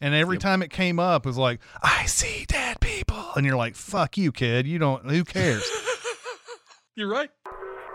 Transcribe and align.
And 0.00 0.14
every 0.14 0.38
time 0.38 0.62
it 0.62 0.70
came 0.70 1.00
up, 1.00 1.26
it 1.26 1.28
was 1.28 1.38
like, 1.38 1.60
I 1.82 2.06
see 2.06 2.44
dead 2.46 2.80
people. 2.80 3.24
And 3.34 3.44
you're 3.44 3.56
like, 3.56 3.74
fuck 3.74 4.16
you, 4.16 4.30
kid. 4.30 4.66
You 4.66 4.78
don't, 4.78 5.04
who 5.10 5.24
cares? 5.24 5.68
You're 6.94 7.10
right. 7.10 7.30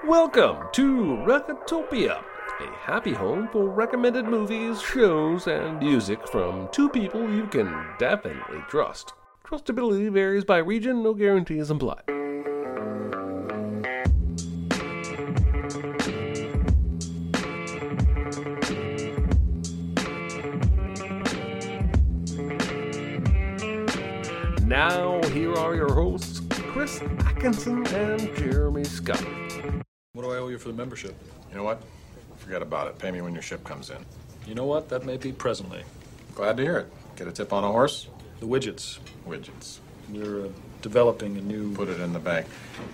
Welcome 0.06 0.68
to 0.74 0.96
Recotopia, 1.26 2.22
a 2.60 2.68
happy 2.82 3.14
home 3.14 3.48
for 3.54 3.70
recommended 3.70 4.26
movies, 4.26 4.82
shows, 4.82 5.48
and 5.48 5.80
music 5.80 6.28
from 6.28 6.68
two 6.74 6.90
people 6.90 7.34
you 7.34 7.48
can 7.48 7.74
definitely 8.00 8.60
trust. 8.68 9.14
Trustability 9.46 10.12
varies 10.12 10.44
by 10.44 10.58
region, 10.58 11.04
no 11.04 11.14
guarantees 11.14 11.72
implied. 11.72 12.04
Now, 24.84 25.22
here 25.30 25.54
are 25.54 25.76
your 25.76 25.94
hosts, 25.94 26.42
Chris 26.52 27.02
Atkinson 27.20 27.88
and 27.88 28.20
Jeremy 28.36 28.84
Scott. 28.84 29.26
What 30.12 30.24
do 30.24 30.32
I 30.32 30.36
owe 30.36 30.50
you 30.50 30.58
for 30.58 30.68
the 30.68 30.74
membership? 30.74 31.16
You 31.50 31.56
know 31.56 31.64
what? 31.64 31.82
Forget 32.36 32.62
about 32.62 32.88
it. 32.88 33.00
Pay 33.00 33.12
me 33.12 33.22
when 33.22 33.32
your 33.32 33.42
ship 33.42 33.64
comes 33.64 33.92
in. 33.92 34.06
You 34.46 34.56
know 34.56 34.66
what? 34.66 34.90
That 34.90 35.06
may 35.06 35.16
be 35.16 35.32
presently. 35.32 35.86
Glad 36.36 36.58
to 36.58 36.64
hear 36.64 36.80
it. 36.80 36.92
Get 37.16 37.30
a 37.30 37.32
tip 37.32 37.54
on 37.54 37.64
a 37.64 37.72
horse? 37.72 38.10
The 38.42 38.46
widgets. 38.46 39.00
Widgets. 39.26 39.80
We're 40.10 40.48
uh, 40.48 40.50
developing 40.82 41.38
a 41.38 41.42
new. 41.42 41.74
Put 41.74 41.88
it 41.88 42.02
in 42.02 42.12
the 42.12 42.20
bank. 42.20 42.46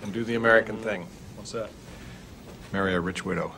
And 0.04 0.14
do 0.14 0.24
the 0.24 0.36
American 0.36 0.78
thing. 0.78 1.08
What's 1.38 1.54
that? 1.54 1.72
Marry 2.72 2.94
a 2.94 3.00
rich 3.00 3.26
widow. 3.26 3.52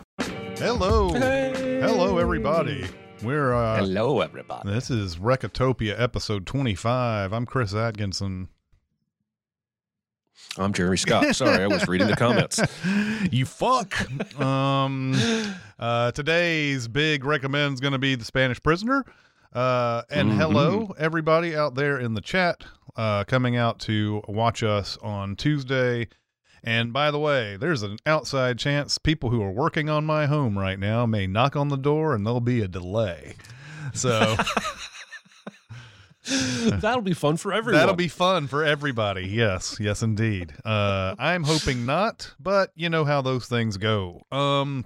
Hello. 0.55 1.11
Hey. 1.11 1.81
Hello, 1.81 2.17
everybody. 2.17 2.87
We're, 3.23 3.53
uh, 3.53 3.77
Hello, 3.77 4.21
everybody. 4.21 4.69
this 4.71 4.89
is 4.89 5.17
Recotopia 5.17 5.99
episode 5.99 6.45
25. 6.47 7.31
I'm 7.33 7.45
Chris 7.45 7.73
Atkinson. 7.75 8.47
I'm 10.57 10.73
Jeremy 10.73 10.97
Scott. 10.97 11.35
Sorry, 11.35 11.63
I 11.63 11.67
was 11.67 11.87
reading 11.87 12.07
the 12.07 12.15
comments. 12.15 12.59
you 13.31 13.45
fuck. 13.45 13.93
um, 14.41 15.13
uh, 15.79 16.11
today's 16.11 16.87
big 16.87 17.23
recommend 17.23 17.75
is 17.75 17.79
going 17.79 17.93
to 17.93 17.99
be 17.99 18.15
The 18.15 18.25
Spanish 18.25 18.61
Prisoner. 18.61 19.05
Uh, 19.53 20.01
and 20.09 20.31
Mhm. 20.31 20.37
hello, 20.37 20.95
everybody 20.97 21.55
out 21.55 21.75
there 21.75 21.99
in 21.99 22.13
the 22.15 22.21
chat 22.21 22.63
uh, 22.95 23.23
coming 23.25 23.55
out 23.55 23.79
to 23.81 24.23
watch 24.27 24.63
us 24.63 24.97
on 25.03 25.35
Tuesday. 25.35 26.07
And 26.63 26.93
by 26.93 27.09
the 27.11 27.19
way, 27.19 27.57
there's 27.57 27.81
an 27.83 27.97
outside 28.05 28.59
chance 28.59 28.97
people 28.97 29.29
who 29.31 29.41
are 29.41 29.51
working 29.51 29.89
on 29.89 30.05
my 30.05 30.27
home 30.27 30.57
right 30.59 30.77
now 30.79 31.05
may 31.05 31.25
knock 31.27 31.55
on 31.55 31.69
the 31.69 31.75
door 31.77 32.13
and 32.13 32.25
there'll 32.25 32.39
be 32.39 32.61
a 32.61 32.67
delay. 32.67 33.35
So 33.93 34.35
That'll 36.67 37.01
be 37.01 37.13
fun 37.15 37.37
for 37.37 37.51
everyone. 37.51 37.79
that'll 37.79 37.95
be 37.95 38.07
fun 38.07 38.47
for 38.47 38.63
everybody. 38.63 39.23
Yes, 39.27 39.77
yes, 39.79 40.03
indeed. 40.03 40.53
Uh, 40.63 41.15
I'm 41.17 41.43
hoping 41.43 41.85
not, 41.87 42.33
but 42.39 42.71
you 42.75 42.89
know 42.89 43.05
how 43.05 43.23
those 43.23 43.47
things 43.47 43.77
go. 43.77 44.21
Um, 44.31 44.85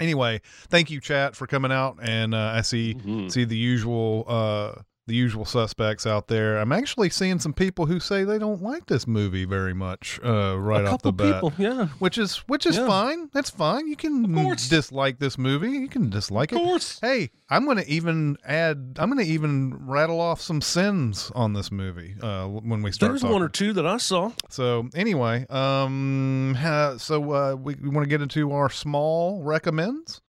anyway, 0.00 0.40
thank 0.68 0.90
you, 0.90 1.00
chat, 1.00 1.36
for 1.36 1.46
coming 1.46 1.70
out, 1.70 1.98
and 2.02 2.34
uh, 2.34 2.52
I 2.56 2.62
see 2.62 2.94
Mhm. 2.94 3.30
see 3.30 3.44
the 3.44 3.56
usual 3.56 4.24
uh 4.26 4.82
the 5.12 5.16
usual 5.18 5.44
suspects 5.44 6.06
out 6.06 6.28
there. 6.28 6.56
I'm 6.58 6.72
actually 6.72 7.10
seeing 7.10 7.38
some 7.38 7.52
people 7.52 7.84
who 7.84 8.00
say 8.00 8.24
they 8.24 8.38
don't 8.38 8.62
like 8.62 8.86
this 8.86 9.06
movie 9.06 9.44
very 9.44 9.74
much 9.74 10.18
uh, 10.24 10.58
right 10.58 10.80
a 10.80 10.86
off 10.86 10.90
couple 11.02 11.12
the 11.12 11.24
bat. 11.24 11.34
people. 11.34 11.52
Yeah, 11.58 11.88
Which 11.98 12.16
is 12.16 12.38
which 12.48 12.64
is 12.64 12.76
Yeah. 12.78 12.86
fine. 12.86 13.28
That's 13.34 13.50
fine. 13.50 13.88
You 13.88 13.96
can 13.96 14.22
dislike 14.70 15.18
this 15.18 15.36
movie. 15.36 15.68
You 15.72 15.88
can 15.88 16.08
dislike 16.08 16.52
of 16.52 16.58
it. 16.58 16.64
course. 16.64 16.98
Hey, 17.02 17.30
I'm 17.52 17.66
going 17.66 17.76
to 17.76 17.86
even 17.86 18.38
add. 18.46 18.96
I'm 18.98 19.12
going 19.12 19.22
to 19.22 19.30
even 19.30 19.76
rattle 19.86 20.22
off 20.22 20.40
some 20.40 20.62
sins 20.62 21.30
on 21.34 21.52
this 21.52 21.70
movie 21.70 22.14
uh, 22.22 22.46
when 22.46 22.80
we 22.80 22.92
start. 22.92 23.12
There's 23.12 23.20
talking. 23.20 23.34
one 23.34 23.42
or 23.42 23.50
two 23.50 23.74
that 23.74 23.84
I 23.84 23.98
saw. 23.98 24.32
So 24.48 24.88
anyway, 24.94 25.44
um, 25.50 26.56
ha- 26.58 26.96
so 26.96 27.30
uh, 27.30 27.54
we, 27.54 27.74
we 27.74 27.90
want 27.90 28.06
to 28.06 28.08
get 28.08 28.22
into 28.22 28.52
our 28.52 28.70
small 28.70 29.42
recommends. 29.42 30.22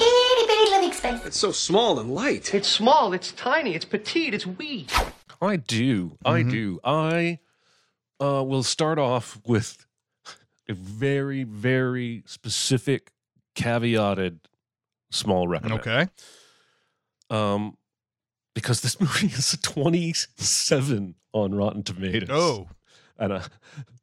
Itty 0.00 0.46
bitty 0.46 0.70
living 0.70 0.92
space. 0.92 1.26
It's 1.26 1.38
so 1.38 1.50
small 1.50 1.98
and 1.98 2.14
light. 2.14 2.54
It's 2.54 2.68
small, 2.68 3.12
it's 3.12 3.32
tiny, 3.32 3.74
it's 3.74 3.84
petite, 3.84 4.34
it's 4.34 4.46
wee. 4.46 4.86
I 5.42 5.56
do. 5.56 6.16
I 6.24 6.42
do. 6.44 6.78
I 6.84 7.40
uh, 8.20 8.44
will 8.44 8.62
start 8.62 9.00
off 9.00 9.40
with 9.44 9.84
a 10.68 10.74
very, 10.74 11.42
very 11.42 12.22
specific, 12.24 13.10
caveated 13.56 14.38
small 15.14 15.48
recommend. 15.48 15.80
Okay. 15.80 16.08
Um, 17.30 17.76
because 18.54 18.80
this 18.82 19.00
movie 19.00 19.26
is 19.28 19.52
a 19.54 19.60
27 19.60 21.14
on 21.32 21.54
Rotten 21.54 21.82
Tomatoes. 21.82 22.28
Oh, 22.30 22.68
and 23.18 23.32
uh, 23.32 23.40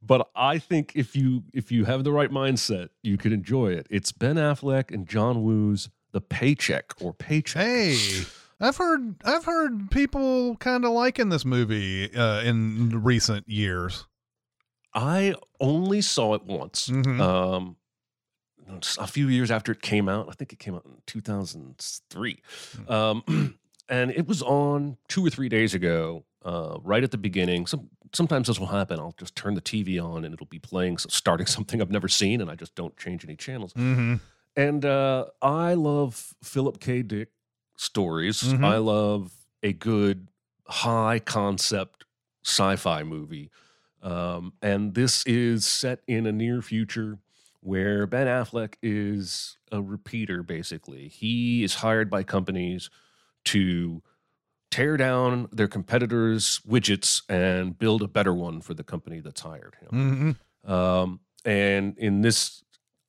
but 0.02 0.30
I 0.36 0.58
think 0.58 0.94
if 0.96 1.16
you 1.16 1.44
if 1.54 1.72
you 1.72 1.86
have 1.86 2.04
the 2.04 2.12
right 2.12 2.32
mindset, 2.32 2.90
you 3.04 3.18
can 3.18 3.32
enjoy 3.34 3.74
it. 3.74 3.88
It's 3.90 4.12
Ben 4.12 4.36
Affleck 4.36 4.92
and 4.94 5.08
John 5.08 5.44
Woo's 5.44 5.90
The 6.12 6.22
Paycheck 6.22 6.94
or 7.02 7.14
Paycheck. 7.14 7.64
hey. 7.66 8.24
I've 8.64 8.78
heard 8.78 9.16
I've 9.26 9.46
heard 9.46 9.90
people 9.90 10.56
kind 10.58 10.86
of 10.86 10.92
liking 10.92 11.30
this 11.30 11.46
movie 11.46 12.14
uh, 12.16 12.42
in 12.42 13.02
recent 13.04 13.50
years. 13.50 14.06
I 14.94 15.34
only 15.60 16.02
saw 16.02 16.36
it 16.36 16.44
once. 16.44 16.88
Mhm. 16.88 17.20
Um, 17.20 17.76
a 18.98 19.08
few 19.08 19.28
years 19.28 19.52
after 19.52 19.72
it 19.72 19.82
came 19.82 20.08
out. 20.10 20.28
I 20.30 20.34
think 20.34 20.54
it 20.54 20.60
came 20.60 20.76
out 20.76 20.86
in 20.86 20.94
2003. 21.08 22.42
Hmm. 22.88 22.92
Um, 22.92 23.60
and 23.90 24.12
it 24.12 24.28
was 24.28 24.42
on 24.42 24.98
two 25.08 25.26
or 25.26 25.30
three 25.30 25.50
days 25.50 25.74
ago, 25.74 26.26
uh, 26.44 26.78
right 26.84 27.04
at 27.04 27.12
the 27.12 27.18
beginning. 27.18 27.68
Some 27.68 27.90
sometimes 28.14 28.48
this 28.48 28.60
will 28.60 28.68
happen. 28.68 29.00
I'll 29.00 29.16
just 29.18 29.36
turn 29.36 29.54
the 29.54 29.62
TV 29.62 30.04
on 30.04 30.26
and 30.26 30.34
it'll 30.34 30.46
be 30.46 30.60
playing, 30.60 30.98
starting 30.98 31.46
something 31.48 31.82
I've 31.82 31.92
never 31.92 32.08
seen, 32.08 32.42
and 32.42 32.50
I 32.50 32.56
just 32.56 32.76
don't 32.76 32.96
change 32.98 33.24
any 33.24 33.36
channels. 33.36 33.74
Mm-hmm. 33.74 34.16
And 34.56 34.86
uh, 34.86 35.26
I 35.42 35.76
love 35.76 36.34
Philip 36.44 36.80
K. 36.80 37.04
Dick 37.04 37.30
stories. 37.78 38.44
Mhm. 38.44 38.66
I 38.66 38.78
love 38.78 39.32
a 39.64 39.74
good 39.74 40.28
high 40.68 41.20
concept 41.20 42.06
sci-fi 42.44 43.04
movie. 43.04 43.50
Um, 44.02 44.54
and 44.62 44.94
this 44.94 45.24
is 45.26 45.66
set 45.66 46.02
in 46.08 46.26
a 46.26 46.32
near 46.32 46.62
future 46.62 47.20
where 47.62 48.08
Ben 48.08 48.28
Affleck 48.28 48.76
is 48.82 49.58
a 49.72 49.82
repeater, 49.82 50.44
basically. 50.44 51.08
He 51.08 51.64
is 51.64 51.76
hired 51.76 52.10
by 52.10 52.24
companies 52.24 52.90
to 53.46 54.02
tear 54.72 54.98
down 54.98 55.48
their 55.52 55.68
competitors' 55.68 56.62
widgets 56.68 57.22
and 57.30 57.78
build 57.78 58.02
a 58.02 58.08
better 58.08 58.34
one 58.34 58.62
for 58.62 58.74
the 58.74 58.84
company 58.84 59.20
that's 59.20 59.42
hired 59.42 59.76
him. 59.80 60.36
Mm-hmm. 60.66 60.72
Um, 60.72 61.20
and 61.46 61.98
in 61.98 62.22
this, 62.22 62.64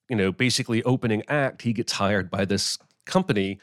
you 0.08 0.16
know, 0.16 0.32
basically 0.32 0.82
opening 0.82 1.22
act, 1.28 1.62
he 1.62 1.72
gets 1.72 1.92
hired 1.92 2.30
by 2.30 2.44
this 2.44 2.78
company. 3.06 3.58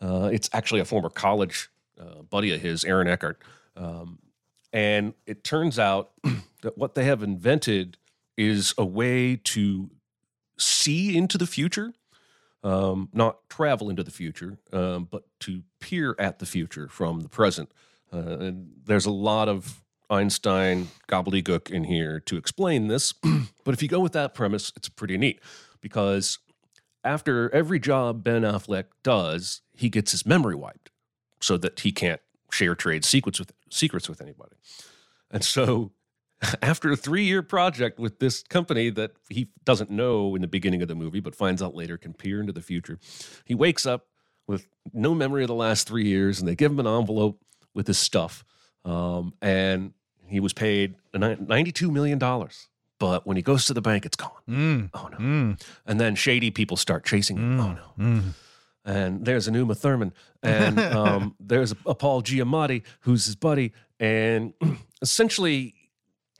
Uh, 0.00 0.30
it's 0.32 0.50
actually 0.52 0.80
a 0.80 0.84
former 0.84 1.08
college 1.10 1.68
uh, 1.98 2.22
buddy 2.22 2.52
of 2.52 2.60
his, 2.60 2.84
Aaron 2.84 3.08
Eckhart. 3.08 3.40
Um, 3.76 4.18
and 4.72 5.14
it 5.26 5.44
turns 5.44 5.78
out 5.78 6.10
that 6.62 6.76
what 6.76 6.94
they 6.94 7.04
have 7.04 7.22
invented 7.22 7.96
is 8.36 8.74
a 8.76 8.84
way 8.84 9.36
to 9.36 9.90
see 10.58 11.16
into 11.16 11.38
the 11.38 11.46
future, 11.46 11.92
um, 12.62 13.08
not 13.12 13.48
travel 13.48 13.90
into 13.90 14.02
the 14.02 14.10
future, 14.10 14.58
um, 14.72 15.08
but 15.10 15.24
to 15.40 15.62
peer 15.80 16.14
at 16.18 16.38
the 16.38 16.46
future 16.46 16.88
from 16.88 17.20
the 17.20 17.28
present. 17.28 17.72
Uh, 18.12 18.38
and 18.38 18.72
there's 18.84 19.06
a 19.06 19.10
lot 19.10 19.48
of 19.48 19.82
Einstein 20.10 20.88
gobbledygook 21.08 21.70
in 21.70 21.84
here 21.84 22.20
to 22.20 22.36
explain 22.36 22.88
this. 22.88 23.12
but 23.64 23.74
if 23.74 23.82
you 23.82 23.88
go 23.88 24.00
with 24.00 24.12
that 24.12 24.34
premise, 24.34 24.72
it's 24.76 24.88
pretty 24.88 25.18
neat 25.18 25.40
because 25.80 26.38
after 27.02 27.52
every 27.54 27.78
job 27.78 28.24
Ben 28.24 28.42
Affleck 28.42 28.84
does, 29.02 29.60
he 29.76 29.88
gets 29.88 30.12
his 30.12 30.24
memory 30.24 30.54
wiped 30.54 30.90
so 31.40 31.56
that 31.58 31.80
he 31.80 31.92
can't 31.92 32.20
share 32.50 32.74
trade 32.74 33.04
secrets 33.04 33.38
with 33.38 33.52
secrets 33.70 34.08
with 34.08 34.20
anybody. 34.20 34.56
And 35.30 35.44
so 35.44 35.92
after 36.62 36.90
a 36.90 36.96
three 36.96 37.24
year 37.24 37.42
project 37.42 37.98
with 37.98 38.18
this 38.18 38.42
company 38.42 38.90
that 38.90 39.12
he 39.28 39.48
doesn't 39.64 39.90
know 39.90 40.34
in 40.34 40.42
the 40.42 40.48
beginning 40.48 40.82
of 40.82 40.88
the 40.88 40.94
movie, 40.94 41.20
but 41.20 41.34
finds 41.34 41.62
out 41.62 41.74
later 41.74 41.96
can 41.96 42.12
peer 42.12 42.40
into 42.40 42.52
the 42.52 42.62
future, 42.62 42.98
he 43.44 43.54
wakes 43.54 43.86
up 43.86 44.06
with 44.46 44.66
no 44.92 45.14
memory 45.14 45.42
of 45.42 45.48
the 45.48 45.54
last 45.54 45.88
three 45.88 46.04
years, 46.04 46.38
and 46.38 46.48
they 46.48 46.54
give 46.54 46.70
him 46.72 46.80
an 46.80 46.86
envelope 46.86 47.40
with 47.74 47.86
his 47.86 47.98
stuff. 47.98 48.44
Um, 48.84 49.32
and 49.40 49.92
he 50.26 50.40
was 50.40 50.52
paid 50.52 50.96
$92 51.14 51.90
million. 51.90 52.18
But 52.98 53.26
when 53.26 53.36
he 53.36 53.42
goes 53.42 53.66
to 53.66 53.74
the 53.74 53.80
bank, 53.80 54.06
it's 54.06 54.16
gone. 54.16 54.30
Mm. 54.48 54.90
Oh 54.94 55.08
no. 55.08 55.18
Mm. 55.18 55.62
And 55.86 56.00
then 56.00 56.14
shady 56.14 56.50
people 56.50 56.76
start 56.76 57.04
chasing 57.04 57.36
him. 57.36 57.60
Oh 57.60 57.72
no. 57.72 58.04
Mm. 58.04 58.22
And 58.84 59.24
there's 59.24 59.48
an 59.48 59.54
Uma 59.54 59.74
Thurman. 59.74 60.12
And 60.42 60.78
um, 60.80 61.34
there's 61.40 61.72
a, 61.72 61.76
a 61.86 61.94
Paul 61.94 62.22
Giamatti 62.22 62.82
who's 63.00 63.24
his 63.26 63.36
buddy. 63.36 63.72
And 63.98 64.54
essentially, 65.02 65.74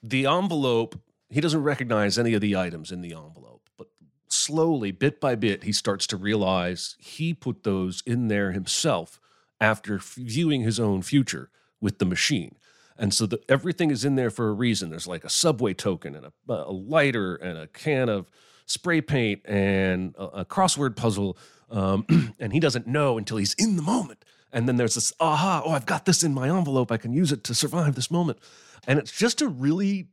the 0.07 0.27
envelope, 0.27 1.01
he 1.31 1.41
doesn't 1.41 1.63
recognize 1.63 2.19
any 2.19 2.35
of 2.35 2.43
the 2.43 2.55
items 2.55 2.93
in 2.93 3.01
the 3.01 3.15
envelope. 3.15 3.69
But 3.79 3.89
slowly, 4.29 4.93
bit 4.93 5.19
by 5.19 5.35
bit, 5.35 5.65
he 5.65 5.73
starts 5.73 6.07
to 6.09 6.17
realize 6.17 6.97
he 7.01 7.33
put 7.33 7.65
those 7.65 8.03
in 8.05 8.29
there 8.29 8.53
himself 8.53 9.19
after 9.61 9.99
viewing 9.99 10.61
his 10.61 10.79
own 10.79 11.01
future 11.01 11.51
with 11.81 11.99
the 11.99 12.05
machine. 12.05 12.57
And 12.99 13.15
so 13.15 13.25
the, 13.27 13.41
everything 13.49 13.91
is 13.91 14.05
in 14.05 14.15
there 14.15 14.31
for 14.31 14.49
a 14.49 14.53
reason. 14.53 14.91
There's 14.91 15.07
like 15.07 15.25
a 15.25 15.31
subway 15.31 15.73
token 15.73 16.15
and 16.15 16.27
a, 16.27 16.33
a 16.49 16.71
lighter 16.71 17.37
and 17.37 17.59
a 17.59 17.67
can 17.67 18.09
of 18.09 18.31
spray 18.67 19.01
paint 19.01 19.41
and 19.47 20.15
a, 20.17 20.25
a 20.25 20.45
crossword 20.45 20.97
puzzle. 20.97 21.39
Um, 21.71 22.35
and 22.39 22.53
he 22.53 22.61
doesn't 22.61 22.87
know 22.87 23.17
until 23.17 23.39
he's 23.39 23.55
in 23.55 23.77
the 23.77 23.83
moment. 23.83 24.25
And 24.53 24.69
then 24.69 24.77
there's 24.77 24.95
this 24.95 25.13
aha, 25.19 25.63
oh, 25.65 25.73
I've 25.73 25.87
got 25.87 26.05
this 26.05 26.23
in 26.23 26.33
my 26.33 26.49
envelope. 26.49 26.93
I 26.93 26.97
can 26.97 27.13
use 27.13 27.33
it 27.33 27.43
to 27.45 27.55
survive 27.55 27.97
this 27.97 28.11
moment. 28.11 28.39
And 28.87 28.99
it's 28.99 29.13
just 29.13 29.41
a 29.41 29.49
really 29.49 30.09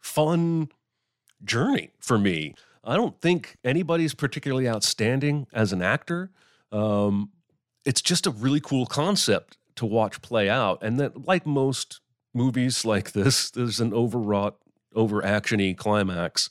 fun 0.00 0.68
journey 1.44 1.90
for 1.98 2.18
me. 2.18 2.54
I 2.82 2.96
don't 2.96 3.20
think 3.20 3.56
anybody's 3.64 4.14
particularly 4.14 4.68
outstanding 4.68 5.46
as 5.52 5.72
an 5.72 5.82
actor. 5.82 6.30
Um, 6.70 7.30
it's 7.84 8.02
just 8.02 8.26
a 8.26 8.30
really 8.30 8.60
cool 8.60 8.86
concept 8.86 9.56
to 9.76 9.86
watch 9.86 10.22
play 10.22 10.48
out. 10.48 10.82
And 10.82 11.00
that, 11.00 11.26
like 11.26 11.46
most 11.46 12.00
movies 12.32 12.84
like 12.84 13.12
this, 13.12 13.50
there's 13.50 13.80
an 13.80 13.94
overwrought, 13.94 14.56
over 14.94 15.22
actiony 15.22 15.76
climax. 15.76 16.48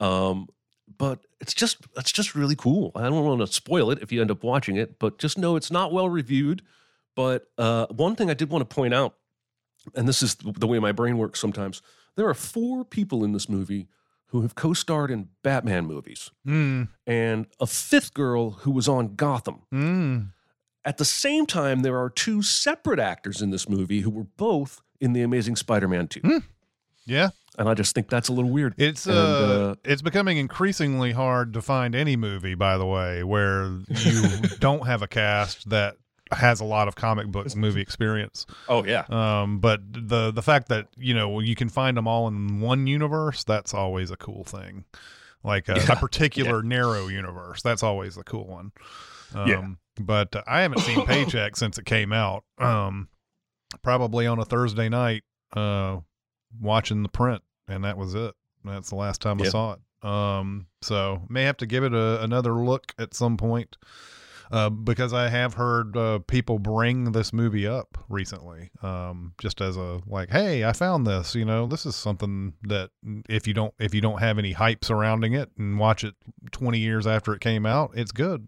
Um, 0.00 0.48
but 0.98 1.20
it's 1.40 1.54
just 1.54 1.78
it's 1.96 2.12
just 2.12 2.34
really 2.34 2.56
cool. 2.56 2.92
I 2.94 3.02
don't 3.02 3.24
want 3.24 3.40
to 3.40 3.46
spoil 3.46 3.90
it 3.90 4.00
if 4.02 4.12
you 4.12 4.20
end 4.20 4.30
up 4.30 4.44
watching 4.44 4.76
it, 4.76 4.98
but 4.98 5.18
just 5.18 5.38
know 5.38 5.56
it's 5.56 5.70
not 5.70 5.92
well 5.92 6.08
reviewed. 6.08 6.62
But 7.16 7.46
uh, 7.58 7.86
one 7.86 8.16
thing 8.16 8.30
I 8.30 8.34
did 8.34 8.50
want 8.50 8.68
to 8.68 8.74
point 8.74 8.92
out, 8.92 9.14
and 9.94 10.06
this 10.08 10.22
is 10.22 10.34
the 10.36 10.66
way 10.66 10.78
my 10.78 10.92
brain 10.92 11.18
works 11.18 11.40
sometimes, 11.40 11.82
there 12.16 12.28
are 12.28 12.34
four 12.34 12.84
people 12.84 13.24
in 13.24 13.32
this 13.32 13.48
movie 13.48 13.88
who 14.28 14.42
have 14.42 14.54
co-starred 14.54 15.10
in 15.10 15.28
Batman 15.42 15.86
movies, 15.86 16.30
Mm, 16.46 16.88
and 17.06 17.46
a 17.60 17.66
fifth 17.66 18.14
girl 18.14 18.50
who 18.50 18.70
was 18.70 18.88
on 18.88 19.14
Gotham. 19.14 19.62
mm. 19.72 20.30
At 20.84 20.98
the 20.98 21.04
same 21.04 21.46
time, 21.46 21.80
there 21.80 21.98
are 21.98 22.10
two 22.10 22.42
separate 22.42 22.98
actors 22.98 23.40
in 23.40 23.50
this 23.50 23.68
movie 23.68 24.00
who 24.00 24.10
were 24.10 24.26
both 24.36 24.82
in 25.00 25.12
The 25.14 25.22
Amazing 25.22 25.56
Spider-Man 25.56 26.08
2. 26.08 26.42
Yeah, 27.06 27.30
And 27.58 27.68
I 27.68 27.74
just 27.74 27.94
think 27.94 28.08
that's 28.08 28.28
a 28.28 28.32
little 28.32 28.50
weird. 28.50 28.74
it's 28.78 29.06
And, 29.06 29.16
uh, 29.16 29.70
uh, 29.70 29.74
it's 29.84 30.02
becoming 30.02 30.36
increasingly 30.38 31.12
hard 31.12 31.52
to 31.54 31.62
find 31.62 31.94
any 31.94 32.16
movie, 32.16 32.54
by 32.54 32.76
the 32.78 32.86
way, 32.86 33.22
where 33.22 33.78
you 33.88 34.22
don't 34.60 34.86
have 34.86 35.00
a 35.02 35.06
cast 35.06 35.68
that 35.70 35.96
has 36.36 36.60
a 36.60 36.64
lot 36.64 36.88
of 36.88 36.96
comic 36.96 37.28
book 37.28 37.54
movie 37.56 37.80
experience. 37.80 38.46
Oh 38.68 38.84
yeah. 38.84 39.04
Um, 39.08 39.58
but 39.58 39.80
the 39.92 40.30
the 40.30 40.42
fact 40.42 40.68
that 40.68 40.88
you 40.96 41.14
know 41.14 41.40
you 41.40 41.54
can 41.54 41.68
find 41.68 41.96
them 41.96 42.06
all 42.06 42.28
in 42.28 42.60
one 42.60 42.86
universe, 42.86 43.44
that's 43.44 43.74
always 43.74 44.10
a 44.10 44.16
cool 44.16 44.44
thing. 44.44 44.84
Like 45.42 45.68
a, 45.68 45.74
a 45.74 45.76
Yeah, 45.76 45.94
particular 46.00 46.62
narrow 46.62 47.08
universe, 47.08 47.62
that's 47.62 47.82
always 47.82 48.16
a 48.16 48.24
cool 48.24 48.46
one. 48.46 48.72
Um, 49.34 49.48
Yeah. 49.48 49.68
But 50.00 50.34
uh, 50.34 50.42
I 50.46 50.62
haven't 50.62 50.80
seen 50.80 51.04
Paycheck 51.06 51.56
since 51.56 51.78
it 51.78 51.84
came 51.84 52.12
out. 52.12 52.44
Um, 52.58 53.08
probably 53.82 54.26
on 54.26 54.38
a 54.38 54.44
Thursday 54.44 54.88
night, 54.88 55.22
uh, 55.54 55.98
watching 56.60 57.02
the 57.02 57.08
print, 57.08 57.42
and 57.68 57.84
that 57.84 57.96
was 57.96 58.14
it. 58.14 58.34
That's 58.64 58.90
the 58.90 58.96
last 58.96 59.20
time 59.20 59.40
I 59.40 59.44
saw 59.46 59.74
it. 59.74 59.80
Um, 60.08 60.66
so 60.82 61.22
may 61.28 61.44
have 61.44 61.56
to 61.58 61.66
give 61.66 61.84
it 61.84 61.94
a, 61.94 62.22
another 62.22 62.52
look 62.54 62.92
at 62.98 63.14
some 63.14 63.36
point. 63.36 63.76
Uh, 64.50 64.68
because 64.68 65.12
I 65.12 65.28
have 65.28 65.54
heard 65.54 65.96
uh, 65.96 66.18
people 66.20 66.58
bring 66.58 67.12
this 67.12 67.32
movie 67.32 67.66
up 67.66 67.96
recently, 68.08 68.70
um, 68.82 69.32
just 69.38 69.60
as 69.60 69.76
a 69.76 70.02
like, 70.06 70.30
hey, 70.30 70.64
I 70.64 70.72
found 70.72 71.06
this. 71.06 71.34
You 71.34 71.44
know, 71.44 71.66
this 71.66 71.86
is 71.86 71.96
something 71.96 72.54
that 72.64 72.90
if 73.28 73.46
you 73.46 73.54
don't 73.54 73.72
if 73.78 73.94
you 73.94 74.00
don't 74.00 74.20
have 74.20 74.38
any 74.38 74.52
hype 74.52 74.84
surrounding 74.84 75.32
it 75.32 75.50
and 75.58 75.78
watch 75.78 76.04
it 76.04 76.14
twenty 76.52 76.78
years 76.78 77.06
after 77.06 77.34
it 77.34 77.40
came 77.40 77.64
out, 77.64 77.92
it's 77.94 78.12
good. 78.12 78.46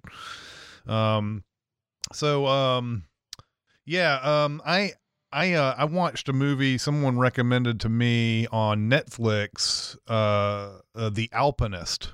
Um, 0.86 1.44
so 2.12 2.46
um, 2.46 3.04
yeah, 3.86 4.18
um, 4.22 4.60
I 4.66 4.92
I 5.32 5.52
uh, 5.54 5.74
I 5.76 5.84
watched 5.84 6.28
a 6.28 6.32
movie 6.32 6.78
someone 6.78 7.18
recommended 7.18 7.80
to 7.80 7.88
me 7.88 8.46
on 8.48 8.90
Netflix, 8.90 9.96
uh, 10.08 10.78
uh 10.94 11.10
The 11.10 11.28
Alpinist. 11.32 12.12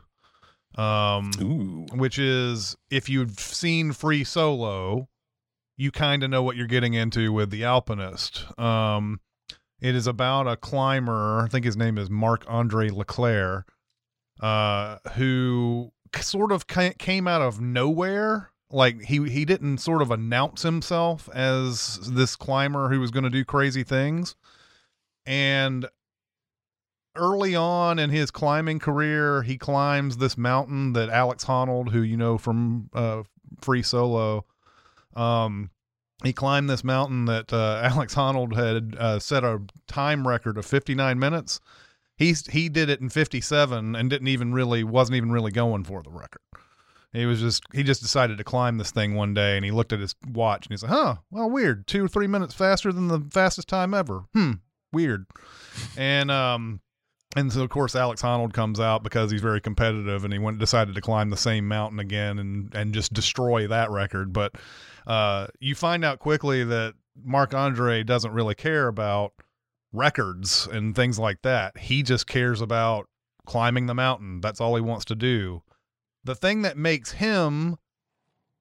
Um, 0.76 1.30
Ooh. 1.40 1.86
which 1.96 2.19
is 2.19 2.76
if 2.90 3.08
you've 3.08 3.38
seen 3.38 3.92
Free 3.92 4.24
Solo, 4.24 5.08
you 5.76 5.90
kind 5.90 6.22
of 6.22 6.30
know 6.30 6.42
what 6.42 6.56
you're 6.56 6.66
getting 6.66 6.94
into 6.94 7.32
with 7.32 7.50
The 7.50 7.64
Alpinist. 7.64 8.46
Um, 8.58 9.20
it 9.80 9.94
is 9.94 10.06
about 10.06 10.46
a 10.46 10.56
climber, 10.56 11.42
I 11.42 11.48
think 11.48 11.64
his 11.64 11.76
name 11.76 11.98
is 11.98 12.08
Marc 12.08 12.44
Andre 12.48 12.88
Leclerc, 12.88 13.66
uh, 14.40 14.98
who 15.14 15.92
sort 16.20 16.52
of 16.52 16.66
came 16.66 17.26
out 17.26 17.42
of 17.42 17.60
nowhere. 17.60 18.50
Like 18.70 19.02
he 19.02 19.28
he 19.28 19.44
didn't 19.44 19.78
sort 19.78 20.00
of 20.00 20.10
announce 20.10 20.62
himself 20.62 21.28
as 21.34 21.98
this 22.10 22.36
climber 22.36 22.88
who 22.88 23.00
was 23.00 23.10
going 23.10 23.25
to 23.25 23.30
do 23.30 23.44
crazy 23.44 23.82
things, 23.82 24.34
and 25.26 25.86
early 27.17 27.55
on 27.55 27.99
in 27.99 28.11
his 28.11 28.31
climbing 28.31 28.79
career, 28.79 29.43
he 29.43 29.59
climbs 29.59 30.17
this 30.17 30.37
mountain 30.37 30.93
that 30.94 31.09
Alex 31.09 31.44
Honnold, 31.44 31.91
who 31.91 32.03
you 32.03 32.17
know 32.17 32.38
from 32.38 32.88
uh, 32.94 33.23
Free 33.61 33.82
Solo, 33.82 34.44
um, 35.14 35.70
he 36.23 36.32
climbed 36.32 36.70
this 36.70 36.85
mountain 36.85 37.26
that 37.26 37.53
uh, 37.53 37.81
Alex 37.85 38.14
Honnold 38.14 38.55
had 38.55 38.97
uh, 38.99 39.19
set 39.19 39.44
a 39.44 39.61
time 39.87 40.26
record 40.26 40.59
of 40.59 40.67
59 40.67 41.19
minutes. 41.19 41.61
He's 42.17 42.47
he 42.47 42.69
did 42.69 42.88
it 42.88 43.00
in 43.00 43.09
57 43.09 43.97
and 43.97 44.11
didn't 44.11 44.29
even 44.29 44.53
really 44.53 44.85
wasn't 44.85 45.17
even 45.17 45.32
really 45.32 45.50
going 45.50 45.85
for 45.85 46.03
the 46.03 46.11
record. 46.11 46.43
He 47.12 47.26
was 47.26 47.41
just 47.41 47.64
he 47.73 47.82
just 47.82 48.00
decided 48.00 48.38
to 48.38 48.44
climb 48.44 48.79
this 48.79 48.91
thing 48.91 49.14
one 49.14 49.35
day 49.35 49.56
and 49.56 49.64
he 49.64 49.70
looked 49.70 49.93
at 49.93 50.00
his 50.00 50.14
watch 50.31 50.67
and 50.67 50.73
he's 50.73 50.82
like, 50.82 50.93
"Huh, 50.93 51.17
well, 51.31 51.50
weird. 51.50 51.87
Two 51.87 52.05
or 52.05 52.09
three 52.09 52.26
minutes 52.26 52.55
faster 52.55 52.93
than 52.93 53.09
the 53.09 53.20
fastest 53.31 53.69
time 53.69 53.93
ever. 53.93 54.25
Hmm, 54.32 54.53
weird." 54.93 55.26
and 55.97 56.31
um, 56.31 56.81
and 57.37 57.52
so 57.52 57.62
of 57.62 57.70
course 57.70 57.94
Alex 57.96 58.23
Honnold 58.23 58.52
comes 58.52 58.81
out 58.81 59.02
because 59.02 59.31
he's 59.31 59.40
very 59.40 59.61
competitive 59.61 60.25
and 60.25 60.32
he 60.32 60.38
went 60.38 60.58
decided 60.58 60.94
to 60.94 61.00
climb 61.00 61.31
the 61.31 61.37
same 61.37 61.67
mountain 61.67 61.99
again 61.99 62.38
and 62.38 62.75
and 62.75 62.94
just 62.94 63.12
destroy 63.12 63.67
that 63.67 63.90
record. 63.90 64.32
But 64.32 64.55
uh, 65.06 65.49
you 65.61 65.75
find 65.75 66.05
out 66.05 66.19
quickly 66.19 66.64
that 66.64 66.94
Marc 67.23 67.55
Andre 67.55 68.02
doesn't 68.02 68.32
really 68.32 68.55
care 68.55 68.88
about 68.88 69.32
records 69.93 70.67
and 70.70 70.94
things 70.94 71.19
like 71.19 71.43
that. 71.43 71.76
He 71.79 72.02
just 72.02 72.26
cares 72.26 72.61
about 72.61 73.08
climbing 73.46 73.87
the 73.87 73.94
mountain. 73.94 74.40
That's 74.40 74.61
all 74.61 74.75
he 74.75 74.81
wants 74.81 75.05
to 75.06 75.14
do. 75.14 75.62
The 76.25 76.35
thing 76.35 76.62
that 76.62 76.76
makes 76.76 77.12
him 77.12 77.76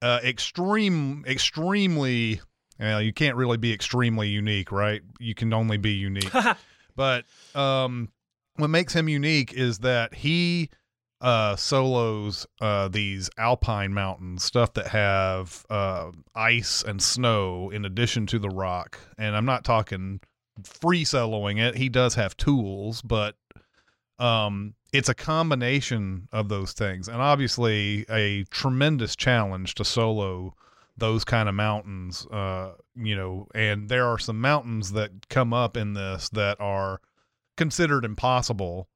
uh, 0.02 0.20
extreme, 0.24 1.24
extremely, 1.28 2.42
well, 2.80 3.02
you 3.02 3.14
can't 3.14 3.36
really 3.36 3.58
be 3.58 3.72
extremely 3.72 4.30
unique, 4.30 4.72
right? 4.72 5.02
You 5.20 5.36
can 5.36 5.54
only 5.54 5.78
be 5.78 5.92
unique. 5.92 6.32
but 6.96 7.26
um, 7.54 8.10
what 8.62 8.70
makes 8.70 8.94
him 8.94 9.10
unique 9.10 9.54
is 9.54 9.80
that 9.80 10.14
he 10.14 10.70
uh, 11.22 11.56
solos 11.56 12.48
uh, 12.60 12.88
these 12.88 13.30
alpine 13.38 13.94
mountains, 13.94 14.44
stuff 14.44 14.74
that 14.74 14.88
have 14.88 15.66
uh, 15.70 16.12
ice 16.34 16.84
and 16.84 17.02
snow 17.02 17.70
in 17.70 17.86
addition 17.86 18.26
to 18.26 18.40
the 18.40 18.50
rock. 18.50 19.00
And 19.18 19.36
I'm 19.36 19.46
not 19.46 19.64
talking 19.64 20.20
free 20.64 21.06
soloing 21.06 21.60
it. 21.60 21.76
He 21.76 21.90
does 21.90 22.16
have 22.16 22.36
tools, 22.38 23.02
but 23.04 23.36
um, 24.18 24.74
it's 24.94 25.10
a 25.10 25.14
combination 25.14 26.28
of 26.32 26.50
those 26.50 26.74
things, 26.74 27.08
and 27.08 27.22
obviously 27.22 28.06
a 28.10 28.44
tremendous 28.46 29.16
challenge 29.16 29.76
to 29.76 29.86
solo 29.86 30.56
those 30.98 31.24
kind 31.24 31.48
of 31.48 31.56
mountains. 31.56 32.26
Uh, 32.28 32.74
you 32.96 33.16
know, 33.16 33.48
and 33.56 33.90
there 33.90 34.08
are 34.08 34.20
some 34.20 34.42
mountains 34.42 34.92
that 34.92 35.30
come 35.30 35.54
up 35.54 35.78
in 35.78 35.94
this 35.94 36.30
that 36.30 36.60
are 36.60 37.00
considered 37.58 38.06
impossible 38.06 38.88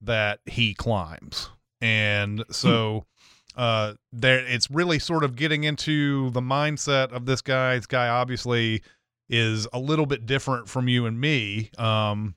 that 0.00 0.40
he 0.46 0.74
climbs, 0.74 1.50
and 1.80 2.44
so. 2.50 3.06
Uh, 3.54 3.92
there 4.14 4.38
it's 4.38 4.70
really 4.70 4.98
sort 4.98 5.22
of 5.22 5.36
getting 5.36 5.64
into 5.64 6.30
the 6.30 6.40
mindset 6.40 7.12
of 7.12 7.26
this 7.26 7.42
guy. 7.42 7.76
This 7.76 7.84
guy 7.84 8.08
obviously 8.08 8.80
is 9.28 9.68
a 9.74 9.78
little 9.78 10.06
bit 10.06 10.24
different 10.24 10.70
from 10.70 10.88
you 10.88 11.04
and 11.04 11.20
me, 11.20 11.70
um, 11.76 12.34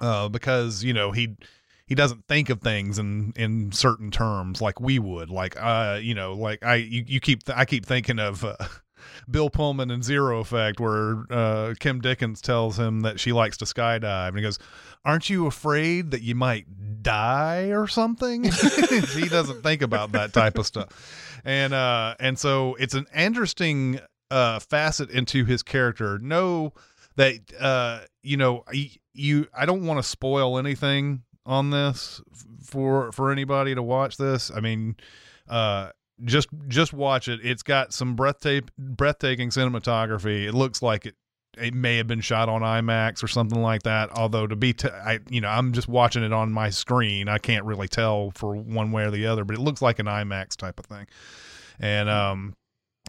uh, 0.00 0.30
because 0.30 0.82
you 0.82 0.94
know 0.94 1.12
he 1.12 1.36
he 1.86 1.94
doesn't 1.94 2.26
think 2.26 2.50
of 2.50 2.60
things 2.60 2.98
in 2.98 3.32
in 3.36 3.72
certain 3.72 4.10
terms 4.10 4.60
like 4.60 4.80
we 4.80 4.98
would. 4.98 5.30
Like 5.30 5.56
uh, 5.58 5.98
you 6.00 6.14
know, 6.14 6.34
like 6.34 6.64
I 6.64 6.76
you, 6.76 7.04
you 7.06 7.20
keep 7.20 7.44
th- 7.44 7.56
I 7.56 7.64
keep 7.64 7.86
thinking 7.86 8.18
of. 8.18 8.44
Uh, 8.44 8.56
Bill 9.30 9.50
Pullman 9.50 9.90
in 9.90 10.02
Zero 10.02 10.40
Effect, 10.40 10.80
where 10.80 11.24
uh, 11.30 11.74
Kim 11.78 12.00
Dickens 12.00 12.40
tells 12.40 12.78
him 12.78 13.00
that 13.00 13.20
she 13.20 13.32
likes 13.32 13.56
to 13.58 13.64
skydive, 13.64 14.28
and 14.28 14.36
he 14.36 14.42
goes, 14.42 14.58
"Aren't 15.04 15.30
you 15.30 15.46
afraid 15.46 16.10
that 16.12 16.22
you 16.22 16.34
might 16.34 17.02
die 17.02 17.70
or 17.72 17.86
something?" 17.86 18.44
he 19.14 19.28
doesn't 19.28 19.62
think 19.62 19.82
about 19.82 20.12
that 20.12 20.32
type 20.32 20.58
of 20.58 20.66
stuff, 20.66 21.40
and 21.44 21.72
uh, 21.72 22.14
and 22.20 22.38
so 22.38 22.74
it's 22.78 22.94
an 22.94 23.06
interesting 23.14 24.00
uh, 24.30 24.58
facet 24.58 25.10
into 25.10 25.44
his 25.44 25.62
character. 25.62 26.18
Know 26.18 26.72
that 27.16 27.40
uh, 27.58 28.00
you 28.22 28.36
know 28.36 28.64
you 29.12 29.46
I 29.56 29.66
don't 29.66 29.86
want 29.86 29.98
to 29.98 30.02
spoil 30.02 30.58
anything 30.58 31.22
on 31.44 31.70
this 31.70 32.20
for 32.62 33.12
for 33.12 33.30
anybody 33.32 33.74
to 33.74 33.82
watch 33.82 34.16
this. 34.16 34.50
I 34.50 34.60
mean, 34.60 34.96
uh, 35.48 35.90
just 36.24 36.48
just 36.68 36.92
watch 36.92 37.28
it. 37.28 37.40
It's 37.42 37.62
got 37.62 37.92
some 37.92 38.14
breathtaking 38.14 38.70
breathtaking 38.78 39.50
cinematography. 39.50 40.46
It 40.46 40.52
looks 40.52 40.82
like 40.82 41.06
it 41.06 41.14
it 41.56 41.74
may 41.74 41.96
have 41.96 42.06
been 42.06 42.20
shot 42.20 42.48
on 42.48 42.62
IMAX 42.62 43.22
or 43.22 43.28
something 43.28 43.60
like 43.60 43.82
that. 43.84 44.10
Although 44.10 44.46
to 44.46 44.56
be, 44.56 44.72
t- 44.74 44.88
I 44.88 45.20
you 45.28 45.40
know, 45.40 45.48
I'm 45.48 45.72
just 45.72 45.88
watching 45.88 46.22
it 46.22 46.32
on 46.32 46.52
my 46.52 46.70
screen. 46.70 47.28
I 47.28 47.38
can't 47.38 47.64
really 47.64 47.88
tell 47.88 48.30
for 48.34 48.54
one 48.54 48.92
way 48.92 49.04
or 49.04 49.10
the 49.10 49.26
other, 49.26 49.44
but 49.44 49.56
it 49.56 49.60
looks 49.60 49.82
like 49.82 49.98
an 49.98 50.06
IMAX 50.06 50.56
type 50.56 50.78
of 50.78 50.86
thing. 50.86 51.06
And 51.80 52.08
um, 52.08 52.54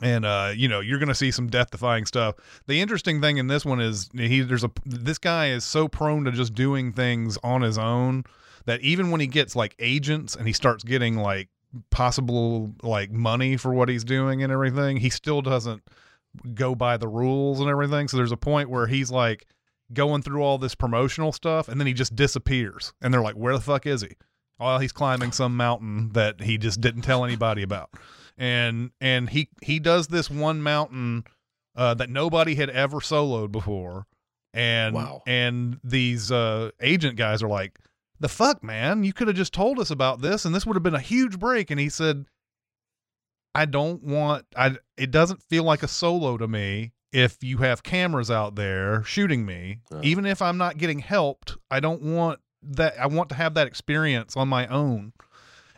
and 0.01 0.25
uh, 0.25 0.51
you 0.55 0.67
know, 0.67 0.79
you're 0.79 0.99
gonna 0.99 1.15
see 1.15 1.31
some 1.31 1.47
death 1.47 1.71
defying 1.71 2.05
stuff. 2.05 2.35
The 2.67 2.81
interesting 2.81 3.21
thing 3.21 3.37
in 3.37 3.47
this 3.47 3.65
one 3.65 3.79
is 3.79 4.09
he 4.13 4.41
there's 4.41 4.63
a 4.63 4.71
this 4.85 5.17
guy 5.17 5.49
is 5.49 5.63
so 5.63 5.87
prone 5.87 6.25
to 6.25 6.31
just 6.31 6.53
doing 6.53 6.93
things 6.93 7.37
on 7.43 7.61
his 7.61 7.77
own 7.77 8.23
that 8.65 8.81
even 8.81 9.11
when 9.11 9.21
he 9.21 9.27
gets 9.27 9.55
like 9.55 9.75
agents 9.79 10.35
and 10.35 10.45
he 10.45 10.53
starts 10.53 10.83
getting 10.83 11.17
like 11.17 11.49
possible 11.89 12.73
like 12.81 13.11
money 13.11 13.57
for 13.57 13.73
what 13.73 13.89
he's 13.89 14.03
doing 14.03 14.43
and 14.43 14.51
everything, 14.51 14.97
he 14.97 15.09
still 15.09 15.41
doesn't 15.41 15.83
go 16.53 16.75
by 16.75 16.97
the 16.97 17.07
rules 17.07 17.59
and 17.59 17.69
everything. 17.69 18.07
So 18.07 18.17
there's 18.17 18.31
a 18.31 18.37
point 18.37 18.69
where 18.69 18.87
he's 18.87 19.11
like 19.11 19.45
going 19.93 20.21
through 20.21 20.41
all 20.43 20.57
this 20.57 20.75
promotional 20.75 21.31
stuff 21.31 21.67
and 21.67 21.79
then 21.79 21.87
he 21.87 21.93
just 21.93 22.15
disappears. 22.15 22.93
And 23.01 23.13
they're 23.13 23.21
like, 23.21 23.35
where 23.35 23.53
the 23.53 23.61
fuck 23.61 23.85
is 23.85 24.01
he? 24.01 24.15
Well, 24.59 24.79
he's 24.79 24.91
climbing 24.91 25.31
some 25.31 25.55
mountain 25.55 26.09
that 26.13 26.41
he 26.41 26.57
just 26.57 26.81
didn't 26.81 27.03
tell 27.03 27.23
anybody 27.23 27.61
about. 27.63 27.91
And 28.37 28.91
and 29.01 29.29
he 29.29 29.49
he 29.61 29.79
does 29.79 30.07
this 30.07 30.29
one 30.29 30.61
mountain 30.61 31.23
uh, 31.75 31.93
that 31.95 32.09
nobody 32.09 32.55
had 32.55 32.69
ever 32.69 32.97
soloed 32.97 33.51
before. 33.51 34.05
And 34.53 34.95
Wow. 34.95 35.21
and 35.27 35.79
these 35.83 36.31
uh, 36.31 36.71
agent 36.81 37.17
guys 37.17 37.43
are 37.43 37.47
like, 37.47 37.79
the 38.19 38.29
fuck, 38.29 38.63
man, 38.63 39.03
you 39.03 39.13
could 39.13 39.27
have 39.27 39.37
just 39.37 39.53
told 39.53 39.79
us 39.79 39.91
about 39.91 40.21
this 40.21 40.45
and 40.45 40.53
this 40.53 40.65
would 40.65 40.75
have 40.75 40.83
been 40.83 40.95
a 40.95 40.99
huge 40.99 41.39
break. 41.39 41.69
And 41.71 41.79
he 41.79 41.89
said, 41.89 42.25
I 43.53 43.65
don't 43.65 44.03
want 44.03 44.45
I 44.55 44.77
it 44.97 45.09
doesn't 45.09 45.41
feel 45.41 45.63
like 45.63 45.81
a 45.81 45.87
solo 45.87 46.37
to 46.37 46.47
me 46.47 46.91
if 47.11 47.37
you 47.41 47.57
have 47.57 47.81
cameras 47.81 48.29
out 48.29 48.55
there 48.55 49.03
shooting 49.03 49.45
me. 49.45 49.79
Even 50.03 50.25
if 50.25 50.41
I'm 50.41 50.57
not 50.57 50.77
getting 50.77 50.99
helped, 50.99 51.57
I 51.71 51.79
don't 51.79 52.03
want 52.03 52.39
that 52.61 52.99
I 52.99 53.07
want 53.07 53.29
to 53.29 53.35
have 53.35 53.55
that 53.55 53.65
experience 53.65 54.37
on 54.37 54.47
my 54.47 54.67
own. 54.67 55.13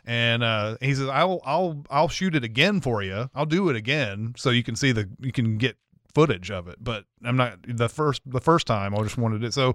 And 0.04 0.42
uh 0.42 0.76
he 0.80 0.94
says 0.94 1.08
I'll 1.08 1.40
I'll 1.44 1.82
I'll 1.88 2.08
shoot 2.08 2.34
it 2.34 2.44
again 2.44 2.82
for 2.82 3.02
you. 3.02 3.30
I'll 3.34 3.46
do 3.46 3.70
it 3.70 3.76
again 3.76 4.34
so 4.36 4.50
you 4.50 4.62
can 4.62 4.76
see 4.76 4.92
the 4.92 5.08
you 5.18 5.32
can 5.32 5.56
get 5.56 5.76
footage 6.14 6.50
of 6.50 6.68
it. 6.68 6.76
But 6.80 7.04
I'm 7.24 7.36
not 7.36 7.58
the 7.66 7.88
first 7.88 8.22
the 8.26 8.40
first 8.40 8.66
time 8.66 8.94
I 8.94 9.02
just 9.02 9.16
wanted 9.16 9.42
it. 9.42 9.54
So 9.54 9.74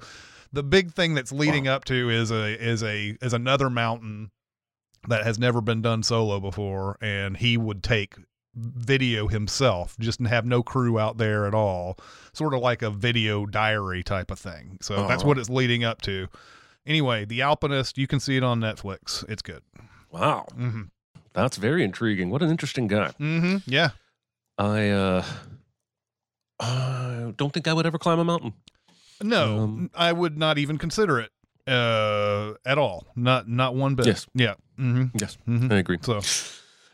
the 0.55 0.63
big 0.63 0.91
thing 0.93 1.13
that's 1.13 1.31
leading 1.31 1.67
up 1.67 1.85
to 1.85 2.09
is 2.09 2.31
a 2.31 2.59
is 2.59 2.81
a 2.83 3.15
is 3.21 3.33
another 3.33 3.69
mountain 3.69 4.31
that 5.07 5.23
has 5.23 5.37
never 5.37 5.61
been 5.61 5.81
done 5.81 6.01
solo 6.01 6.39
before 6.39 6.97
and 7.01 7.37
he 7.37 7.57
would 7.57 7.83
take 7.83 8.15
video 8.55 9.27
himself 9.27 9.95
just 9.99 10.17
and 10.19 10.27
have 10.29 10.45
no 10.45 10.63
crew 10.63 10.97
out 10.97 11.17
there 11.17 11.45
at 11.45 11.53
all 11.53 11.97
sort 12.33 12.53
of 12.53 12.61
like 12.61 12.81
a 12.81 12.89
video 12.89 13.45
diary 13.45 14.01
type 14.01 14.31
of 14.31 14.39
thing 14.39 14.77
so 14.81 14.95
that's 15.07 15.21
Uh-huh. 15.21 15.27
what 15.27 15.37
it's 15.37 15.49
leading 15.49 15.83
up 15.83 16.01
to 16.01 16.27
anyway 16.87 17.25
the 17.25 17.41
alpinist 17.41 17.97
you 17.97 18.07
can 18.07 18.19
see 18.19 18.37
it 18.37 18.43
on 18.43 18.59
netflix 18.61 19.23
it's 19.29 19.41
good 19.41 19.61
Wow. 20.09 20.45
mm-hmm. 20.57 20.83
That's 21.33 21.57
very 21.57 21.83
intriguing. 21.83 22.29
What 22.29 22.41
an 22.41 22.49
interesting 22.49 22.87
guy. 22.87 23.11
Mm-hmm. 23.19 23.57
yeah 23.67 23.89
I 24.57 24.87
uh, 24.89 25.25
uh 26.61 27.31
don't 27.35 27.51
think 27.53 27.67
I 27.67 27.73
would 27.73 27.85
ever 27.85 27.97
climb 27.97 28.19
a 28.19 28.23
mountain. 28.23 28.53
No 29.23 29.59
Um, 29.63 29.89
i 29.95 30.11
would 30.11 30.37
not 30.37 30.57
even 30.57 30.77
consider 30.77 31.19
it 31.19 31.31
uh 31.67 32.53
at 32.65 32.77
all 32.77 33.07
not 33.15 33.47
not 33.47 33.75
one 33.75 33.95
bit 33.95 34.05
Yes. 34.07 34.27
yeah 34.33 34.53
mm-hmm. 34.79 35.17
Yes, 35.17 35.37
Mhm. 35.47 35.71
I 35.71 35.77
agree. 35.77 35.97
so 36.01 36.21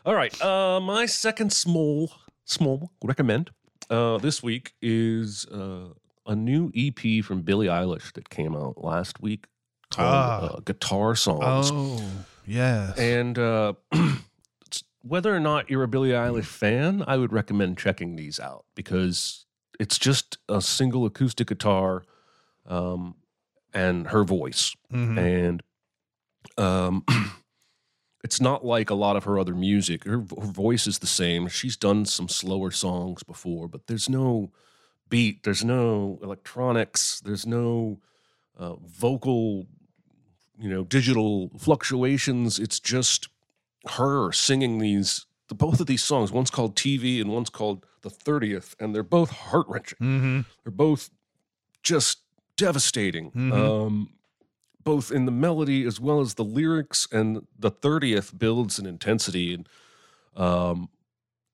All 0.04 0.14
right. 0.16 0.34
Uh, 0.42 0.80
my 0.80 1.06
second 1.06 1.52
small 1.52 2.10
small 2.44 2.90
recommend 3.04 3.50
uh, 3.90 4.18
this 4.18 4.42
week 4.42 4.72
is 4.82 5.46
uh, 5.46 5.88
a 6.26 6.34
new 6.34 6.72
EP 6.74 7.22
from 7.24 7.42
Billie 7.42 7.68
Eilish 7.68 8.12
that 8.14 8.28
came 8.30 8.56
out 8.56 8.82
last 8.82 9.20
week 9.20 9.46
called 9.90 10.08
Ah. 10.08 10.40
uh, 10.56 10.60
Guitar 10.64 11.14
Songs. 11.14 11.70
oh 11.72 12.02
yes 12.46 12.98
And 12.98 13.38
uh, 13.38 13.74
whether 15.02 15.34
or 15.34 15.40
not 15.40 15.70
you're 15.70 15.82
a 15.82 15.88
Billie 15.88 16.10
Eilish 16.10 16.46
fan, 16.46 17.04
I 17.06 17.16
would 17.16 17.32
recommend 17.32 17.78
checking 17.78 18.16
these 18.16 18.38
out 18.40 18.64
because 18.74 19.46
it's 19.78 19.98
just 19.98 20.38
a 20.48 20.60
single 20.60 21.04
acoustic 21.06 21.48
guitar 21.48 22.04
um, 22.66 23.14
and 23.72 24.08
her 24.08 24.24
voice. 24.24 24.74
Mhm. 24.92 25.18
And 25.18 25.62
um, 26.58 27.04
it's 28.24 28.40
not 28.40 28.64
like 28.64 28.90
a 28.90 28.94
lot 28.94 29.16
of 29.16 29.24
her 29.24 29.38
other 29.38 29.54
music. 29.54 30.04
Her, 30.04 30.18
her 30.18 30.46
voice 30.52 30.86
is 30.86 30.98
the 31.00 31.06
same. 31.06 31.48
She's 31.48 31.76
done 31.76 32.04
some 32.04 32.28
slower 32.28 32.70
songs 32.70 33.22
before, 33.22 33.68
but 33.68 33.86
there's 33.86 34.08
no 34.08 34.50
beat, 35.08 35.42
there's 35.42 35.64
no 35.64 36.18
electronics, 36.22 37.20
there's 37.20 37.46
no 37.46 38.00
uh, 38.58 38.74
vocal, 38.76 39.66
you 40.58 40.68
know, 40.70 40.84
digital 40.84 41.50
fluctuations. 41.58 42.58
It's 42.58 42.80
just 42.80 43.28
her 43.90 44.32
singing 44.32 44.78
these. 44.78 45.26
The, 45.48 45.54
both 45.56 45.80
of 45.80 45.86
these 45.86 46.02
songs, 46.04 46.30
one's 46.32 46.50
called 46.50 46.76
TV 46.76 47.20
and 47.20 47.30
one's 47.30 47.50
called 47.50 47.84
The 48.02 48.10
30th, 48.10 48.74
and 48.80 48.94
they're 48.94 49.02
both 49.02 49.30
heart 49.30 49.66
wrenching. 49.68 49.98
Mhm. 50.00 50.44
They're 50.64 50.70
both 50.72 51.10
just 51.82 52.21
devastating, 52.66 53.30
Mhm. 53.32 53.52
um, 53.52 54.08
both 54.84 55.10
in 55.12 55.24
the 55.26 55.32
melody 55.32 55.84
as 55.84 55.98
well 56.00 56.20
as 56.20 56.34
the 56.34 56.44
lyrics. 56.44 57.08
And 57.12 57.46
the 57.58 57.70
thirtieth 57.70 58.36
builds 58.38 58.78
in 58.78 58.86
intensity, 58.86 59.54
and 59.54 59.68
um, 60.36 60.88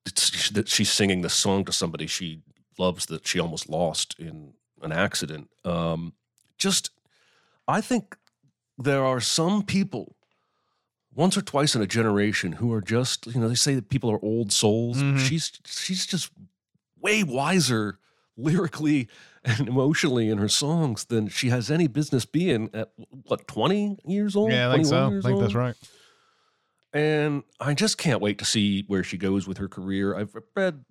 it's 0.05 0.49
that 0.51 0.67
she's 0.69 0.91
singing 0.91 1.21
this 1.21 1.33
song 1.33 1.65
to 1.65 1.71
somebody 1.71 2.07
she 2.07 2.41
loves 2.77 3.05
that 3.07 3.27
she 3.27 3.39
almost 3.39 3.67
lost 3.69 4.15
in 4.19 4.53
an 4.81 4.91
accident. 4.91 5.49
Um, 5.65 6.13
just, 6.57 6.91
I 7.67 7.81
think 7.81 8.17
there 8.77 9.03
are 9.03 9.19
some 9.21 9.63
people. 9.63 10.15
Once 11.15 11.35
or 11.35 11.41
twice 11.41 11.75
in 11.75 11.81
a 11.81 11.87
generation, 11.87 12.53
who 12.53 12.71
are 12.71 12.81
just 12.81 13.25
you 13.27 13.39
know 13.41 13.49
they 13.49 13.55
say 13.55 13.73
that 13.75 13.89
people 13.89 14.09
are 14.11 14.23
old 14.23 14.51
souls. 14.53 14.97
Mhm. 14.97 15.17
She's 15.19 15.51
she's 15.65 16.05
just 16.05 16.31
way 17.01 17.23
wiser 17.23 17.97
lyrically 18.37 19.07
and 19.43 19.67
emotionally 19.67 20.29
in 20.29 20.37
her 20.37 20.49
songs 20.49 21.05
than 21.05 21.27
she 21.27 21.49
has 21.49 21.71
any 21.71 21.87
business 21.87 22.25
being 22.25 22.69
at 22.73 22.91
what 23.27 23.47
20 23.47 23.97
years 24.05 24.35
old? 24.35 24.51
Yeah 24.51 24.69
i 24.69 24.75
think 24.75 24.85
so. 24.85 25.17
I 25.17 25.21
think 25.21 25.39
that's 25.39 25.55
right. 25.55 25.75
And 26.93 27.43
i 27.59 27.73
just 27.73 27.97
can't 27.97 28.21
wait 28.21 28.37
to 28.39 28.45
see 28.45 28.83
where 28.87 29.03
she 29.03 29.17
goes 29.17 29.47
with 29.47 29.57
her 29.57 29.67
career. 29.67 30.15
I've 30.15 30.35
read 30.55 30.83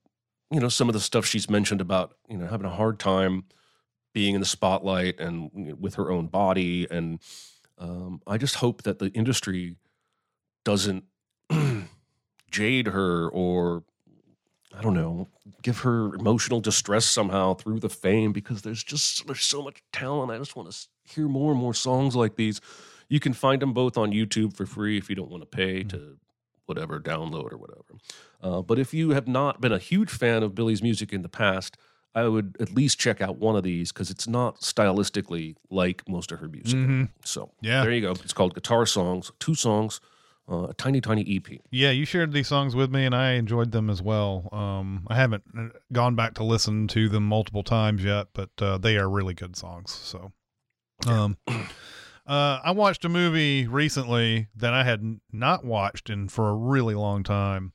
you 0.50 0.61
know 0.61 0.69
some 0.69 0.88
of 0.88 0.95
the 0.95 1.00
stuff 1.00 1.26
she's 1.26 1.50
mentioned 1.50 1.81
about 1.81 2.17
you 2.28 2.37
know 2.37 2.47
having 2.47 2.67
a 2.67 2.75
hard 2.75 2.99
time 2.99 3.45
being 4.14 4.35
in 4.35 4.40
the 4.40 4.47
spotlight 4.47 5.21
and 5.21 5.50
you 5.55 5.64
know, 5.67 5.75
with 5.78 5.97
her 5.97 6.11
own 6.11 6.26
body. 6.26 6.87
And 6.90 7.21
um, 7.78 8.21
i 8.26 8.37
just 8.37 8.57
hope 8.57 8.83
that 8.83 8.99
the 8.99 9.09
industry 9.11 9.76
doesn't 10.64 11.05
jade 12.50 12.88
her 12.88 13.28
or 13.28 13.85
I 14.77 14.83
don't 14.83 14.95
know, 14.95 15.29
give 15.63 15.79
her 15.81 16.15
emotional 16.15 16.61
distress 16.61 17.07
somehow 17.07 17.55
through 17.55 17.81
the 17.81 17.89
fame 17.89 18.33
because 18.33 18.63
there's 18.63 18.85
just 18.85 19.27
there's 19.27 19.43
so 19.43 19.63
much 19.63 19.83
talent. 19.93 20.31
I 20.31 20.39
just 20.39 20.57
want 20.57 20.71
to 20.71 20.79
hear 21.05 21.27
more 21.29 21.53
and 21.53 21.61
more 21.61 21.75
songs 21.75 22.15
like 22.15 22.37
these. 22.37 22.61
You 23.09 23.19
can 23.21 23.33
find 23.33 23.63
them 23.63 23.73
both 23.73 23.97
on 23.97 24.13
YouTube 24.13 24.55
for 24.57 24.67
free 24.67 24.99
if 24.99 25.09
you 25.09 25.17
don't 25.17 25.31
want 25.31 25.43
to 25.43 25.47
pay 25.47 25.83
to 25.85 26.19
whatever 26.67 27.01
download 27.01 27.51
or 27.51 27.57
whatever. 27.57 27.83
Uh, 28.43 28.61
but 28.61 28.79
if 28.79 28.93
you 28.93 29.11
have 29.11 29.27
not 29.27 29.61
been 29.63 29.73
a 29.73 29.79
huge 29.79 30.11
fan 30.11 30.43
of 30.43 30.55
Billie's 30.55 30.83
music 30.83 31.15
in 31.15 31.23
the 31.23 31.29
past, 31.31 31.79
I 32.15 32.29
would 32.29 32.57
at 32.61 32.75
least 32.75 32.99
check 33.01 33.23
out 33.23 33.39
one 33.39 33.57
of 33.57 33.63
these 33.63 33.91
because 33.91 34.11
it's 34.11 34.29
not 34.29 34.61
stylistically 34.61 35.57
like 35.71 36.07
most 36.07 36.31
of 36.31 36.41
her 36.41 36.49
music. 36.49 36.79
Mhm. 36.79 37.09
So 37.25 37.53
Yeah. 37.63 37.83
there 37.83 37.93
you 37.93 38.03
go. 38.03 38.11
It's 38.11 38.35
called 38.35 38.55
Guitar 38.55 38.85
Songs, 38.85 39.33
two 39.39 39.55
songs, 39.55 40.01
uh, 40.50 40.69
a 40.69 40.75
tiny 40.75 41.00
tiny 41.00 41.25
EP. 41.37 41.61
Yeah, 41.71 41.90
you 41.90 42.05
shared 42.05 42.33
these 42.33 42.49
songs 42.49 42.75
with 42.75 42.90
me, 42.90 43.05
and 43.05 43.14
I 43.14 43.33
enjoyed 43.33 43.73
them 43.73 43.90
as 43.90 44.00
well. 44.00 44.49
Um, 44.52 45.07
I 45.09 45.14
haven't 45.14 45.45
uh, 45.57 45.69
gone 45.93 46.14
back 46.14 46.35
to 46.35 46.45
listen 46.45 46.88
to 46.88 47.09
them 47.09 47.25
multiple 47.25 47.62
times 47.62 48.02
yet, 48.05 48.28
but 48.33 48.50
uh, 48.61 48.78
they 48.78 48.97
are 48.97 49.09
really 49.09 49.35
good 49.35 49.57
songs. 49.57 49.93
So, 49.93 50.33
um, 51.07 51.37
uh, 51.49 52.61
I 52.64 52.71
watched 52.71 53.05
a 53.05 53.09
movie 53.09 53.67
recently 53.67 54.49
that 54.57 54.73
I 54.73 54.85
had 54.85 55.21
not 55.33 55.64
watched 55.64 56.09
in 56.11 56.28
for 56.28 56.49
a 56.49 56.55
really 56.55 56.95
long 56.95 57.23
time, 57.23 57.73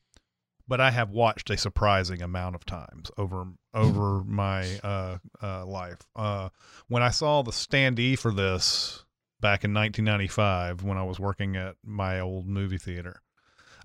but 0.68 0.82
I 0.82 0.92
have 0.92 1.12
watched 1.12 1.50
a 1.50 1.58
surprising 1.58 2.22
amount 2.22 2.56
of 2.56 2.66
times 2.66 3.12
over 3.18 3.46
over 3.74 4.24
my 4.24 4.80
uh, 4.84 5.18
uh, 5.42 5.66
life. 5.66 6.00
Uh, 6.16 6.50
when 6.88 7.04
I 7.04 7.10
saw 7.10 7.42
the 7.42 7.52
standee 7.52 8.18
for 8.18 8.32
this 8.32 9.03
back 9.44 9.66
in 9.66 9.74
1995 9.74 10.84
when 10.84 10.98
I 10.98 11.04
was 11.04 11.20
working 11.20 11.58
at 11.58 11.76
my 11.84 12.20
old 12.20 12.48
movie 12.48 12.78
theater. 12.78 13.22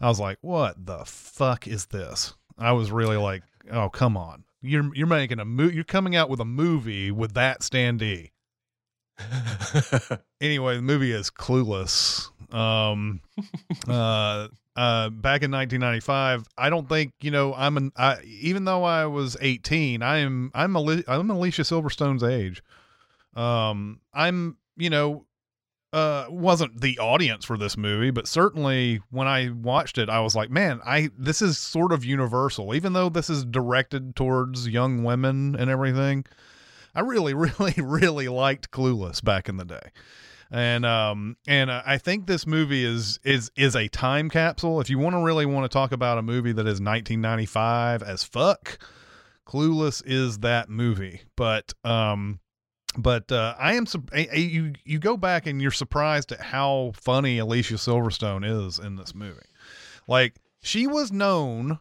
I 0.01 0.07
was 0.09 0.21
like, 0.21 0.39
"What 0.41 0.87
the 0.87 1.05
fuck 1.05 1.67
is 1.67 1.87
this?" 1.87 2.33
I 2.57 2.73
was 2.73 2.93
really 2.93 3.17
like, 3.31 3.43
"Oh, 3.71 3.91
come 3.91 4.17
on. 4.17 4.45
You're 4.63 4.95
you're 4.95 5.09
making 5.09 5.41
a 5.41 5.45
mo- 5.45 5.65
you're 5.69 5.85
coming 5.85 6.17
out 6.17 6.31
with 6.31 6.41
a 6.41 6.45
movie 6.47 7.11
with 7.11 7.35
that 7.35 7.61
standee." 7.61 8.31
Anyway, 10.41 10.77
the 10.77 10.83
movie 10.83 11.11
is 11.11 11.31
Clueless. 11.31 12.31
Um 12.55 13.21
uh 13.89 14.47
uh, 14.77 15.11
back 15.11 15.43
in 15.43 15.51
1995, 15.51 16.47
I 16.57 16.71
don't 16.71 16.89
think 16.89 17.13
you 17.21 17.33
know 17.33 17.53
I'm 17.53 17.77
an 17.77 17.91
I, 17.97 18.23
even 18.23 18.65
though 18.65 18.85
I 18.85 19.07
was 19.07 19.37
18, 19.41 20.03
I 20.03 20.19
am 20.19 20.53
I'm 20.55 20.77
Ali- 20.77 21.03
I'm 21.09 21.29
Alicia 21.29 21.63
Silverstone's 21.63 22.23
age. 22.23 22.63
Um, 23.35 24.01
I'm 24.15 24.57
you 24.77 24.89
know 24.91 25.27
uh 25.93 26.27
wasn't 26.29 26.81
the 26.81 26.99
audience 26.99 27.47
for 27.47 27.57
this 27.57 27.77
movie 27.77 28.11
but 28.11 28.29
certainly 28.29 29.01
when 29.11 29.27
i 29.27 29.49
watched 29.49 29.97
it 29.97 30.11
i 30.11 30.21
was 30.21 30.37
like 30.37 30.51
man 30.51 30.81
i 30.85 31.09
this 31.17 31.41
is 31.41 31.57
sort 31.57 31.93
of 31.93 32.05
universal. 32.05 32.75
Even 32.75 32.93
though 32.93 33.09
this 33.09 33.31
is 33.31 33.45
directed 33.45 34.15
towards 34.15 34.69
young 34.69 35.03
women 35.03 35.57
and 35.57 35.71
everything 35.71 36.25
i 36.95 37.01
really 37.01 37.33
really 37.35 37.75
really 37.79 38.29
liked 38.29 38.71
clueless 38.71 39.25
back 39.25 39.49
in 39.49 39.57
the 39.57 39.65
day. 39.65 39.91
And 40.51 40.85
um 40.85 41.37
and 41.47 41.71
uh, 41.71 41.83
i 41.87 41.97
think 41.97 42.27
this 42.27 42.47
movie 42.47 42.85
is 42.85 43.19
is 43.25 43.51
is 43.57 43.75
a 43.75 43.89
time 43.89 44.29
capsule. 44.29 44.81
If 44.81 44.91
you 44.91 44.99
want 44.99 45.15
to 45.15 45.23
really 45.23 45.47
want 45.47 45.71
to 45.71 45.75
talk 45.75 45.93
about 45.93 46.19
a 46.19 46.23
movie 46.23 46.53
that 46.53 46.67
is 46.67 46.81
1995 46.81 48.03
as 48.03 48.25
fuck 48.25 48.79
clueless 49.47 50.03
is 50.05 50.41
that 50.41 50.69
movie. 50.69 51.23
But 51.35 51.73
um 51.83 52.41
but 52.97 53.31
uh, 53.31 53.55
I 53.59 53.75
am 53.75 53.87
sup- 53.87 54.11
I- 54.13 54.29
I- 54.33 54.37
you 54.37 54.73
you 54.85 54.99
go 54.99 55.17
back 55.17 55.47
and 55.47 55.61
you're 55.61 55.71
surprised 55.71 56.33
at 56.33 56.41
how 56.41 56.93
funny 56.95 57.39
Alicia 57.39 57.75
Silverstone 57.75 58.67
is 58.67 58.79
in 58.79 58.97
this 58.97 59.15
movie. 59.15 59.41
Like 60.07 60.37
she 60.63 60.87
was 60.87 61.13
known 61.13 61.79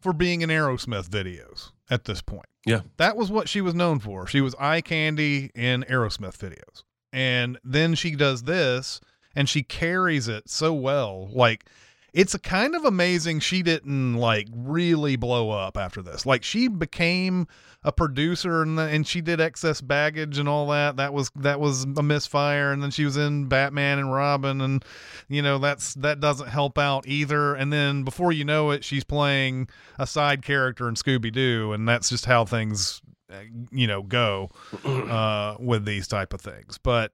for 0.00 0.12
being 0.12 0.42
in 0.42 0.50
Aerosmith 0.50 1.08
videos 1.08 1.70
at 1.90 2.04
this 2.04 2.22
point. 2.22 2.46
Yeah. 2.66 2.80
That 2.98 3.16
was 3.16 3.30
what 3.30 3.48
she 3.48 3.60
was 3.60 3.74
known 3.74 3.98
for. 3.98 4.26
She 4.26 4.40
was 4.40 4.54
eye 4.58 4.80
candy 4.80 5.50
in 5.54 5.84
Aerosmith 5.88 6.38
videos. 6.38 6.82
And 7.12 7.58
then 7.64 7.94
she 7.94 8.14
does 8.14 8.42
this 8.44 9.00
and 9.36 9.48
she 9.48 9.62
carries 9.62 10.28
it 10.28 10.48
so 10.48 10.72
well. 10.72 11.28
Like 11.32 11.66
it's 12.14 12.32
a 12.32 12.38
kind 12.38 12.76
of 12.76 12.84
amazing 12.84 13.40
she 13.40 13.60
didn't 13.60 14.14
like 14.14 14.46
really 14.54 15.16
blow 15.16 15.50
up 15.50 15.76
after 15.76 16.00
this. 16.00 16.24
Like 16.24 16.44
she 16.44 16.68
became 16.68 17.48
a 17.82 17.90
producer 17.90 18.62
and 18.62 18.78
and 18.78 19.04
she 19.04 19.20
did 19.20 19.40
excess 19.40 19.80
baggage 19.80 20.38
and 20.38 20.48
all 20.48 20.68
that. 20.68 20.96
That 20.96 21.12
was 21.12 21.32
that 21.34 21.58
was 21.58 21.82
a 21.82 22.02
misfire. 22.04 22.70
And 22.70 22.80
then 22.80 22.92
she 22.92 23.04
was 23.04 23.16
in 23.16 23.46
Batman 23.46 23.98
and 23.98 24.12
Robin, 24.12 24.60
and 24.60 24.84
you 25.28 25.42
know 25.42 25.58
that's 25.58 25.94
that 25.94 26.20
doesn't 26.20 26.48
help 26.48 26.78
out 26.78 27.04
either. 27.08 27.56
And 27.56 27.72
then 27.72 28.04
before 28.04 28.30
you 28.30 28.44
know 28.44 28.70
it, 28.70 28.84
she's 28.84 29.04
playing 29.04 29.68
a 29.98 30.06
side 30.06 30.42
character 30.42 30.88
in 30.88 30.94
Scooby 30.94 31.32
Doo, 31.32 31.72
and 31.72 31.88
that's 31.88 32.10
just 32.10 32.26
how 32.26 32.44
things 32.44 33.02
uh, 33.28 33.40
you 33.72 33.88
know 33.88 34.04
go 34.04 34.50
uh, 34.84 35.56
with 35.58 35.84
these 35.84 36.06
type 36.06 36.32
of 36.32 36.40
things. 36.40 36.78
But 36.78 37.10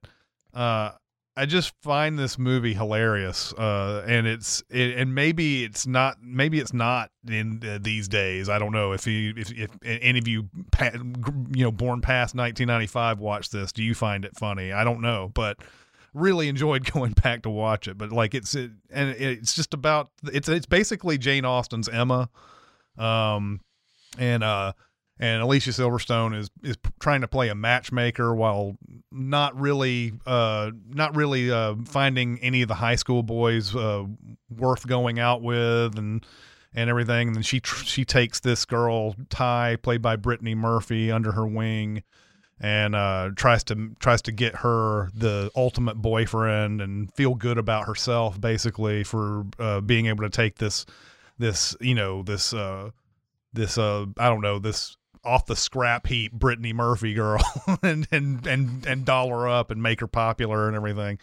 uh, 0.53 0.91
I 1.41 1.47
just 1.47 1.73
find 1.81 2.19
this 2.19 2.37
movie 2.37 2.75
hilarious, 2.75 3.51
uh, 3.53 4.03
and 4.05 4.27
it's 4.27 4.61
it, 4.69 4.95
and 4.95 5.15
maybe 5.15 5.63
it's 5.63 5.87
not 5.87 6.17
maybe 6.21 6.59
it's 6.59 6.71
not 6.71 7.09
in 7.27 7.63
uh, 7.67 7.79
these 7.81 8.07
days. 8.07 8.47
I 8.47 8.59
don't 8.59 8.71
know 8.71 8.91
if 8.91 9.07
you 9.07 9.33
if, 9.35 9.51
if 9.51 9.71
any 9.83 10.19
of 10.19 10.27
you 10.27 10.47
you 11.51 11.63
know 11.63 11.71
born 11.71 11.99
past 11.99 12.35
1995 12.35 13.17
watch 13.17 13.49
this. 13.49 13.71
Do 13.71 13.81
you 13.81 13.95
find 13.95 14.23
it 14.23 14.37
funny? 14.37 14.71
I 14.71 14.83
don't 14.83 15.01
know, 15.01 15.31
but 15.33 15.57
really 16.13 16.47
enjoyed 16.47 16.85
going 16.93 17.13
back 17.13 17.41
to 17.41 17.49
watch 17.49 17.87
it. 17.87 17.97
But 17.97 18.11
like 18.11 18.35
it's 18.35 18.53
it, 18.53 18.69
and 18.91 19.09
it's 19.09 19.55
just 19.55 19.73
about 19.73 20.11
it's 20.31 20.47
it's 20.47 20.67
basically 20.67 21.17
Jane 21.17 21.43
Austen's 21.43 21.89
Emma, 21.89 22.29
um, 22.99 23.61
and 24.19 24.43
uh 24.43 24.73
and 25.21 25.43
Alicia 25.43 25.69
Silverstone 25.69 26.35
is 26.35 26.49
is 26.63 26.77
trying 26.99 27.21
to 27.21 27.27
play 27.27 27.49
a 27.49 27.55
matchmaker 27.55 28.33
while 28.33 28.75
not 29.11 29.57
really 29.57 30.13
uh 30.25 30.71
not 30.89 31.15
really 31.15 31.51
uh 31.51 31.75
finding 31.85 32.39
any 32.39 32.63
of 32.63 32.67
the 32.67 32.73
high 32.73 32.95
school 32.95 33.21
boys 33.21 33.73
uh 33.75 34.03
worth 34.49 34.85
going 34.87 35.19
out 35.19 35.41
with 35.41 35.97
and 35.97 36.25
and 36.73 36.89
everything. 36.89 37.27
And 37.27 37.35
then 37.35 37.43
she 37.43 37.61
she 37.63 38.03
takes 38.03 38.39
this 38.39 38.65
girl 38.65 39.15
Tai 39.29 39.77
played 39.77 40.01
by 40.01 40.15
Brittany 40.15 40.55
Murphy 40.55 41.11
under 41.11 41.33
her 41.33 41.45
wing 41.45 42.01
and 42.59 42.95
uh 42.95 43.29
tries 43.35 43.63
to 43.65 43.91
tries 43.99 44.23
to 44.23 44.31
get 44.31 44.55
her 44.57 45.11
the 45.13 45.51
ultimate 45.55 45.95
boyfriend 45.95 46.81
and 46.81 47.13
feel 47.13 47.35
good 47.35 47.59
about 47.59 47.85
herself 47.85 48.41
basically 48.41 49.03
for 49.03 49.45
uh 49.59 49.81
being 49.81 50.07
able 50.07 50.23
to 50.23 50.29
take 50.29 50.57
this 50.57 50.85
this 51.37 51.75
you 51.79 51.93
know 51.93 52.23
this 52.23 52.53
uh 52.53 52.89
this 53.53 53.77
uh 53.77 54.05
I 54.17 54.29
don't 54.29 54.41
know 54.41 54.57
this 54.57 54.97
off 55.23 55.45
the 55.45 55.55
scrap 55.55 56.07
heap 56.07 56.31
Brittany 56.31 56.73
Murphy 56.73 57.13
girl 57.13 57.41
and 57.83 58.07
and 58.11 58.45
and 58.47 58.85
and 58.85 59.05
doll 59.05 59.29
her 59.29 59.47
up 59.47 59.71
and 59.71 59.81
make 59.81 59.99
her 59.99 60.07
popular 60.07 60.67
and 60.67 60.75
everything. 60.75 61.19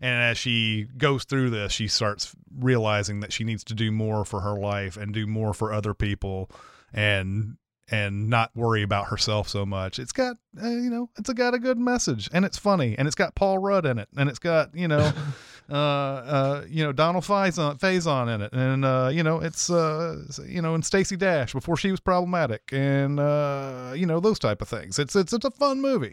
And 0.00 0.22
as 0.22 0.38
she 0.38 0.88
goes 0.96 1.24
through 1.24 1.50
this, 1.50 1.72
she 1.72 1.86
starts 1.86 2.34
realizing 2.58 3.20
that 3.20 3.32
she 3.32 3.44
needs 3.44 3.62
to 3.64 3.74
do 3.74 3.92
more 3.92 4.24
for 4.24 4.40
her 4.40 4.58
life 4.58 4.96
and 4.96 5.14
do 5.14 5.26
more 5.26 5.54
for 5.54 5.72
other 5.72 5.94
people 5.94 6.50
and 6.92 7.56
and 7.88 8.30
not 8.30 8.50
worry 8.54 8.82
about 8.82 9.08
herself 9.08 9.48
so 9.48 9.66
much. 9.66 9.98
It's 9.98 10.12
got 10.12 10.36
uh, 10.62 10.68
you 10.68 10.90
know, 10.90 11.10
it's 11.18 11.32
got 11.32 11.54
a 11.54 11.58
good 11.58 11.78
message 11.78 12.28
and 12.32 12.44
it's 12.44 12.58
funny 12.58 12.96
and 12.98 13.06
it's 13.06 13.14
got 13.14 13.34
Paul 13.34 13.58
Rudd 13.58 13.86
in 13.86 13.98
it 13.98 14.08
and 14.16 14.28
it's 14.28 14.38
got, 14.38 14.74
you 14.74 14.88
know, 14.88 15.12
uh 15.70 15.74
uh 15.74 16.64
you 16.68 16.82
know, 16.84 16.92
Donald 16.92 17.24
Faison 17.24 17.78
Faison 17.78 18.34
in 18.34 18.42
it 18.42 18.52
and 18.52 18.84
uh 18.84 19.10
you 19.12 19.22
know, 19.22 19.40
it's 19.40 19.70
uh 19.70 20.22
you 20.46 20.60
know, 20.62 20.74
and 20.74 20.84
Stacey 20.84 21.16
Dash 21.16 21.52
before 21.52 21.76
she 21.76 21.90
was 21.90 22.00
problematic 22.00 22.62
and 22.72 23.18
uh 23.20 23.92
you 23.94 24.06
know, 24.06 24.20
those 24.20 24.38
type 24.38 24.60
of 24.62 24.68
things. 24.68 24.98
It's 24.98 25.14
it's 25.16 25.32
it's 25.32 25.44
a 25.44 25.50
fun 25.50 25.80
movie. 25.80 26.12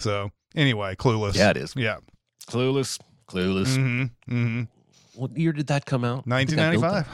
So, 0.00 0.30
anyway, 0.56 0.96
Clueless. 0.96 1.34
Yeah, 1.36 1.50
it 1.50 1.56
is. 1.56 1.74
Yeah. 1.76 1.98
Clueless. 2.48 2.98
Clueless. 3.28 3.76
Mm 3.76 3.78
Mhm. 3.78 4.10
Mm 4.30 4.46
Mhm. 4.46 4.68
What 5.14 5.36
year 5.36 5.52
did 5.52 5.66
that 5.68 5.84
come 5.86 6.04
out? 6.04 6.24
I 6.26 6.30
I 6.30 6.44
1995. 6.44 7.06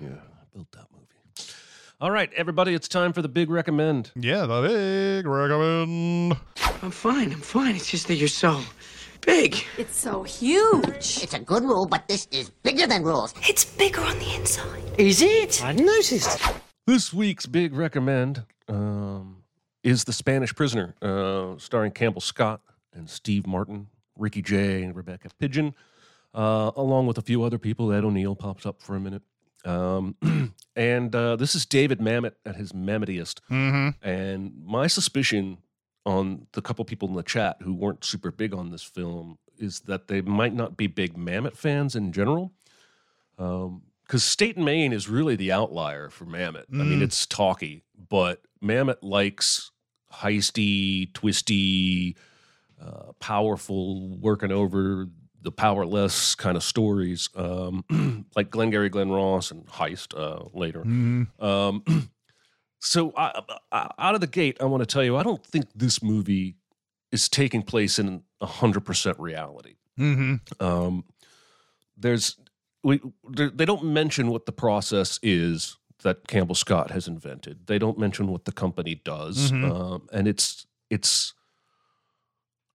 Yeah, 0.00 0.08
I 0.08 0.44
built 0.54 0.70
that 0.72 0.86
movie. 0.92 1.50
All 2.00 2.10
right, 2.10 2.30
everybody, 2.34 2.74
it's 2.74 2.88
time 2.88 3.12
for 3.12 3.22
the 3.22 3.28
big 3.28 3.50
recommend. 3.50 4.10
Yeah, 4.16 4.46
the 4.46 4.62
big 4.62 5.26
recommend. 5.26 6.36
I'm 6.82 6.90
fine, 6.90 7.32
I'm 7.32 7.40
fine. 7.40 7.76
It's 7.76 7.90
just 7.90 8.08
that 8.08 8.16
you're 8.16 8.28
so 8.28 8.60
big. 9.24 9.64
It's 9.78 9.98
so 9.98 10.22
huge. 10.22 11.22
It's 11.22 11.34
a 11.34 11.38
good 11.38 11.62
rule, 11.62 11.86
but 11.86 12.06
this 12.08 12.28
is 12.30 12.50
bigger 12.50 12.86
than 12.86 13.02
rules. 13.02 13.34
It's 13.48 13.64
bigger 13.64 14.00
on 14.00 14.18
the 14.18 14.34
inside. 14.34 14.82
Is 14.98 15.22
it? 15.22 15.64
I 15.64 15.72
noticed. 15.72 16.40
This 16.86 17.12
week's 17.12 17.46
big 17.46 17.74
recommend 17.74 18.44
um, 18.68 19.42
is 19.82 20.04
The 20.04 20.12
Spanish 20.12 20.54
Prisoner, 20.54 20.94
uh, 21.02 21.54
starring 21.58 21.92
Campbell 21.92 22.20
Scott 22.20 22.60
and 22.92 23.08
Steve 23.08 23.46
Martin, 23.46 23.88
Ricky 24.18 24.42
Jay, 24.42 24.82
and 24.82 24.94
Rebecca 24.94 25.28
Pidgeon, 25.38 25.74
uh, 26.34 26.70
along 26.76 27.06
with 27.06 27.18
a 27.18 27.22
few 27.22 27.42
other 27.42 27.58
people. 27.58 27.92
Ed 27.92 28.04
O'Neill 28.04 28.36
pops 28.36 28.66
up 28.66 28.82
for 28.82 28.96
a 28.96 29.00
minute. 29.00 29.22
Um, 29.64 30.16
and 30.76 31.14
uh, 31.14 31.36
this 31.36 31.54
is 31.54 31.64
David 31.64 32.00
Mamet 32.00 32.32
at 32.44 32.56
his 32.56 32.72
Mametiest. 32.72 33.40
Mm-hmm. 33.50 34.06
And 34.06 34.52
my 34.64 34.86
suspicion 34.86 35.58
on 36.04 36.46
the 36.52 36.60
couple 36.62 36.84
people 36.84 37.08
in 37.08 37.14
the 37.14 37.22
chat 37.22 37.56
who 37.62 37.72
weren't 37.74 38.04
super 38.04 38.30
big 38.30 38.52
on 38.54 38.70
this 38.70 38.82
film 38.82 39.38
is 39.58 39.80
that 39.80 40.08
they 40.08 40.20
might 40.20 40.54
not 40.54 40.76
be 40.76 40.86
big 40.86 41.16
Mamet 41.16 41.56
fans 41.56 41.94
in 41.96 42.12
general. 42.12 42.52
Because 43.36 44.22
State 44.24 44.56
and 44.56 44.64
Main 44.64 44.92
is 44.92 45.08
really 45.08 45.36
the 45.36 45.50
outlier 45.52 46.10
for 46.10 46.24
Mamet. 46.26 46.64
I 46.72 46.76
mean, 46.76 47.00
Mm. 47.00 47.02
it's 47.02 47.26
talky, 47.26 47.84
but 48.10 48.42
Mamet 48.62 48.98
likes 49.02 49.70
heisty, 50.12 51.12
twisty, 51.12 52.16
uh, 52.80 53.12
powerful, 53.20 54.16
working 54.18 54.52
over 54.52 55.08
the 55.42 55.52
powerless 55.52 56.34
kind 56.34 56.56
of 56.56 56.62
stories, 56.62 57.28
um, 57.34 57.84
like 58.36 58.50
Glengarry 58.50 58.88
Glen 58.88 59.10
Ross 59.10 59.50
and 59.50 59.66
Heist 59.66 60.14
uh, 60.18 60.48
later. 60.54 60.80
Mm-hmm. 60.80 61.44
Um, 61.44 61.82
so 62.84 63.12
I, 63.16 63.40
I, 63.72 63.90
out 63.98 64.14
of 64.14 64.20
the 64.20 64.26
gate, 64.26 64.58
I 64.60 64.64
want 64.66 64.82
to 64.82 64.86
tell 64.86 65.02
you, 65.02 65.16
I 65.16 65.22
don't 65.22 65.44
think 65.44 65.66
this 65.74 66.02
movie 66.02 66.56
is 67.10 67.28
taking 67.28 67.62
place 67.62 67.98
in 67.98 68.22
hundred 68.42 68.80
percent 68.84 69.18
reality. 69.18 69.74
Mm-hmm. 69.98 70.62
Um, 70.64 71.04
there's 71.96 72.36
we 72.82 73.00
they 73.32 73.64
don't 73.64 73.84
mention 73.84 74.28
what 74.28 74.44
the 74.46 74.52
process 74.52 75.18
is 75.22 75.76
that 76.02 76.26
Campbell 76.28 76.54
Scott 76.54 76.90
has 76.90 77.08
invented. 77.08 77.66
They 77.66 77.78
don't 77.78 77.98
mention 77.98 78.26
what 78.26 78.44
the 78.44 78.52
company 78.52 78.96
does, 79.04 79.50
Mhm. 79.50 79.70
um, 79.70 80.08
and 80.12 80.28
it's 80.28 80.66
it's 80.90 81.32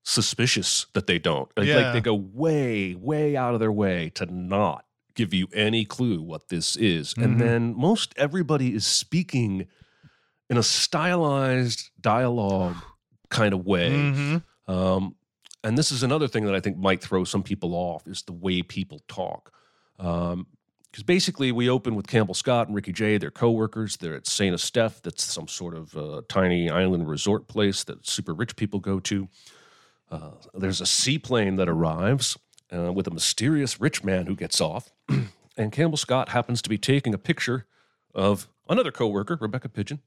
suspicious 0.04 0.88
that 0.94 1.06
they 1.08 1.20
don't. 1.20 1.50
Like, 1.56 1.68
Yeah. 1.68 1.76
like 1.78 1.94
they 1.94 2.02
go 2.02 2.16
way 2.16 2.96
way 2.96 3.36
out 3.38 3.54
of 3.54 3.60
their 3.60 3.72
way 3.72 4.10
to 4.16 4.26
not 4.26 4.86
give 5.14 5.34
you 5.34 5.48
any 5.54 5.86
clue 5.86 6.22
what 6.22 6.48
this 6.50 6.76
is, 6.78 7.14
Mhm. 7.14 7.24
and 7.24 7.42
then 7.42 7.76
most 7.78 8.14
everybody 8.18 8.74
is 8.74 8.88
speaking 8.88 9.68
in 10.50 10.58
a 10.58 10.64
stylized 10.64 11.90
dialogue 12.02 12.76
kind 13.30 13.54
of 13.54 13.66
way. 13.66 13.92
Mm-hmm. 13.92 14.72
Um, 14.72 15.16
and 15.64 15.78
this 15.78 15.92
is 15.92 16.04
another 16.04 16.28
thing 16.28 16.46
that 16.46 16.56
I 16.56 16.60
think 16.60 16.78
might 16.78 17.02
throw 17.02 17.24
some 17.24 17.44
people 17.44 17.74
off 17.74 18.08
is 18.08 18.24
the 18.24 18.34
way 18.34 18.62
people 18.62 19.02
talk. 19.08 19.52
Because 19.98 21.04
basically, 21.06 21.52
we 21.52 21.70
open 21.70 21.96
with 21.96 22.08
Campbell 22.08 22.34
Scott 22.34 22.68
and 22.68 22.76
Ricky 22.76 22.94
Jay. 22.94 23.18
They're 23.18 23.30
coworkers. 23.30 23.98
They're 23.98 24.16
at 24.16 24.26
Saint 24.26 24.56
Estephe. 24.56 25.02
That's 25.02 25.24
some 25.24 25.48
sort 25.48 25.76
of 25.76 25.96
uh, 25.96 26.22
tiny 26.30 26.70
island 26.70 27.08
resort 27.08 27.48
place 27.48 27.84
that 27.84 28.08
super 28.08 28.34
rich 28.34 28.56
people 28.56 28.80
go 28.80 29.00
to. 29.02 29.28
Uh, 30.10 30.32
there's 30.54 30.82
a 30.82 30.86
seaplane 30.86 31.58
that 31.58 31.70
arrives 31.70 32.38
uh, 32.74 32.92
with 32.92 33.06
a 33.08 33.12
mysterious 33.12 33.80
rich 33.80 34.04
man 34.04 34.26
who 34.26 34.36
gets 34.36 34.60
off. 34.60 34.92
and 35.58 35.72
Campbell 35.72 35.98
Scott 35.98 36.30
happens 36.30 36.62
to 36.62 36.70
be 36.70 36.78
taking 36.78 37.14
a 37.14 37.20
picture 37.20 37.68
of 38.16 38.48
another 38.68 38.92
coworker, 38.92 39.38
Rebecca 39.40 39.70
Pidgeon. 39.70 40.00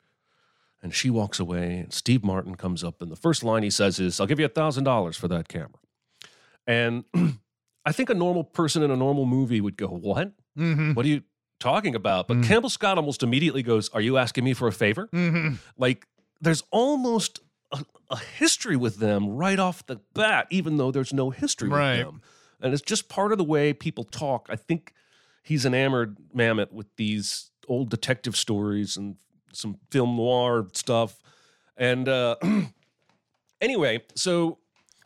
And 0.82 0.92
she 0.92 1.10
walks 1.10 1.38
away, 1.38 1.78
and 1.78 1.92
Steve 1.92 2.24
Martin 2.24 2.56
comes 2.56 2.82
up, 2.82 3.00
and 3.00 3.10
the 3.10 3.16
first 3.16 3.44
line 3.44 3.62
he 3.62 3.70
says 3.70 4.00
is, 4.00 4.18
I'll 4.18 4.26
give 4.26 4.40
you 4.40 4.46
a 4.46 4.50
$1,000 4.50 5.14
for 5.16 5.28
that 5.28 5.46
camera. 5.46 5.68
And 6.66 7.04
I 7.84 7.92
think 7.92 8.10
a 8.10 8.14
normal 8.14 8.44
person 8.44 8.82
in 8.82 8.90
a 8.90 8.96
normal 8.96 9.26
movie 9.26 9.60
would 9.60 9.76
go, 9.76 9.86
What? 9.88 10.32
Mm-hmm. 10.58 10.92
What 10.94 11.04
are 11.06 11.08
you 11.08 11.22
talking 11.60 11.94
about? 11.94 12.26
But 12.28 12.38
Mm. 12.38 12.44
Campbell 12.48 12.70
Scott 12.70 12.98
almost 12.98 13.22
immediately 13.22 13.62
goes, 13.62 13.88
Are 13.90 14.00
you 14.00 14.18
asking 14.18 14.44
me 14.44 14.54
for 14.54 14.66
a 14.68 14.72
favor? 14.72 15.08
Mm-hmm. 15.12 15.54
Like, 15.76 16.06
there's 16.40 16.62
almost 16.72 17.40
a, 17.72 17.84
a 18.10 18.18
history 18.18 18.76
with 18.76 18.96
them 18.98 19.28
right 19.28 19.58
off 19.58 19.86
the 19.86 20.00
bat, 20.14 20.46
even 20.50 20.76
though 20.76 20.90
there's 20.90 21.12
no 21.12 21.30
history 21.30 21.68
Right. 21.68 21.98
with 21.98 22.06
them. 22.06 22.22
And 22.60 22.72
it's 22.72 22.82
just 22.82 23.08
part 23.08 23.32
of 23.32 23.38
the 23.38 23.44
way 23.44 23.72
people 23.72 24.04
talk. 24.04 24.46
I 24.50 24.56
think 24.56 24.92
he's 25.42 25.64
enamored 25.64 26.16
Mamet 26.36 26.72
with 26.72 26.86
these 26.96 27.50
old 27.68 27.90
detective 27.90 28.36
stories 28.36 28.96
and 28.96 29.16
some 29.52 29.78
film 29.90 30.16
noir 30.16 30.66
stuff. 30.74 31.16
And 31.76 32.08
uh, 32.08 32.36
anyway, 33.60 34.02
so 34.14 34.58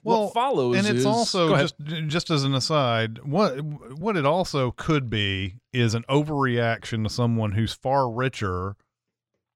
Well, 0.02 0.24
what 0.24 0.34
follows 0.34 0.76
and 0.76 0.86
it's 0.86 1.00
is- 1.00 1.06
also 1.06 1.56
just 1.56 1.74
just 2.06 2.30
as 2.30 2.44
an 2.44 2.54
aside, 2.54 3.18
what 3.24 3.60
what 3.98 4.16
it 4.16 4.26
also 4.26 4.70
could 4.72 5.08
be 5.10 5.54
is 5.72 5.94
an 5.94 6.04
overreaction 6.08 7.04
to 7.04 7.10
someone 7.10 7.52
who's 7.52 7.72
far 7.72 8.10
richer. 8.10 8.76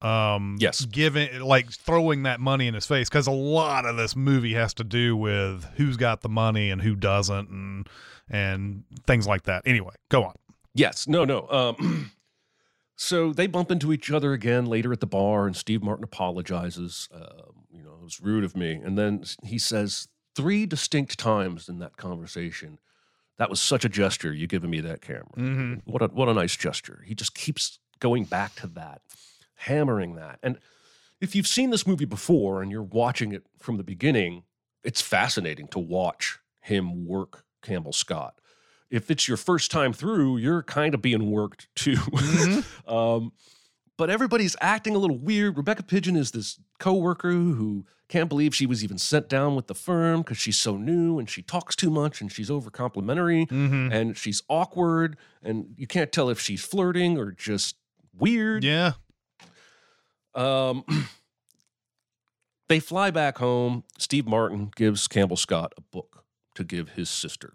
Um, 0.03 0.57
Yes. 0.59 0.83
giving 0.87 1.41
like 1.41 1.71
throwing 1.71 2.23
that 2.23 2.41
money 2.41 2.67
in 2.67 2.73
his 2.73 2.87
face 2.87 3.11
because 3.11 3.27
a 3.27 3.31
lot 3.33 3.85
of 3.85 3.99
this 3.99 4.17
movie 4.17 4.55
has 4.55 4.73
to 4.75 4.85
do 4.85 5.15
with 5.15 5.67
who's 5.77 5.99
got 5.99 6.23
the 6.23 6.29
money 6.31 6.71
and 6.71 6.81
who 6.81 6.95
doesn't, 6.97 7.51
and 7.51 7.87
and 8.31 8.85
things 9.07 9.27
like 9.27 9.43
that. 9.43 9.63
Anyway, 9.67 9.93
go 10.09 10.25
on. 10.25 10.35
Yes. 10.75 11.07
No, 11.07 11.25
no. 11.27 11.47
Um, 11.51 12.11
so 13.01 13.33
they 13.33 13.47
bump 13.47 13.71
into 13.71 13.95
each 13.95 14.11
other 14.11 14.35
again 14.35 14.67
later 14.67 14.93
at 14.93 15.01
the 15.01 15.07
bar, 15.07 15.47
and 15.47 15.57
Steve 15.57 15.83
Martin 15.83 16.05
apologizes. 16.05 17.09
Um, 17.15 17.65
you 17.73 17.83
know, 17.83 17.95
it 17.95 18.03
was 18.03 18.21
rude 18.21 18.45
of 18.45 18.55
me. 18.55 18.73
And 18.73 18.99
then 18.99 19.25
he 19.43 19.59
says 19.59 20.09
three 20.35 20.67
distinct 20.67 21.19
times 21.19 21.67
in 21.67 21.79
that 21.79 21.97
conversation, 21.97 22.79
that 23.39 23.49
was 23.49 23.59
such 23.59 23.87
a 23.87 23.89
gesture, 23.89 24.35
you 24.35 24.47
giving 24.47 24.69
me 24.69 24.81
that 24.81 25.01
camera. 25.01 25.25
Mm-hmm. 25.35 25.91
What 25.91 26.03
a, 26.03 26.09
what 26.09 26.29
a 26.29 26.35
nice 26.35 26.55
gesture. 26.55 27.03
He 27.07 27.15
just 27.15 27.35
keeps 27.35 27.79
going 28.01 28.25
back 28.25 28.55
to 28.57 28.67
that, 28.67 29.01
hammering 29.55 30.17
that. 30.17 30.39
And 30.43 30.59
if 31.23 31.35
you've 31.35 31.47
seen 31.47 31.71
this 31.71 31.87
movie 31.87 32.05
before 32.05 32.61
and 32.61 32.71
you're 32.71 32.83
watching 32.83 33.33
it 33.33 33.45
from 33.59 33.79
the 33.79 33.83
beginning, 33.83 34.43
it's 34.85 35.01
fascinating 35.01 35.69
to 35.69 35.79
watch 35.79 36.39
him 36.61 37.07
work 37.07 37.47
Campbell 37.63 37.95
Scott. 37.95 38.35
If 38.91 39.11
it's 39.11 39.29
your 39.29 39.37
first 39.37 39.71
time 39.71 39.93
through, 39.93 40.39
you're 40.39 40.63
kind 40.63 40.95
of 40.95 41.01
being 41.03 41.31
worked 41.31 41.69
too. 41.77 41.97
um, 42.89 43.33
but 43.97 44.11
everybody's 44.11 44.57
acting 44.61 44.95
a 44.95 44.99
little 44.99 45.19
weird. 45.19 45.57
Rebecca 45.57 45.83
Pidgeon 45.83 46.17
is 46.17 46.31
this 46.33 46.59
coworker 46.79 47.31
who 47.31 47.85
can't 48.09 48.29
believe 48.29 48.55
she 48.55 48.67
was 48.67 48.83
even 48.83 48.99
sent 48.99 49.29
down 49.29 49.55
with 49.55 49.67
the 49.69 49.75
firm 49.75 50.23
because 50.23 50.39
she's 50.39 50.59
so 50.59 50.77
new 50.77 51.19
and 51.19 51.29
she 51.31 51.43
talks 51.43 51.77
too 51.77 51.91
much 51.91 52.21
and 52.21 52.33
she's 52.33 52.51
over 52.51 52.71
complimentary 52.71 53.47
Mm-hmm. 53.47 53.93
and 53.93 54.17
she's 54.17 54.43
awkward 54.49 55.17
and 55.43 55.67
you 55.77 55.87
can't 55.87 56.11
tell 56.11 56.29
if 56.31 56.41
she's 56.41 56.65
flirting 56.65 57.17
or 57.19 57.31
just 57.31 57.77
weird. 58.19 58.65
Yeah. 58.65 58.95
Um, 60.35 60.85
they 62.69 62.81
fly 62.81 63.11
back 63.11 63.39
home. 63.39 63.85
Steve 63.99 64.27
Martin 64.27 64.71
gives 64.75 65.07
Campbell 65.07 65.37
Scott 65.37 65.73
a 65.77 65.81
book 65.81 66.25
to 66.55 66.65
give 66.65 66.91
his 66.91 67.11
sister. 67.11 67.55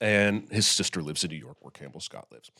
And 0.00 0.48
his 0.50 0.66
sister 0.66 1.02
lives 1.02 1.24
in 1.24 1.30
New 1.30 1.36
York, 1.36 1.56
where 1.60 1.70
Campbell 1.70 2.00
Scott 2.00 2.26
lives. 2.30 2.50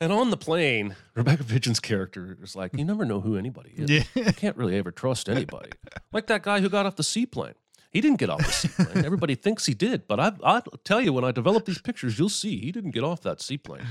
And 0.00 0.12
on 0.12 0.30
the 0.30 0.36
plane, 0.36 0.96
Rebecca 1.14 1.44
Pidgeon's 1.44 1.80
character 1.80 2.36
is 2.42 2.54
like, 2.54 2.76
You 2.76 2.84
never 2.84 3.04
know 3.04 3.20
who 3.20 3.36
anybody 3.36 3.70
is. 3.76 3.88
Yeah. 3.90 4.02
You 4.14 4.32
can't 4.32 4.56
really 4.56 4.76
ever 4.76 4.90
trust 4.90 5.28
anybody. 5.28 5.70
Like 6.12 6.28
that 6.28 6.44
guy 6.44 6.60
who 6.60 6.68
got 6.68 6.86
off 6.86 6.94
the 6.94 7.02
seaplane. 7.02 7.54
He 7.90 8.00
didn't 8.00 8.18
get 8.18 8.30
off 8.30 8.44
the 8.44 8.52
seaplane. 8.52 9.04
Everybody 9.04 9.34
thinks 9.34 9.66
he 9.66 9.74
did, 9.74 10.06
but 10.06 10.20
I, 10.20 10.32
I'll 10.44 10.62
tell 10.84 11.00
you, 11.00 11.12
when 11.12 11.24
I 11.24 11.32
develop 11.32 11.64
these 11.64 11.80
pictures, 11.80 12.18
you'll 12.20 12.28
see 12.28 12.56
he 12.60 12.70
didn't 12.70 12.92
get 12.92 13.02
off 13.02 13.22
that 13.22 13.40
seaplane. 13.40 13.84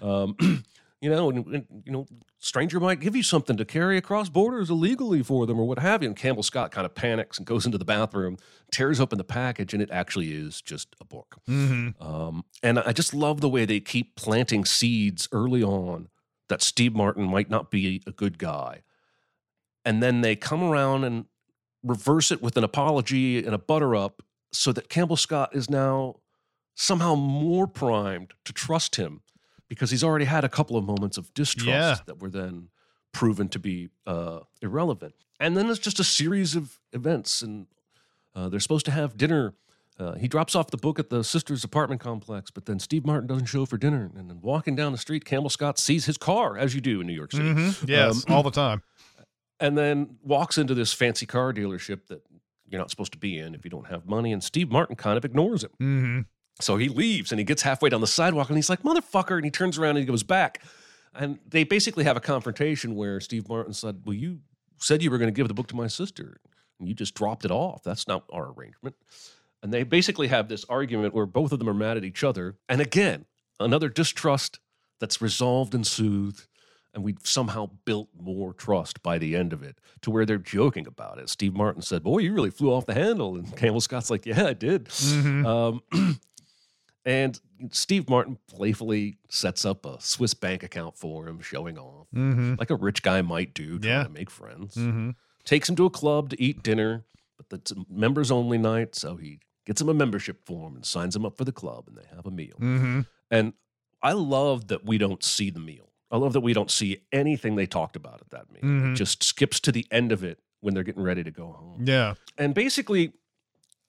Um, 0.00 0.36
you 1.04 1.10
know, 1.10 1.28
and, 1.28 1.46
and, 1.48 1.66
you 1.84 1.92
know, 1.92 2.06
stranger 2.38 2.80
might 2.80 2.98
give 2.98 3.14
you 3.14 3.22
something 3.22 3.58
to 3.58 3.64
carry 3.66 3.98
across 3.98 4.30
borders 4.30 4.70
illegally 4.70 5.22
for 5.22 5.44
them 5.44 5.60
or 5.60 5.66
what 5.66 5.78
have 5.78 6.02
you. 6.02 6.08
And 6.08 6.16
Campbell 6.16 6.42
Scott 6.42 6.70
kind 6.70 6.86
of 6.86 6.94
panics 6.94 7.36
and 7.36 7.46
goes 7.46 7.66
into 7.66 7.76
the 7.76 7.84
bathroom, 7.84 8.38
tears 8.72 9.00
open 9.00 9.18
the 9.18 9.24
package, 9.24 9.74
and 9.74 9.82
it 9.82 9.90
actually 9.90 10.32
is 10.32 10.62
just 10.62 10.96
a 11.02 11.04
book. 11.04 11.36
Mm-hmm. 11.46 12.02
Um, 12.02 12.46
and 12.62 12.78
I 12.78 12.92
just 12.92 13.12
love 13.12 13.42
the 13.42 13.50
way 13.50 13.66
they 13.66 13.80
keep 13.80 14.16
planting 14.16 14.64
seeds 14.64 15.28
early 15.30 15.62
on 15.62 16.08
that 16.48 16.62
Steve 16.62 16.94
Martin 16.94 17.24
might 17.24 17.50
not 17.50 17.70
be 17.70 18.02
a 18.06 18.10
good 18.10 18.38
guy. 18.38 18.80
And 19.84 20.02
then 20.02 20.22
they 20.22 20.36
come 20.36 20.64
around 20.64 21.04
and 21.04 21.26
reverse 21.82 22.32
it 22.32 22.40
with 22.40 22.56
an 22.56 22.64
apology 22.64 23.44
and 23.44 23.54
a 23.54 23.58
butter 23.58 23.94
up 23.94 24.22
so 24.54 24.72
that 24.72 24.88
Campbell 24.88 25.18
Scott 25.18 25.54
is 25.54 25.68
now 25.68 26.14
somehow 26.74 27.14
more 27.14 27.66
primed 27.66 28.32
to 28.46 28.54
trust 28.54 28.96
him 28.96 29.20
because 29.68 29.90
he's 29.90 30.04
already 30.04 30.24
had 30.26 30.44
a 30.44 30.48
couple 30.48 30.76
of 30.76 30.84
moments 30.84 31.16
of 31.18 31.32
distrust 31.34 31.66
Yeah. 31.68 31.96
that 32.06 32.20
were 32.20 32.30
then 32.30 32.68
proven 33.12 33.48
to 33.48 33.58
be 33.58 33.88
uh, 34.06 34.40
irrelevant. 34.60 35.14
And 35.40 35.56
then 35.56 35.68
it's 35.70 35.78
just 35.78 35.98
a 36.00 36.04
series 36.04 36.54
of 36.56 36.78
events, 36.92 37.42
and 37.42 37.66
uh, 38.34 38.48
they're 38.48 38.60
supposed 38.60 38.86
to 38.86 38.92
have 38.92 39.16
dinner. 39.16 39.54
Uh, 39.98 40.14
he 40.14 40.26
drops 40.26 40.56
off 40.56 40.70
the 40.70 40.76
book 40.76 40.98
at 40.98 41.08
the 41.10 41.22
sister's 41.22 41.62
apartment 41.64 42.00
complex, 42.00 42.50
but 42.50 42.66
then 42.66 42.78
Steve 42.80 43.06
Martin 43.06 43.26
doesn't 43.28 43.46
show 43.46 43.64
for 43.64 43.76
dinner. 43.76 44.10
And 44.16 44.28
then 44.28 44.40
walking 44.42 44.74
down 44.74 44.90
the 44.92 44.98
street, 44.98 45.24
Campbell 45.24 45.50
Scott 45.50 45.78
sees 45.78 46.06
his 46.06 46.16
car, 46.18 46.56
as 46.58 46.74
you 46.74 46.80
do 46.80 47.00
in 47.00 47.06
New 47.06 47.12
York 47.12 47.30
City 47.32 47.44
Mm-hmm. 47.50 47.84
Yes, 47.88 48.24
Um, 48.28 48.34
all 48.34 48.42
the 48.42 48.50
time. 48.50 48.82
and 49.60 49.78
then 49.78 50.16
walks 50.22 50.58
into 50.58 50.74
this 50.74 50.92
fancy 50.92 51.26
car 51.26 51.52
dealership 51.52 52.06
that 52.08 52.22
you're 52.68 52.80
not 52.80 52.90
supposed 52.90 53.12
to 53.12 53.18
be 53.18 53.38
in 53.38 53.54
if 53.54 53.64
you 53.64 53.70
don't 53.70 53.86
have 53.86 54.06
money. 54.06 54.32
And 54.32 54.42
Steve 54.42 54.68
Martin 54.70 54.96
kind 54.96 55.16
of 55.16 55.24
ignores 55.24 55.62
him. 55.62 55.70
Mm-hmm. 55.80 56.20
So 56.60 56.76
he 56.76 56.88
leaves 56.88 57.32
and 57.32 57.38
he 57.38 57.44
gets 57.44 57.62
halfway 57.62 57.88
down 57.88 58.00
the 58.00 58.06
sidewalk 58.06 58.48
and 58.48 58.56
he's 58.56 58.70
like, 58.70 58.82
motherfucker. 58.82 59.36
And 59.36 59.44
he 59.44 59.50
turns 59.50 59.78
around 59.78 59.90
and 59.90 60.00
he 60.00 60.04
goes 60.04 60.22
back. 60.22 60.62
And 61.14 61.38
they 61.48 61.64
basically 61.64 62.04
have 62.04 62.16
a 62.16 62.20
confrontation 62.20 62.94
where 62.94 63.20
Steve 63.20 63.48
Martin 63.48 63.72
said, 63.72 64.02
Well, 64.04 64.14
you 64.14 64.40
said 64.78 65.02
you 65.02 65.10
were 65.10 65.18
going 65.18 65.32
to 65.32 65.36
give 65.36 65.48
the 65.48 65.54
book 65.54 65.68
to 65.68 65.76
my 65.76 65.86
sister 65.86 66.40
and 66.78 66.88
you 66.88 66.94
just 66.94 67.14
dropped 67.14 67.44
it 67.44 67.50
off. 67.50 67.82
That's 67.82 68.08
not 68.08 68.24
our 68.32 68.52
arrangement. 68.52 68.96
And 69.62 69.72
they 69.72 69.82
basically 69.82 70.28
have 70.28 70.48
this 70.48 70.64
argument 70.68 71.14
where 71.14 71.26
both 71.26 71.52
of 71.52 71.58
them 71.58 71.68
are 71.68 71.74
mad 71.74 71.96
at 71.96 72.04
each 72.04 72.22
other. 72.22 72.56
And 72.68 72.80
again, 72.80 73.24
another 73.58 73.88
distrust 73.88 74.58
that's 75.00 75.22
resolved 75.22 75.74
and 75.74 75.86
soothed. 75.86 76.46
And 76.92 77.02
we've 77.02 77.18
somehow 77.24 77.70
built 77.84 78.08
more 78.16 78.52
trust 78.52 79.02
by 79.02 79.18
the 79.18 79.34
end 79.34 79.52
of 79.52 79.62
it 79.64 79.80
to 80.02 80.12
where 80.12 80.24
they're 80.24 80.38
joking 80.38 80.86
about 80.86 81.18
it. 81.18 81.28
Steve 81.28 81.54
Martin 81.54 81.82
said, 81.82 82.04
Boy, 82.04 82.18
you 82.18 82.32
really 82.32 82.50
flew 82.50 82.72
off 82.72 82.86
the 82.86 82.94
handle. 82.94 83.34
And 83.34 83.56
Campbell 83.56 83.80
Scott's 83.80 84.10
like, 84.10 84.26
Yeah, 84.26 84.46
I 84.46 84.52
did. 84.52 84.84
Mm-hmm. 84.84 85.46
Um, 85.46 85.82
and 87.04 87.38
Steve 87.70 88.08
Martin 88.08 88.38
playfully 88.48 89.18
sets 89.28 89.64
up 89.64 89.84
a 89.86 90.00
Swiss 90.00 90.34
bank 90.34 90.62
account 90.62 90.96
for 90.96 91.26
him, 91.28 91.40
showing 91.40 91.78
off, 91.78 92.06
Mm-hmm. 92.14 92.54
like 92.58 92.70
a 92.70 92.76
rich 92.76 93.02
guy 93.02 93.22
might 93.22 93.54
do, 93.54 93.78
trying 93.78 93.92
Yeah. 93.92 94.04
to 94.04 94.10
make 94.10 94.30
friends. 94.30 94.74
Mm-hmm. 94.76 95.10
Takes 95.44 95.68
him 95.68 95.76
to 95.76 95.84
a 95.86 95.90
club 95.90 96.30
to 96.30 96.40
eat 96.42 96.62
dinner, 96.62 97.04
but 97.36 97.60
it's 97.60 97.70
a 97.72 97.76
members 97.90 98.30
only 98.30 98.56
night, 98.58 98.94
so 98.94 99.16
he 99.16 99.40
gets 99.66 99.80
him 99.80 99.88
a 99.88 99.94
membership 99.94 100.44
form 100.46 100.74
and 100.76 100.84
signs 100.86 101.14
him 101.16 101.24
up 101.26 101.36
for 101.36 101.44
the 101.44 101.52
club, 101.52 101.84
and 101.88 101.96
they 101.96 102.04
have 102.14 102.26
a 102.26 102.30
meal. 102.30 102.56
Mm-hmm. 102.60 103.00
And 103.30 103.52
I 104.02 104.12
love 104.12 104.68
that 104.68 104.84
we 104.84 104.98
don't 104.98 105.22
see 105.24 105.50
the 105.50 105.60
meal. 105.60 105.90
I 106.10 106.16
love 106.18 106.32
that 106.34 106.40
we 106.40 106.52
don't 106.52 106.70
see 106.70 106.98
anything 107.12 107.56
they 107.56 107.66
talked 107.66 107.96
about 107.96 108.20
at 108.20 108.30
that 108.30 108.52
meal. 108.52 108.92
It 108.92 108.94
just 108.94 109.22
skips 109.22 109.58
to 109.60 109.72
the 109.72 109.86
end 109.90 110.12
of 110.12 110.22
it 110.22 110.38
when 110.60 110.74
they're 110.74 110.82
getting 110.84 111.02
ready 111.02 111.24
to 111.24 111.30
go 111.30 111.46
home. 111.52 111.82
Yeah. 111.84 112.14
And 112.38 112.54
basically, 112.54 113.12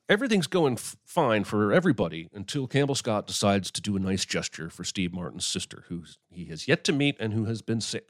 everything's 0.09 0.47
going 0.47 0.73
f- 0.73 0.95
fine 1.05 1.43
for 1.43 1.71
everybody 1.73 2.29
until 2.33 2.67
Campbell 2.67 2.95
Scott 2.95 3.27
decides 3.27 3.71
to 3.71 3.81
do 3.81 3.95
a 3.95 3.99
nice 3.99 4.25
gesture 4.25 4.69
for 4.69 4.83
Steve 4.83 5.13
Martin's 5.13 5.45
sister, 5.45 5.85
who 5.89 6.03
he 6.29 6.45
has 6.45 6.67
yet 6.67 6.83
to 6.85 6.93
meet 6.93 7.15
and 7.19 7.33
who 7.33 7.45
has 7.45 7.61
been 7.61 7.81
sick. 7.81 8.09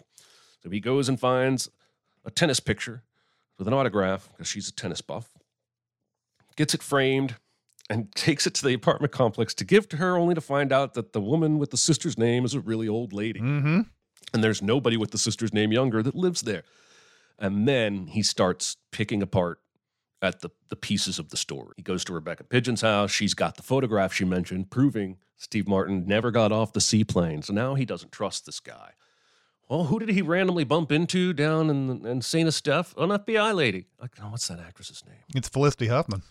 So 0.63 0.69
he 0.69 0.79
goes 0.79 1.07
and 1.09 1.19
finds 1.19 1.69
a 2.25 2.31
tennis 2.31 2.59
picture 2.59 3.03
with 3.57 3.67
an 3.67 3.73
autograph 3.73 4.29
because 4.31 4.47
she's 4.47 4.67
a 4.67 4.73
tennis 4.73 5.01
buff, 5.01 5.29
gets 6.55 6.73
it 6.73 6.83
framed, 6.83 7.35
and 7.89 8.11
takes 8.15 8.47
it 8.47 8.53
to 8.55 8.65
the 8.65 8.73
apartment 8.73 9.13
complex 9.13 9.53
to 9.53 9.63
give 9.63 9.87
to 9.89 9.97
her, 9.97 10.17
only 10.17 10.35
to 10.35 10.41
find 10.41 10.73
out 10.73 10.93
that 10.95 11.13
the 11.13 11.21
woman 11.21 11.59
with 11.59 11.71
the 11.71 11.77
sister's 11.77 12.17
name 12.17 12.43
is 12.45 12.53
a 12.53 12.59
really 12.59 12.87
old 12.87 13.13
lady 13.13 13.39
Mm-hmm. 13.39 13.81
and 14.33 14.43
there's 14.43 14.61
nobody 14.61 14.97
with 14.97 15.11
the 15.11 15.17
sister's 15.17 15.53
name 15.53 15.71
younger 15.71 16.01
that 16.03 16.15
lives 16.15 16.41
there. 16.41 16.63
And 17.37 17.67
then 17.67 18.07
he 18.07 18.23
starts 18.23 18.77
picking 18.91 19.21
apart 19.21 19.59
at 20.25 20.41
the, 20.41 20.49
the 20.69 20.75
pieces 20.75 21.19
of 21.19 21.29
the 21.29 21.37
story. 21.37 21.73
He 21.77 21.83
goes 21.83 22.03
to 22.05 22.13
Rebecca 22.13 22.43
Pidgeon's 22.43 22.81
house. 22.81 23.11
She's 23.11 23.33
got 23.33 23.55
the 23.55 23.63
photograph 23.63 24.13
she 24.13 24.25
mentioned, 24.25 24.69
proving 24.69 25.17
Steve 25.37 25.67
Martin 25.67 26.05
never 26.07 26.31
got 26.31 26.51
off 26.51 26.73
the 26.73 26.81
seaplane. 26.81 27.41
So 27.41 27.53
now 27.53 27.75
he 27.75 27.85
doesn't 27.85 28.11
trust 28.11 28.45
this 28.45 28.59
guy. 28.59 28.91
Well, 29.69 29.85
who 29.85 29.99
did 29.99 30.09
he 30.09 30.21
randomly 30.21 30.63
bump 30.63 30.91
into 30.91 31.33
down 31.33 31.69
in, 31.69 32.05
in 32.05 32.21
St. 32.21 32.47
Esteph? 32.47 32.95
An 32.97 33.09
FBI 33.09 33.55
lady. 33.55 33.87
Like, 33.99 34.11
oh, 34.21 34.29
what's 34.29 34.47
that 34.47 34.59
actress's 34.59 35.03
name? 35.05 35.23
It's 35.33 35.49
Felicity 35.49 35.87
Huffman. 35.87 36.21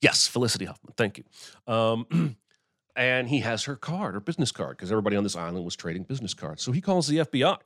Yes, 0.00 0.26
Felicity 0.26 0.64
Huffman. 0.64 0.92
Thank 0.96 1.18
you. 1.18 1.72
Um, 1.72 2.36
and 2.96 3.28
he 3.28 3.40
has 3.40 3.64
her 3.64 3.76
card, 3.76 4.14
her 4.14 4.20
business 4.20 4.50
card, 4.50 4.76
because 4.76 4.90
everybody 4.90 5.16
on 5.16 5.22
this 5.22 5.36
island 5.36 5.64
was 5.64 5.76
trading 5.76 6.02
business 6.02 6.34
cards. 6.34 6.62
So 6.62 6.72
he 6.72 6.80
calls 6.80 7.06
the 7.06 7.18
FBI. 7.18 7.58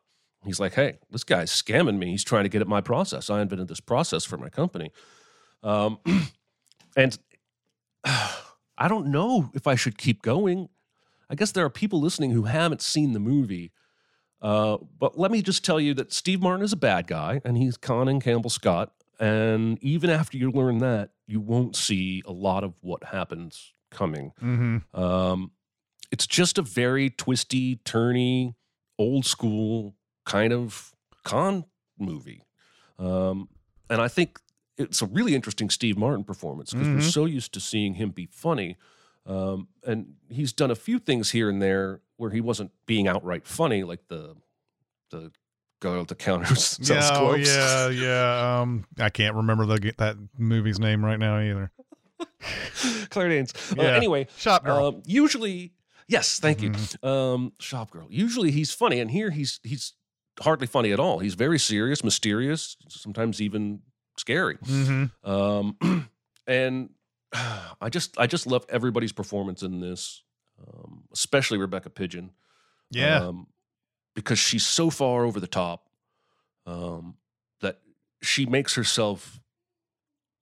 He's 0.44 0.60
like, 0.60 0.74
"Hey, 0.74 0.98
this 1.10 1.24
guy's 1.24 1.50
scamming 1.50 1.98
me. 1.98 2.10
He's 2.10 2.24
trying 2.24 2.44
to 2.44 2.48
get 2.48 2.62
at 2.62 2.68
my 2.68 2.80
process. 2.80 3.30
I 3.30 3.40
invented 3.42 3.68
this 3.68 3.80
process 3.80 4.24
for 4.24 4.36
my 4.36 4.48
company." 4.48 4.90
Um, 5.62 5.98
and 6.96 7.18
I 8.04 8.88
don't 8.88 9.08
know 9.08 9.50
if 9.54 9.66
I 9.66 9.74
should 9.74 9.98
keep 9.98 10.22
going. 10.22 10.68
I 11.28 11.34
guess 11.34 11.52
there 11.52 11.64
are 11.64 11.70
people 11.70 12.00
listening 12.00 12.32
who 12.32 12.44
haven't 12.44 12.82
seen 12.82 13.12
the 13.12 13.20
movie. 13.20 13.72
Uh, 14.42 14.78
but 14.98 15.18
let 15.18 15.30
me 15.30 15.42
just 15.42 15.64
tell 15.64 15.78
you 15.78 15.92
that 15.94 16.12
Steve 16.12 16.40
Martin 16.40 16.64
is 16.64 16.72
a 16.72 16.76
bad 16.76 17.06
guy, 17.06 17.42
and 17.44 17.58
he's 17.58 17.76
conning 17.76 18.20
Campbell 18.20 18.50
Scott. 18.50 18.92
And 19.18 19.78
even 19.82 20.08
after 20.08 20.38
you 20.38 20.50
learn 20.50 20.78
that, 20.78 21.10
you 21.26 21.40
won't 21.40 21.76
see 21.76 22.22
a 22.24 22.32
lot 22.32 22.64
of 22.64 22.72
what 22.80 23.04
happens 23.04 23.74
coming. 23.90 24.32
Mm-hmm. 24.42 24.98
Um, 24.98 25.52
it's 26.10 26.26
just 26.26 26.56
a 26.56 26.62
very 26.62 27.10
twisty, 27.10 27.76
turny, 27.76 28.54
old 28.98 29.26
school 29.26 29.94
kind 30.24 30.52
of 30.52 30.94
con 31.24 31.64
movie. 31.98 32.44
Um, 32.98 33.48
and 33.88 34.00
I 34.00 34.08
think 34.08 34.38
it's 34.78 35.02
a 35.02 35.06
really 35.06 35.34
interesting 35.34 35.68
Steve 35.70 35.98
Martin 35.98 36.24
performance 36.24 36.72
because 36.72 36.88
we're 36.88 36.96
Mhm. 36.98 37.12
so 37.12 37.24
used 37.26 37.52
to 37.54 37.60
seeing 37.60 37.94
him 37.94 38.10
be 38.10 38.26
funny. 38.26 38.76
Um, 39.26 39.68
and 39.86 40.14
he's 40.30 40.52
done 40.52 40.70
a 40.70 40.74
few 40.76 40.98
things 40.98 41.30
here 41.30 41.50
and 41.50 41.60
there 41.60 42.00
where 42.16 42.30
he 42.30 42.40
wasn't 42.40 42.70
being 42.86 43.06
outright 43.08 43.46
funny, 43.46 43.84
like 43.84 44.08
the 44.08 44.36
the 45.10 45.32
girl 45.80 46.00
at 46.02 46.08
the 46.08 46.14
counter 46.14 46.46
sells 46.54 46.88
Yeah, 46.88 47.10
oh, 47.14 47.34
yeah, 47.34 47.88
yeah. 47.88 48.60
Um, 48.60 48.84
I 48.98 49.10
can't 49.10 49.34
remember 49.34 49.66
the 49.66 49.92
that 49.98 50.16
movie's 50.38 50.78
name 50.78 51.04
right 51.04 51.18
now 51.18 51.38
either. 51.40 51.72
Claire 53.10 53.28
Danes. 53.28 53.52
Uh, 53.72 53.82
Yeah. 53.82 53.96
anyway, 53.96 54.26
Shop 54.36 54.64
Girl. 54.64 54.86
Um, 54.86 55.02
usually, 55.04 55.72
yes, 56.08 56.38
thank 56.38 56.58
Mm-hmm. 56.58 57.06
you, 57.06 57.10
um, 57.10 57.52
Shop 57.58 57.90
Girl. 57.90 58.06
Usually 58.10 58.50
he's 58.50 58.72
funny, 58.72 59.00
and 59.00 59.10
here 59.10 59.30
he's 59.30 59.60
he's 59.62 59.94
hardly 60.40 60.66
funny 60.66 60.92
at 60.92 61.00
all. 61.00 61.18
He's 61.18 61.34
very 61.34 61.58
serious, 61.58 62.04
mysterious, 62.04 62.76
sometimes 62.88 63.40
even 63.40 63.80
scary. 64.16 64.56
mm-hmm. 64.58 65.30
Um, 65.30 66.08
and 66.46 66.90
I 67.80 67.88
just 67.90 68.18
I 68.18 68.26
just 68.26 68.46
love 68.46 68.64
everybody's 68.68 69.12
performance 69.12 69.62
in 69.62 69.80
this, 69.80 70.22
um, 70.66 71.04
especially 71.12 71.58
Rebecca 71.58 71.90
Pidgeon. 71.90 72.30
Yeah. 72.90 73.20
um, 73.26 73.46
because 74.16 74.38
she's 74.40 74.66
so 74.66 74.90
far 74.90 75.24
over 75.24 75.38
the 75.38 75.46
top 75.46 75.88
um, 76.66 77.14
that 77.60 77.78
she 78.22 78.44
makes 78.46 78.74
herself 78.74 79.40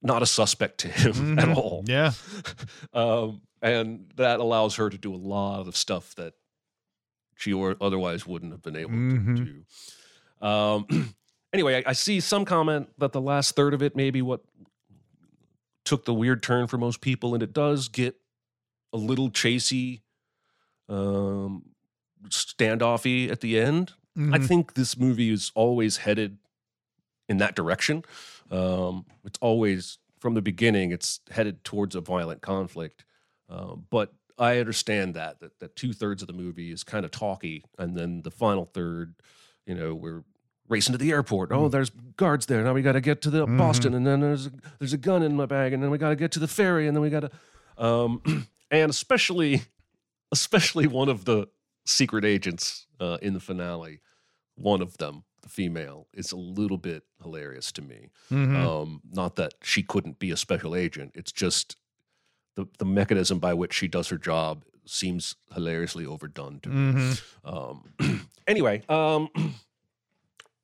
not 0.01 0.23
a 0.23 0.27
suspect 0.27 0.79
to 0.79 0.89
him 0.89 1.39
at 1.39 1.49
Mhm. 1.49 1.57
all. 1.57 1.85
Yeah. 1.87 2.13
um, 2.95 3.43
and 3.61 4.11
that 4.17 4.41
allows 4.41 4.77
her 4.77 4.89
to 4.89 4.97
do 4.97 5.15
a 5.15 5.17
lot 5.19 5.67
of 5.69 5.77
stuff 5.77 6.15
that 6.15 6.33
she 7.39 7.53
or 7.53 7.77
otherwise 7.81 8.27
wouldn't 8.27 8.51
have 8.53 8.63
been 8.63 8.77
able 8.77 8.91
Mhm. 8.91 9.37
to 9.37 9.45
do. 9.45 10.47
Um, 10.47 11.15
anyway, 11.53 11.83
I, 11.87 11.91
I 11.91 11.93
see 11.93 12.19
some 12.21 12.45
comment 12.45 12.89
that 12.99 13.13
the 13.13 13.21
last 13.21 13.55
third 13.55 13.73
of 13.75 13.83
it 13.83 13.95
maybe 13.97 14.21
what 14.21 14.43
took 15.85 16.05
the 16.05 16.13
weird 16.13 16.43
turn 16.43 16.67
for 16.67 16.77
most 16.79 17.01
people, 17.01 17.33
and 17.35 17.43
it 17.43 17.53
does 17.53 17.89
get 17.89 18.17
a 18.93 18.97
little 18.97 19.31
chasey, 19.31 20.01
um, 20.89 21.65
standoffy 22.29 23.31
at 23.31 23.41
the 23.41 23.59
end. 23.59 23.93
I 24.17 24.21
Mhm. 24.39 24.47
think 24.49 24.75
this 24.75 24.97
movie 24.99 25.31
is 25.31 25.53
always 25.55 25.99
headed 25.99 26.39
in 27.29 27.37
that 27.39 27.55
direction. 27.55 28.05
Um, 28.51 29.07
it's 29.25 29.39
always 29.41 29.99
from 30.19 30.35
the 30.35 30.43
beginning. 30.43 30.91
It's 30.91 31.21
headed 31.31 31.63
towards 31.63 31.95
a 31.95 32.01
violent 32.01 32.43
conflict. 32.43 33.05
Um, 33.49 33.87
but 33.91 34.13
I 34.39 34.59
understand 34.59 35.15
that 35.15 35.41
that, 35.41 35.59
that 35.61 35.77
two 35.77 35.93
thirds 35.93 36.23
of 36.23 36.29
the 36.29 36.35
movie 36.35 36.71
is 36.71 36.85
kind 36.85 37.05
of 37.05 37.11
talky, 37.11 37.65
and 37.79 37.97
then 37.97 38.23
the 38.23 38.31
final 38.31 38.65
third, 38.67 39.15
you 39.67 39.75
know, 39.75 39.95
we're 39.95 40.23
racing 40.69 40.93
to 40.93 40.99
the 40.99 41.11
airport. 41.13 41.51
Oh, 41.51 41.69
there's 41.69 41.91
guards 42.17 42.47
there. 42.47 42.63
Now 42.63 42.75
we 42.75 42.83
got 42.83 42.93
to 42.93 43.01
get 43.01 43.23
to 43.23 43.31
the 43.31 43.47
Mhm. 43.47 43.57
Boston, 43.59 43.95
and 43.95 44.07
then 44.07 44.21
there's 44.21 44.47
a, 44.47 44.53
there's 44.79 44.93
a 44.93 44.99
gun 44.99 45.23
in 45.23 45.35
my 45.35 45.47
bag, 45.47 45.73
and 45.73 45.83
then 45.83 45.91
we 45.91 45.99
got 45.99 46.11
to 46.11 46.17
get 46.17 46.31
to 46.33 46.39
the 46.39 46.49
ferry, 46.49 46.87
and 46.87 46.95
then 46.97 47.03
we 47.03 47.11
got 47.11 47.21
to, 47.21 47.31
um, 47.85 48.23
and 48.71 48.91
especially, 48.91 49.63
especially 50.33 50.87
one 50.87 51.09
of 51.09 51.25
the 51.25 51.49
secret 51.87 52.25
agents 52.25 52.87
uh, 53.01 53.17
in 53.23 53.33
the 53.33 53.41
finale, 53.41 54.01
one 54.57 54.83
of 54.83 54.99
them, 54.99 55.25
the 55.43 55.49
female, 55.49 56.07
is 56.13 56.33
a 56.33 56.37
little 56.37 56.77
bit 56.79 57.03
hilarious 57.23 57.73
to 57.73 57.81
me. 57.83 58.09
Mhm. 58.31 58.55
Um, 58.57 59.01
not 59.11 59.37
that 59.37 59.55
she 59.63 59.83
couldn't 59.83 60.19
be 60.19 60.31
a 60.31 60.37
special 60.37 60.75
agent. 60.77 61.13
It's 61.15 61.33
just 61.33 61.77
the 62.59 62.67
the 62.79 62.85
mechanism 62.85 63.39
by 63.39 63.55
which 63.55 63.73
she 63.73 63.87
does 63.87 64.09
her 64.09 64.19
job 64.19 64.65
seems 64.85 65.37
hilariously 65.55 66.05
overdone 66.05 66.59
to 66.61 66.69
me. 66.69 66.93
Mhm. 66.93 67.23
Um, 68.01 68.29
anyway, 68.49 68.83
um, 68.89 69.29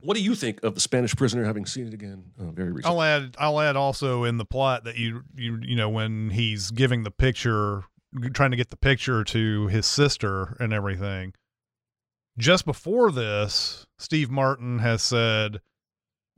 what 0.00 0.16
do 0.16 0.22
you 0.22 0.34
think 0.34 0.62
of 0.64 0.74
the 0.74 0.80
Spanish 0.80 1.14
prisoner? 1.14 1.44
Having 1.44 1.66
seen 1.66 1.86
it 1.86 1.94
again 1.94 2.24
uh, 2.40 2.50
very 2.50 2.72
recently. 2.72 2.96
I'll 2.96 3.02
add. 3.02 3.36
I'll 3.38 3.60
add 3.60 3.76
also 3.76 4.24
in 4.24 4.36
the 4.38 4.44
plot 4.44 4.84
that 4.84 4.96
you 4.98 5.22
you 5.36 5.58
you 5.62 5.76
know 5.76 5.88
when 5.88 6.30
he's 6.30 6.70
giving 6.72 7.04
the 7.04 7.10
picture, 7.12 7.84
trying 8.32 8.50
to 8.50 8.56
get 8.56 8.70
the 8.70 8.76
picture 8.76 9.22
to 9.24 9.66
his 9.68 9.86
sister 9.86 10.56
and 10.58 10.72
everything. 10.72 11.32
Just 12.36 12.64
before 12.64 13.12
this, 13.12 13.86
Steve 13.98 14.28
Martin 14.30 14.80
has 14.80 15.02
said, 15.02 15.60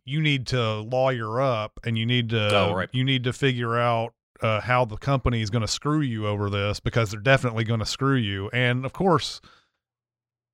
"You 0.05 0.21
need 0.21 0.47
to 0.49 0.81
lawyer 0.81 1.41
up, 1.41 1.81
and 1.85 1.97
you 1.97 2.05
need 2.05 2.29
to 2.31 2.55
Oh, 2.55 2.75
right. 2.75 2.91
you 2.93 3.03
need 3.05 3.25
to 3.25 3.33
figure 3.33 3.79
out 3.79 4.13
uh, 4.43 4.61
how 4.61 4.85
the 4.85 4.97
company 4.97 5.43
is 5.43 5.51
going 5.51 5.63
to 5.63 5.69
screw 5.69 6.01
you 6.01 6.27
over 6.27 6.51
this 6.51 6.81
because 6.81 7.11
they're 7.11 7.21
definitely 7.21 7.65
going 7.65 7.81
to 7.81 7.87
screw 7.87 8.17
you." 8.17 8.49
And 8.51 8.85
of 8.85 8.93
course, 8.93 9.41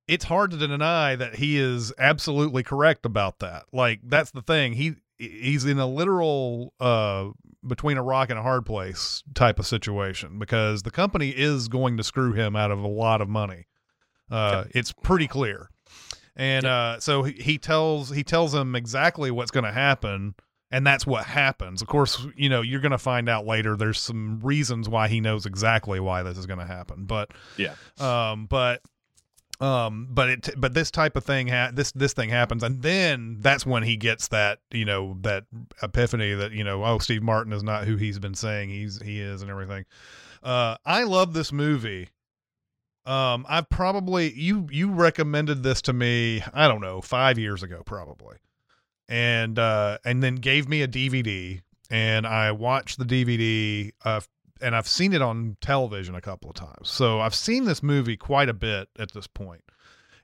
it's 0.07 0.25
hard 0.25 0.51
to 0.51 0.57
deny 0.57 1.15
that 1.15 1.35
he 1.35 1.57
is 1.57 1.93
absolutely 1.97 2.63
correct 2.63 3.05
about 3.05 3.39
that. 3.39 3.65
Like 3.71 4.01
that's 4.03 4.31
the 4.31 4.41
thing. 4.41 4.73
He 4.73 4.95
he's 5.17 5.65
in 5.65 5.79
a 5.79 5.87
literal 5.87 6.73
uh 6.79 7.29
between 7.65 7.97
a 7.97 8.03
rock 8.03 8.29
and 8.29 8.37
a 8.37 8.41
hard 8.41 8.65
place 8.65 9.23
type 9.33 9.59
of 9.59 9.65
situation 9.65 10.37
because 10.37 10.83
the 10.83 10.91
company 10.91 11.29
is 11.29 11.69
going 11.69 11.95
to 11.97 12.03
screw 12.03 12.33
him 12.33 12.55
out 12.55 12.71
of 12.71 12.79
a 12.79 12.87
lot 12.87 13.21
of 13.21 13.29
money. 13.29 13.67
Uh 14.29 14.65
it's 14.71 14.91
pretty 14.91 15.27
clear. 15.27 15.69
And 16.35 16.65
uh 16.65 16.99
so 16.99 17.23
he, 17.23 17.33
he 17.33 17.57
tells 17.57 18.09
he 18.09 18.23
tells 18.23 18.53
him 18.53 18.75
exactly 18.75 19.31
what's 19.31 19.51
going 19.51 19.63
to 19.65 19.71
happen 19.71 20.35
and 20.73 20.87
that's 20.87 21.05
what 21.05 21.23
happens. 21.23 21.83
Of 21.83 21.87
course, 21.87 22.25
you 22.35 22.49
know, 22.49 22.61
you're 22.61 22.81
going 22.81 22.93
to 22.93 22.97
find 22.97 23.29
out 23.29 23.45
later 23.45 23.77
there's 23.77 23.99
some 23.99 24.39
reasons 24.41 24.89
why 24.89 25.07
he 25.07 25.21
knows 25.21 25.45
exactly 25.45 25.99
why 25.99 26.23
this 26.23 26.35
is 26.35 26.47
going 26.47 26.59
to 26.59 26.65
happen. 26.65 27.05
But 27.05 27.29
yeah, 27.57 27.75
um 27.99 28.47
but 28.47 28.81
um 29.61 30.07
but 30.09 30.29
it 30.29 30.49
but 30.57 30.73
this 30.73 30.89
type 30.89 31.15
of 31.15 31.23
thing 31.23 31.47
ha- 31.47 31.69
this 31.71 31.91
this 31.91 32.13
thing 32.13 32.29
happens. 32.29 32.63
And 32.63 32.81
then 32.81 33.37
that's 33.39 33.67
when 33.67 33.83
he 33.83 33.95
gets 33.97 34.29
that 34.29 34.59
you 34.71 34.83
know 34.83 35.15
that 35.21 35.45
epiphany 35.83 36.33
that 36.33 36.53
you 36.53 36.63
know 36.63 36.83
oh 36.83 36.97
steve 36.97 37.21
martin 37.21 37.53
is 37.53 37.61
not 37.61 37.85
who 37.85 37.95
he's 37.95 38.17
been 38.17 38.33
saying 38.33 38.69
he's 38.69 38.99
he 38.99 39.21
is 39.21 39.43
and 39.43 39.51
everything. 39.51 39.85
Uh 40.41 40.75
i 40.85 41.03
love 41.03 41.33
this 41.33 41.51
movie. 41.51 42.09
Um 43.05 43.45
i've 43.47 43.69
probably 43.69 44.33
you 44.33 44.67
you 44.71 44.89
recommended 44.89 45.61
this 45.61 45.83
to 45.83 45.93
me 45.93 46.41
i 46.51 46.67
don't 46.67 46.81
know 46.81 46.99
five 46.99 47.37
years 47.37 47.61
ago 47.61 47.83
probably 47.85 48.37
and 49.09 49.59
uh 49.59 49.97
and 50.05 50.23
then 50.23 50.35
gave 50.35 50.67
me 50.67 50.81
a 50.81 50.87
dvd 50.87 51.61
and 51.89 52.25
i 52.25 52.51
watched 52.51 52.97
the 52.97 53.05
dvd 53.05 53.91
uh 54.05 54.21
and 54.63 54.75
I've 54.75 54.87
seen 54.87 55.13
it 55.13 55.21
on 55.21 55.57
television 55.61 56.15
a 56.15 56.21
couple 56.21 56.49
of 56.49 56.55
times. 56.55 56.89
So 56.89 57.19
I've 57.19 57.35
seen 57.35 57.65
this 57.65 57.83
movie 57.83 58.15
quite 58.15 58.49
a 58.49 58.53
bit 58.53 58.87
at 58.97 59.11
this 59.11 59.27
point. 59.27 59.61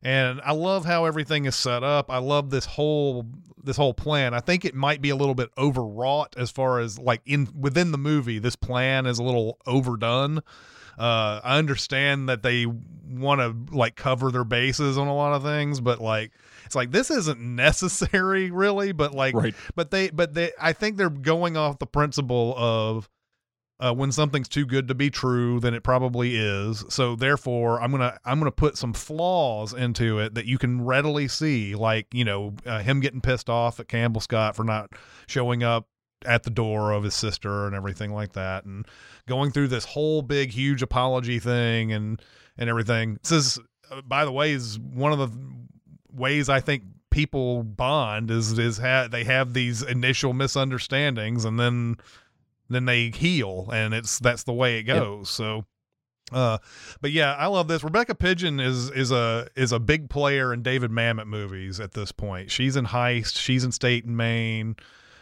And 0.01 0.39
I 0.45 0.53
love 0.53 0.85
how 0.85 1.03
everything 1.03 1.43
is 1.43 1.57
set 1.57 1.83
up. 1.83 2.09
I 2.09 2.19
love 2.19 2.49
this 2.49 2.65
whole 2.65 3.25
this 3.61 3.75
whole 3.75 3.93
plan. 3.93 4.33
I 4.33 4.39
think 4.39 4.63
it 4.63 4.73
might 4.73 5.01
be 5.01 5.09
a 5.09 5.15
little 5.17 5.35
bit 5.35 5.49
overwrought 5.57 6.35
as 6.37 6.49
far 6.49 6.79
as 6.79 6.97
like 6.97 7.21
in 7.25 7.49
within 7.59 7.91
the 7.91 7.97
movie 7.97 8.39
this 8.39 8.55
plan 8.55 9.05
is 9.05 9.19
a 9.19 9.23
little 9.23 9.59
overdone. 9.67 10.37
Uh 10.97 11.41
I 11.43 11.57
understand 11.57 12.29
that 12.29 12.41
they 12.41 12.65
want 12.65 13.41
to 13.41 13.75
like 13.75 13.97
cover 13.97 14.31
their 14.31 14.45
bases 14.45 14.97
on 14.97 15.07
a 15.07 15.13
lot 15.13 15.33
of 15.33 15.43
things, 15.43 15.81
but 15.81 15.99
like 15.99 16.31
it's 16.69 16.75
like 16.75 16.91
this 16.91 17.09
isn't 17.09 17.39
necessary 17.39 18.51
really, 18.51 18.91
but 18.91 19.15
like 19.15 19.33
Right. 19.33 19.55
but 19.75 19.89
they 19.89 20.11
but 20.11 20.35
they 20.35 20.51
I 20.61 20.71
think 20.73 20.97
they're 20.97 21.09
going 21.09 21.57
off 21.57 21.79
the 21.79 21.87
principle 21.87 22.53
of 22.55 23.09
uh, 23.79 23.91
when 23.91 24.11
something's 24.11 24.47
too 24.47 24.67
good 24.67 24.87
to 24.89 24.93
be 24.93 25.09
true, 25.09 25.59
then 25.59 25.73
it 25.73 25.81
probably 25.83 26.35
is. 26.35 26.85
So 26.89 27.15
therefore, 27.15 27.81
I'm 27.81 27.89
gonna 27.89 28.19
I'm 28.23 28.37
gonna 28.37 28.51
put 28.51 28.77
some 28.77 28.93
flaws 28.93 29.73
into 29.73 30.19
it 30.19 30.35
that 30.35 30.45
you 30.45 30.59
can 30.59 30.85
readily 30.85 31.27
see, 31.27 31.73
like 31.73 32.05
you 32.13 32.23
know 32.23 32.53
uh, 32.67 32.83
him 32.83 32.99
getting 32.99 33.21
pissed 33.21 33.49
off 33.49 33.79
at 33.79 33.87
Campbell 33.87 34.21
Scott 34.21 34.55
for 34.55 34.63
not 34.63 34.91
showing 35.27 35.63
up 35.63 35.87
at 36.25 36.43
the 36.43 36.49
door 36.51 36.91
of 36.91 37.03
his 37.03 37.15
sister 37.15 37.65
and 37.65 37.75
everything 37.75 38.13
like 38.13 38.33
that, 38.33 38.63
and 38.65 38.85
going 39.27 39.49
through 39.49 39.69
this 39.69 39.85
whole 39.85 40.21
big 40.21 40.51
huge 40.51 40.83
apology 40.83 41.39
thing 41.39 41.91
and 41.91 42.21
and 42.59 42.69
everything. 42.69 43.17
This 43.23 43.31
is, 43.31 43.59
uh, 43.89 44.01
by 44.01 44.25
the 44.25 44.31
way, 44.31 44.51
is 44.51 44.77
one 44.77 45.13
of 45.13 45.19
the 45.19 45.29
ways 46.13 46.49
I 46.49 46.59
think 46.59 46.83
people 47.09 47.63
bond 47.63 48.29
is 48.31 48.57
is 48.59 48.77
ha- 48.77 49.07
they 49.09 49.23
have 49.23 49.53
these 49.53 49.81
initial 49.81 50.33
misunderstandings 50.33 51.43
and 51.45 51.59
then 51.59 51.97
then 52.69 52.85
they 52.85 53.09
heal 53.09 53.67
and 53.73 53.93
it's 53.93 54.19
that's 54.19 54.43
the 54.43 54.53
way 54.53 54.77
it 54.77 54.83
goes 54.83 55.29
so 55.29 55.65
Uh, 56.31 56.59
but 57.01 57.09
yeah, 57.11 57.33
I 57.33 57.47
love 57.47 57.67
this. 57.67 57.83
Rebecca 57.83 58.13
Pidgeon 58.13 58.59
is 58.59 58.91
is 58.91 59.11
a 59.11 59.47
is 59.55 59.71
a 59.71 59.79
big 59.79 60.11
player 60.11 60.53
in 60.53 60.61
David 60.61 60.91
Mamet 60.91 61.25
movies 61.25 61.79
at 61.79 61.93
this 61.93 62.11
point. 62.11 62.51
She's 62.51 62.75
in 62.75 62.85
Heist. 62.85 63.35
She's 63.39 63.63
in 63.63 63.71
State 63.71 64.05
and 64.05 64.15
Main. 64.15 64.75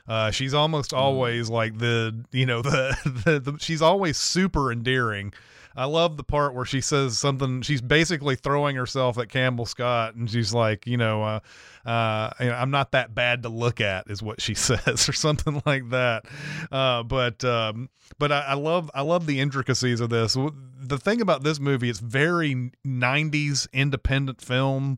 Uh, 0.06 0.32
she's 0.32 0.54
almost 0.54 0.94
always 0.94 1.50
like 1.50 1.78
the 1.78 2.26
you 2.34 2.46
know 2.46 2.62
the, 2.74 2.98
the, 3.24 3.40
the 3.40 3.58
she's 3.60 3.82
always 3.82 4.18
super 4.18 4.70
endearing. 4.70 5.32
I 5.78 5.86
love 5.86 6.18
the 6.18 6.24
part 6.24 6.56
where 6.56 6.66
she 6.66 6.82
says 6.82 7.20
something. 7.20 7.62
She's 7.62 7.84
basically 7.84 8.36
throwing 8.36 8.76
herself 8.76 9.20
at 9.20 9.30
Campbell 9.30 9.68
Scott, 9.68 10.16
and 10.16 10.28
she's 10.28 10.52
like, 10.52 10.88
you 10.88 10.98
know, 10.98 11.22
uh, 11.22 11.40
uh, 11.88 12.32
you 12.40 12.48
know, 12.48 12.56
I'm 12.56 12.72
not 12.72 12.94
that 12.94 13.14
bad 13.14 13.44
to 13.44 13.50
look 13.50 13.80
at, 13.80 14.10
is 14.10 14.24
what 14.24 14.42
she 14.42 14.54
says, 14.56 15.08
or 15.08 15.14
something 15.14 15.62
like 15.68 15.88
that. 15.92 16.26
Uh, 16.72 17.04
but 17.04 17.46
um, 17.46 17.90
but 18.18 18.32
I, 18.32 18.40
I 18.40 18.54
love 18.56 18.90
I 18.96 19.04
love 19.04 19.28
the 19.28 19.40
intricacies 19.40 20.02
of 20.02 20.10
this. 20.10 20.36
The 20.80 20.98
thing 20.98 21.22
about 21.22 21.44
this 21.44 21.60
movie, 21.60 21.92
it's 21.92 22.00
very 22.00 22.72
'90s 22.84 23.68
independent 23.72 24.42
film. 24.42 24.98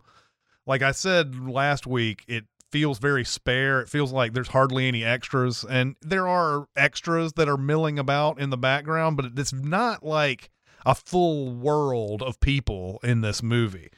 Like 0.66 0.82
I 0.82 0.94
said 0.94 1.36
last 1.50 1.88
week, 1.88 2.24
it 2.30 2.46
feels 2.72 3.00
very 3.00 3.26
spare. 3.26 3.82
It 3.82 3.90
feels 3.90 4.14
like 4.14 4.32
there's 4.32 4.48
hardly 4.48 4.88
any 4.88 5.04
extras, 5.04 5.66
and 5.70 5.98
there 6.02 6.26
are 6.26 6.68
extras 6.78 7.34
that 7.34 7.50
are 7.50 7.58
milling 7.58 8.00
about 8.00 8.40
in 8.40 8.50
the 8.50 8.58
background, 8.58 9.18
but 9.18 9.26
it's 9.36 9.52
not 9.52 10.06
like 10.06 10.50
a 10.90 10.96
full 10.96 11.52
world 11.52 12.24
of 12.24 12.40
people 12.40 13.00
in 13.04 13.22
this 13.22 13.44
movie. 13.44 13.90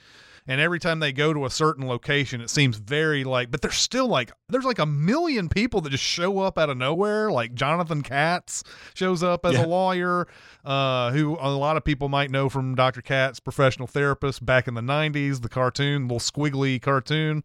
And 0.48 0.60
every 0.60 0.80
time 0.80 1.00
they 1.00 1.14
go 1.14 1.34
to 1.34 1.46
a 1.46 1.50
certain 1.52 1.88
location, 1.88 2.42
it 2.42 2.50
seems 2.50 2.78
very 2.78 3.24
like, 3.24 3.50
but 3.52 3.62
there's 3.62 3.78
still 3.78 4.08
like, 4.08 4.32
there's 4.50 4.66
like 4.66 4.80
a 4.80 4.86
million 4.88 5.48
people 5.48 5.80
that 5.82 5.92
just 5.92 6.04
show 6.04 6.40
up 6.40 6.58
out 6.58 6.70
of 6.70 6.76
nowhere. 6.78 7.32
Like 7.32 7.54
Jonathan 7.54 8.02
Katz 8.02 8.64
shows 8.96 9.22
up 9.24 9.46
as 9.46 9.54
Yeah. 9.54 9.66
a 9.66 9.68
lawyer, 9.68 10.28
uh, 10.66 11.12
who 11.12 11.38
a 11.40 11.48
lot 11.56 11.78
of 11.78 11.86
people 11.86 12.10
might 12.10 12.32
know 12.32 12.50
from 12.50 12.76
Dr. 12.76 13.02
Katz, 13.02 13.40
professional 13.40 13.88
therapist 13.88 14.44
back 14.46 14.68
in 14.68 14.74
the 14.74 14.82
90s, 14.82 15.42
the 15.42 15.48
cartoon, 15.50 16.04
little 16.10 16.20
squiggly 16.20 16.82
cartoon. 16.82 17.44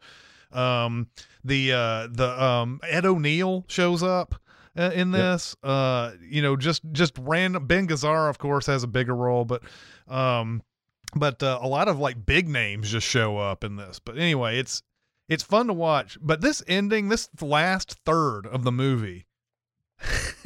Um, 0.51 1.09
the, 1.45 1.73
uh, 1.73 2.09
the, 2.11 2.43
um, 2.43 2.81
Ed 2.83 3.05
O'Neill 3.05 3.65
shows 3.69 4.03
up 4.03 4.35
uh, 4.77 4.91
in 4.95 5.11
this. 5.11 5.57
Uh, 5.63 6.13
you 6.29 6.43
know, 6.43 6.57
just 6.57 6.83
just 6.93 7.15
random. 7.19 7.67
Ben 7.67 7.87
Gazzara, 7.87 8.29
of 8.29 8.39
course, 8.39 8.67
has 8.67 8.83
a 8.83 8.89
bigger 8.89 9.15
role, 9.15 9.45
but 9.45 9.63
um, 10.09 10.63
but 11.15 11.43
uh, 11.43 11.59
a 11.61 11.69
lot 11.69 11.89
of 11.89 11.99
like 11.99 12.27
big 12.27 12.49
names 12.49 12.91
just 12.91 13.07
show 13.07 13.39
up 13.39 13.65
in 13.65 13.77
this. 13.77 13.99
But 13.99 14.19
anyway, 14.19 14.59
it's 14.59 14.83
it's 15.29 15.43
fun 15.43 15.67
to 15.67 15.73
watch. 15.73 16.19
But 16.21 16.41
this 16.41 16.63
ending, 16.67 17.09
this 17.09 17.29
last 17.41 17.99
third 18.05 18.47
of 18.47 18.65
the 18.65 18.73
movie. 18.73 19.27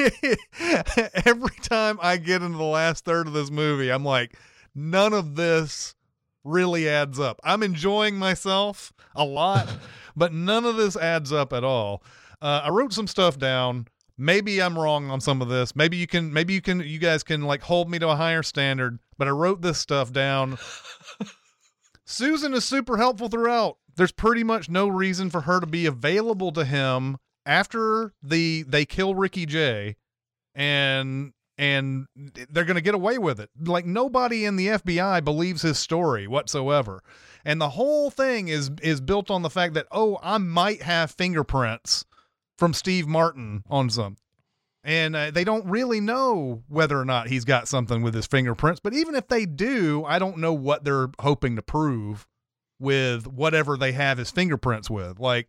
Every 1.25 1.57
time 1.63 1.99
I 2.01 2.17
get 2.17 2.43
into 2.43 2.57
the 2.57 2.65
last 2.65 3.05
third 3.05 3.27
of 3.27 3.33
this 3.33 3.51
movie, 3.51 3.91
I'm 3.91 4.05
like, 4.05 4.37
none 4.75 5.13
of 5.13 5.35
this 5.35 5.95
really 6.45 6.89
adds 6.89 7.19
up. 7.19 7.41
I'm 7.45 7.63
enjoying 7.63 8.17
myself 8.17 8.93
a 9.15 9.25
lot, 9.25 9.69
but 10.17 10.33
none 10.33 10.65
of 10.65 10.77
this 10.77 10.97
adds 10.97 11.33
up 11.33 11.53
at 11.53 11.65
all. 11.65 12.03
Uh, 12.41 12.63
I 12.65 12.71
wrote 12.71 12.93
some 12.93 13.07
stuff 13.07 13.39
down. 13.39 13.87
Maybe 14.21 14.61
I'm 14.61 14.79
wrong 14.79 15.11
on 15.11 15.23
some 15.23 15.41
of 15.41 15.49
this. 15.49 15.75
Maybe 15.75 15.97
you 15.97 16.07
can, 16.07 16.31
maybe 16.31 16.53
you 16.53 16.61
can, 16.61 16.81
you 16.81 16.99
guys 16.99 17.23
can 17.23 17.41
like 17.41 17.63
hold 17.63 17.91
me 17.91 17.99
to 18.01 18.11
a 18.11 18.17
higher 18.17 18.43
standard, 18.43 18.99
but 19.17 19.27
I 19.27 19.31
wrote 19.31 19.63
this 19.63 19.79
stuff 19.79 20.13
down. 20.13 20.59
Susan 22.05 22.53
is 22.53 22.67
super 22.67 22.99
helpful 22.99 23.29
throughout. 23.29 23.79
There's 23.97 24.13
pretty 24.13 24.45
much 24.45 24.69
no 24.69 24.89
reason 24.89 25.31
for 25.31 25.41
her 25.43 25.59
to 25.59 25.67
be 25.67 25.87
available 25.87 26.53
to 26.53 26.67
him 26.67 27.17
after 27.47 28.13
the 28.23 28.63
they 28.65 28.85
kill 28.85 29.15
Ricky 29.15 29.47
Jay 29.47 29.97
and 30.55 31.33
and 31.57 32.07
they're 32.51 32.65
going 32.65 32.75
to 32.75 32.83
get 32.83 32.95
away 32.95 33.17
with 33.17 33.41
it. 33.41 33.49
Like 33.59 33.87
nobody 33.87 34.45
in 34.45 34.57
the 34.57 34.67
FBI 34.67 35.25
believes 35.25 35.63
his 35.63 35.79
story 35.79 36.27
whatsoever. 36.27 37.03
And 37.45 37.59
the 37.59 37.71
whole 37.71 38.11
thing 38.11 38.49
is 38.49 38.71
is 38.83 39.01
built 39.01 39.31
on 39.31 39.41
the 39.41 39.51
fact 39.51 39.73
that 39.75 39.87
oh, 39.91 40.19
I 40.23 40.37
might 40.37 40.83
have 40.83 41.11
fingerprints 41.11 42.05
from 42.61 42.75
Steve 42.75 43.09
Martin 43.09 43.65
on 43.69 43.91
some. 43.91 44.17
And 44.85 45.17
uh, 45.17 45.31
they 45.31 45.45
don't 45.45 45.67
really 45.67 46.01
know 46.01 46.63
whether 46.69 46.99
or 46.99 47.05
not 47.05 47.29
he's 47.29 47.45
got 47.45 47.69
something 47.69 48.03
with 48.03 48.15
his 48.15 48.27
fingerprints, 48.27 48.81
but 48.81 48.95
even 48.95 49.15
if 49.15 49.27
they 49.29 49.47
do, 49.47 50.05
I 50.07 50.19
don't 50.19 50.39
know 50.39 50.53
what 50.53 50.85
they're 50.85 51.09
hoping 51.21 51.57
to 51.57 51.63
prove 51.63 52.27
with 52.79 53.27
whatever 53.27 53.77
they 53.77 53.93
have 53.93 54.19
his 54.19 54.31
fingerprints 54.31 54.89
with. 54.89 55.19
Like 55.19 55.49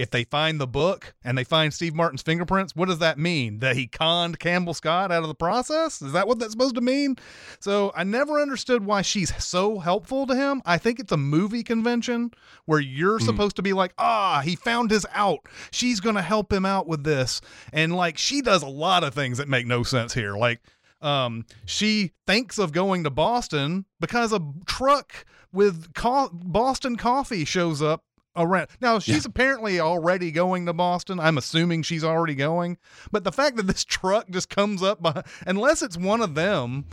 if 0.00 0.10
they 0.10 0.24
find 0.24 0.58
the 0.58 0.66
book 0.66 1.12
and 1.22 1.36
they 1.36 1.44
find 1.44 1.74
Steve 1.74 1.94
Martin's 1.94 2.22
fingerprints, 2.22 2.74
what 2.74 2.88
does 2.88 3.00
that 3.00 3.18
mean? 3.18 3.58
That 3.58 3.76
he 3.76 3.86
conned 3.86 4.38
Campbell 4.38 4.72
Scott 4.72 5.12
out 5.12 5.22
of 5.22 5.28
the 5.28 5.34
process? 5.34 6.00
Is 6.00 6.12
that 6.12 6.26
what 6.26 6.38
that's 6.38 6.52
supposed 6.52 6.76
to 6.76 6.80
mean? 6.80 7.16
So 7.60 7.92
I 7.94 8.04
never 8.04 8.40
understood 8.40 8.84
why 8.84 9.02
she's 9.02 9.32
so 9.44 9.78
helpful 9.78 10.26
to 10.26 10.34
him. 10.34 10.62
I 10.64 10.78
think 10.78 11.00
it's 11.00 11.12
a 11.12 11.18
movie 11.18 11.62
convention 11.62 12.30
where 12.64 12.80
you're 12.80 13.20
supposed 13.20 13.56
to 13.56 13.62
be 13.62 13.74
like, 13.74 13.92
ah, 13.98 14.40
he 14.42 14.56
found 14.56 14.90
his 14.90 15.06
out. 15.12 15.40
She's 15.70 16.00
going 16.00 16.16
to 16.16 16.22
help 16.22 16.50
him 16.50 16.64
out 16.64 16.86
with 16.86 17.04
this. 17.04 17.42
And 17.72 17.94
like 17.94 18.16
she 18.16 18.40
does 18.40 18.62
a 18.62 18.68
lot 18.68 19.04
of 19.04 19.12
things 19.12 19.36
that 19.36 19.48
make 19.48 19.66
no 19.66 19.82
sense 19.82 20.14
here. 20.14 20.34
Like, 20.34 20.60
um, 21.02 21.44
she 21.66 22.12
thinks 22.26 22.58
of 22.58 22.72
going 22.72 23.04
to 23.04 23.10
Boston 23.10 23.84
because 24.00 24.32
a 24.32 24.40
truck 24.66 25.26
with 25.52 25.92
co- 25.94 26.30
Boston 26.32 26.96
coffee 26.96 27.44
shows 27.44 27.82
up 27.82 28.04
around. 28.36 28.68
Now 28.80 28.98
she's 28.98 29.24
apparently 29.24 29.80
already 29.80 30.30
going 30.30 30.66
to 30.66 30.72
Boston. 30.72 31.20
I'm 31.20 31.38
assuming 31.38 31.82
she's 31.82 32.04
already 32.04 32.34
going. 32.34 32.78
But 33.10 33.24
the 33.24 33.32
fact 33.32 33.56
that 33.56 33.66
this 33.66 33.84
truck 33.88 34.28
just 34.30 34.48
comes 34.48 34.82
up 34.82 35.02
by, 35.02 35.22
unless 35.46 35.82
it's 35.82 35.96
one 35.96 36.20
of 36.20 36.34
them 36.34 36.86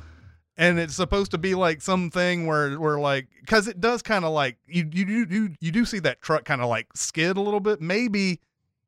and 0.58 0.80
it's 0.80 0.95
supposed 0.95 1.32
to 1.32 1.38
be 1.38 1.54
like 1.56 1.82
something 1.82 2.47
where 2.47 2.80
where 2.80 3.00
like 3.00 3.28
cuz 3.45 3.67
it 3.67 3.80
does 3.80 4.02
kind 4.02 4.26
of 4.26 4.32
like 4.32 4.58
you 4.65 4.89
you 4.91 5.06
do 5.06 5.28
you, 5.30 5.56
you 5.62 5.71
do 5.71 5.86
see 5.86 6.00
that 6.00 6.21
truck 6.21 6.45
kind 6.45 6.62
of 6.62 6.67
like 6.67 6.88
skid 6.95 7.38
a 7.38 7.41
little 7.41 7.60
bit. 7.60 7.80
Maybe 7.82 8.41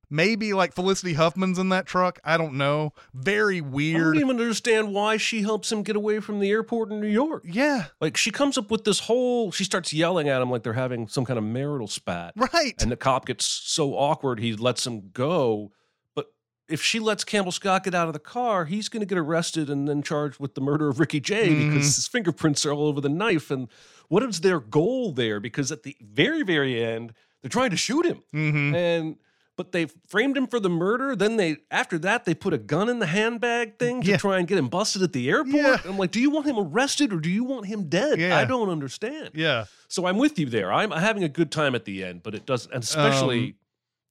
maybe 0.10 0.54
like 0.54 0.74
Felicity 0.74 1.14
Huffman's 1.14 1.60
in 1.60 1.70
that 1.70 1.86
truck. 1.86 2.20
I 2.24 2.38
don't 2.38 2.56
know. 2.56 2.94
Very 3.14 3.62
weird. 3.62 4.02
I 4.02 4.04
don't 4.06 4.16
even 4.30 4.40
understand 4.42 4.94
why 4.94 5.18
she 5.18 5.42
helps 5.44 5.72
him 5.72 5.84
get 5.84 5.96
away 5.96 6.20
from 6.20 6.40
the 6.40 6.50
airport 6.50 6.92
in 6.92 7.00
New 7.00 7.08
York. 7.08 7.44
Yeah. 7.46 7.86
Like 8.02 8.18
she 8.18 8.32
comes 8.32 8.58
up 8.58 8.72
with 8.72 8.84
this 8.86 9.02
whole. 9.02 9.52
She 9.52 9.64
starts 9.64 9.94
yelling 9.94 10.28
at 10.30 10.42
him 10.42 10.50
like 10.50 10.64
they're 10.64 10.74
having 10.74 11.08
some 11.08 11.26
kind 11.26 11.38
of 11.38 11.44
marital 11.44 11.88
spat, 11.88 12.34
Right. 12.36 12.82
and 12.82 12.92
the 12.92 12.98
cop 12.98 13.26
gets 13.26 13.46
so 13.46 13.94
awkward 13.96 14.40
he 14.40 14.56
lets 14.56 14.86
him 14.88 15.10
go. 15.14 15.72
But 16.16 16.28
if 16.68 16.82
she 16.82 17.00
lets 17.00 17.24
Campbell 17.24 17.52
Scott 17.52 17.84
get 17.84 17.94
out 17.96 18.08
of 18.08 18.14
the 18.14 18.20
car, 18.20 18.66
he's 18.66 18.90
going 18.90 19.02
to 19.02 19.06
get 19.06 19.18
arrested 19.18 19.70
and 19.70 19.88
then 19.88 20.02
charged 20.02 20.40
with 20.40 20.56
the 20.56 20.62
murder 20.62 20.88
of 20.90 21.00
Ricky 21.00 21.20
Jay 21.20 21.50
Mhm. 21.50 21.70
because 21.74 21.96
his 21.96 22.08
fingerprints 22.08 22.66
are 22.66 22.72
all 22.74 22.88
over 22.88 23.02
the 23.02 23.10
knife. 23.10 23.52
And 23.52 23.68
what 24.08 24.24
is 24.24 24.42
their 24.42 24.60
goal 24.60 25.12
there? 25.12 25.40
Because 25.40 25.72
at 25.72 25.84
the 25.84 25.96
very, 26.02 26.42
very 26.44 26.84
end, 26.84 27.14
they're 27.42 27.50
trying 27.50 27.70
to 27.70 27.78
shoot 27.78 28.06
him, 28.06 28.24
Mhm. 28.34 28.76
and 28.76 29.16
but 29.60 29.74
they 29.74 29.88
framed 30.08 30.38
him 30.38 30.48
for 30.48 30.58
the 30.58 30.70
murder. 30.70 31.18
Then 31.18 31.36
they, 31.36 31.58
after 31.70 32.00
that, 32.00 32.24
they 32.24 32.34
put 32.34 32.54
a 32.54 32.58
gun 32.58 32.88
in 32.88 33.00
the 33.00 33.06
handbag 33.08 33.78
thing 33.78 34.02
to 34.04 34.12
Yeah. 34.12 34.16
try 34.16 34.40
and 34.40 34.48
get 34.48 34.58
him 34.58 34.70
busted 34.70 35.02
at 35.02 35.12
the 35.12 35.30
airport. 35.30 35.54
Yeah. 35.54 35.78
I'm 35.84 35.98
like, 35.98 36.12
do 36.12 36.22
you 36.22 36.30
want 36.30 36.46
him 36.46 36.58
arrested 36.58 37.12
or 37.12 37.20
do 37.20 37.30
you 37.30 37.44
want 37.44 37.66
him 37.66 37.90
dead? 37.90 38.22
Yeah. 38.22 38.38
I 38.38 38.46
don't 38.46 38.70
understand. 38.70 39.32
Yeah. 39.34 39.66
So 39.90 40.06
I'm 40.08 40.18
with 40.18 40.40
you 40.40 40.46
there. 40.46 40.72
I'm 40.72 40.92
having 40.92 41.26
a 41.26 41.28
good 41.30 41.52
time 41.52 41.76
at 41.76 41.84
the 41.84 42.06
end, 42.06 42.24
but 42.24 42.36
it 42.36 42.46
does, 42.46 42.68
and 42.68 42.82
especially 42.84 43.48
Um, 43.48 43.54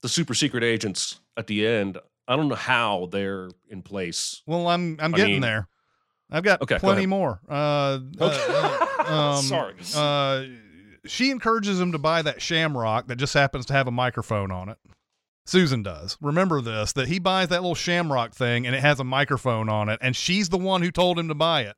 the 0.03 0.09
super 0.11 0.35
secret 0.35 0.63
agents 0.63 1.19
at 1.39 1.47
the 1.47 1.67
end. 1.67 1.97
I 2.29 2.37
don't 2.37 2.49
know 2.49 2.55
how 2.55 3.09
they're 3.11 3.49
in 3.71 3.81
place. 3.81 4.43
Well, 4.47 4.69
I'm 4.69 4.99
I'm 5.01 5.15
I 5.15 5.17
getting 5.17 5.33
mean- 5.37 5.41
there. 5.41 5.67
I've 6.31 6.45
got 6.45 6.61
Okay, 6.61 6.79
plenty 6.79 6.99
ahead. 6.99 7.09
more. 7.09 7.41
Uh, 7.49 8.01
uh, 8.21 8.87
um, 9.39 9.43
Sorry. 9.43 9.75
Uh, 9.97 10.45
she 11.07 11.31
encourages 11.31 11.81
him 11.81 11.93
to 11.93 11.99
buy 11.99 12.21
that 12.21 12.43
shamrock 12.43 13.07
that 13.07 13.17
just 13.17 13.33
happens 13.33 13.65
to 13.67 13.73
have 13.73 13.89
a 13.89 13.91
microphone 13.91 14.51
on 14.51 14.69
it. 14.69 14.77
Susan 15.49 15.83
does. 15.83 16.19
Remember 16.21 16.61
this 16.61 16.93
that 16.93 17.09
he 17.09 17.19
buys 17.19 17.49
that 17.49 17.63
little 17.63 17.75
shamrock 17.75 18.35
thing 18.35 18.67
and 18.67 18.77
it 18.77 18.81
has 18.81 19.01
a 19.01 19.05
microphone 19.05 19.71
on 19.71 19.89
it, 19.89 19.99
and 20.03 20.15
she's 20.15 20.51
the 20.51 20.59
one 20.59 20.83
who 20.83 20.91
told 20.91 21.19
him 21.19 21.29
to 21.29 21.35
buy 21.35 21.63
it. 21.63 21.77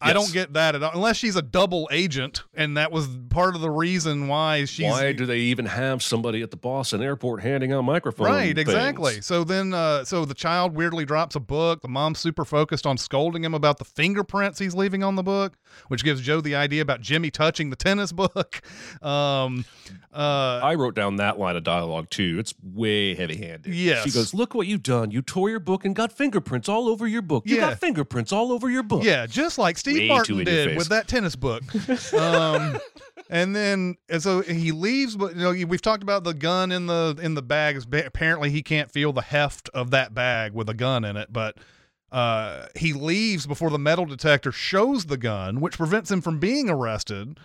I 0.00 0.12
don't 0.12 0.32
get 0.32 0.52
that 0.52 0.74
at 0.76 0.82
all. 0.82 0.92
Unless 0.94 1.16
she's 1.16 1.34
a 1.34 1.42
double 1.42 1.88
agent, 1.90 2.44
and 2.54 2.76
that 2.76 2.92
was 2.92 3.08
part 3.30 3.54
of 3.56 3.60
the 3.60 3.70
reason 3.70 4.28
why 4.28 4.64
she's 4.64 4.86
Why 4.90 5.12
do 5.12 5.26
they 5.26 5.38
even 5.38 5.66
have 5.66 6.02
somebody 6.02 6.40
at 6.42 6.50
the 6.52 6.56
Boston 6.56 7.02
airport 7.02 7.42
handing 7.42 7.72
out 7.72 7.82
microphones? 7.82 8.30
Right, 8.30 8.56
exactly. 8.56 9.20
So 9.20 9.42
then, 9.42 9.74
uh, 9.74 10.04
so 10.04 10.24
the 10.24 10.34
child 10.34 10.74
weirdly 10.74 11.04
drops 11.04 11.34
a 11.34 11.40
book. 11.40 11.82
The 11.82 11.88
mom's 11.88 12.20
super 12.20 12.44
focused 12.44 12.86
on 12.86 12.96
scolding 12.96 13.42
him 13.42 13.54
about 13.54 13.78
the 13.78 13.84
fingerprints 13.84 14.58
he's 14.60 14.74
leaving 14.74 15.02
on 15.02 15.16
the 15.16 15.22
book, 15.24 15.54
which 15.88 16.04
gives 16.04 16.20
Joe 16.20 16.40
the 16.40 16.54
idea 16.54 16.80
about 16.82 17.00
Jimmy 17.00 17.30
touching 17.30 17.70
the 17.70 17.76
tennis 17.76 18.12
book. 18.12 18.60
Um, 19.02 19.64
uh, 20.12 20.60
I 20.62 20.74
wrote 20.74 20.94
down 20.94 21.16
that 21.16 21.38
line 21.38 21.56
of 21.56 21.62
dialogue 21.64 22.10
too. 22.10 22.36
It's 22.38 22.54
way 22.62 23.14
heavy 23.14 23.36
handed. 23.36 23.72
Yes. 23.72 24.04
She 24.04 24.10
goes, 24.10 24.34
Look 24.34 24.54
what 24.54 24.66
you've 24.66 24.82
done. 24.82 25.10
You 25.10 25.22
tore 25.22 25.50
your 25.50 25.60
book 25.60 25.84
and 25.84 25.94
got 25.94 26.12
fingerprints 26.12 26.68
all 26.68 26.88
over 26.88 27.06
your 27.06 27.22
book. 27.22 27.44
You 27.46 27.56
Yeah. 27.56 27.70
got 27.70 27.78
fingerprints 27.78 28.32
all 28.32 28.50
over 28.52 28.68
your 28.70 28.82
book. 28.82 29.04
yeah, 29.04 29.26
just 29.26 29.58
like 29.58 29.76
Steve 29.96 30.08
Martin 30.08 30.44
did 30.44 30.76
with 30.76 30.88
that 30.88 31.08
tennis 31.08 31.36
book. 31.36 31.62
um, 32.14 32.78
and 33.30 33.54
then, 33.54 33.96
and 34.08 34.22
so 34.22 34.40
he 34.42 34.72
leaves, 34.72 35.16
but 35.16 35.34
you 35.36 35.42
know, 35.42 35.66
we've 35.66 35.82
talked 35.82 36.02
about 36.02 36.24
the 36.24 36.34
gun 36.34 36.72
in 36.72 36.86
the 36.86 37.18
in 37.20 37.34
the 37.34 37.42
bag. 37.42 37.82
Apparently, 37.92 38.50
he 38.50 38.62
can't 38.62 38.90
feel 38.90 39.12
the 39.12 39.22
heft 39.22 39.68
of 39.74 39.90
that 39.90 40.14
bag 40.14 40.52
with 40.52 40.68
a 40.68 40.74
gun 40.74 41.04
in 41.04 41.16
it, 41.16 41.32
but. 41.32 41.56
uh, 42.10 42.66
he 42.74 42.94
leaves 42.94 43.46
before 43.46 43.68
the 43.68 43.78
metal 43.78 44.06
detector 44.06 44.50
shows 44.50 45.04
the 45.06 45.18
gun, 45.18 45.60
which 45.60 45.76
prevents 45.76 46.10
him 46.10 46.22
from 46.22 46.38
being 46.38 46.70
arrested. 46.70 47.38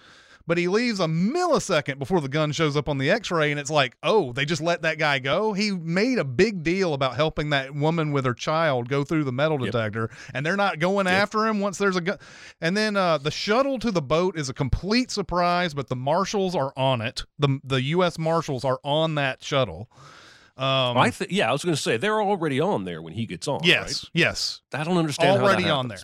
But 0.46 0.58
he 0.58 0.68
leaves 0.68 1.00
a 1.00 1.06
millisecond 1.06 2.00
before 2.00 2.20
the 2.20 2.28
gun 2.28 2.52
shows 2.52 2.76
up 2.76 2.90
on 2.90 2.98
the 2.98 3.10
x 3.10 3.32
ray, 3.32 3.50
and 3.52 3.60
it's 3.60 3.70
like, 3.70 3.96
oh, 4.04 4.34
they 4.34 4.44
just 4.44 4.62
let 4.62 4.82
that 4.82 4.98
guy 4.98 5.20
go? 5.20 5.54
He 5.54 5.72
made 5.72 6.18
a 6.18 6.26
big 6.26 6.64
deal 6.64 6.94
about 6.94 7.16
helping 7.16 7.52
that 7.52 7.74
woman 7.74 8.12
with 8.12 8.26
her 8.26 8.34
child 8.34 8.90
go 8.90 9.06
through 9.06 9.24
the 9.24 9.32
metal 9.32 9.58
Yep. 9.64 9.72
detector, 9.72 10.10
and 10.34 10.46
they're 10.46 10.58
not 10.58 10.80
going 10.80 11.06
Yep. 11.06 11.14
after 11.16 11.48
him 11.48 11.62
once 11.62 11.78
there's 11.78 11.96
a 11.96 12.02
gun. 12.02 12.18
And 12.60 12.76
then 12.76 12.98
uh, 12.98 13.20
the 13.20 13.32
shuttle 13.32 13.80
to 13.80 13.90
the 13.92 14.02
boat 14.02 14.38
is 14.38 14.50
a 14.50 14.54
complete 14.54 15.12
surprise, 15.12 15.74
but 15.74 15.88
the 15.88 15.96
marshals 15.96 16.56
are 16.56 16.74
on 16.76 17.00
it. 17.00 17.24
The, 17.40 17.60
the 17.64 17.82
U.S. 17.82 18.20
Marshals 18.20 18.66
are 18.66 18.80
on 18.84 19.16
that 19.16 19.42
shuttle. 19.44 19.90
Um, 20.56 20.98
I 20.98 21.10
think, 21.10 21.32
yeah, 21.32 21.50
I 21.50 21.52
was 21.52 21.64
going 21.64 21.76
to 21.76 21.82
say 21.82 21.98
they're 21.98 22.22
already 22.22 22.60
on 22.60 22.84
there 22.84 23.02
when 23.02 23.14
he 23.14 23.26
gets 23.26 23.48
on. 23.48 23.62
yes, 23.64 24.06
yes. 24.14 24.62
I 24.72 24.84
don't 24.84 24.98
understand. 24.98 25.42
already 25.42 25.68
on 25.68 25.88
there. 25.88 25.98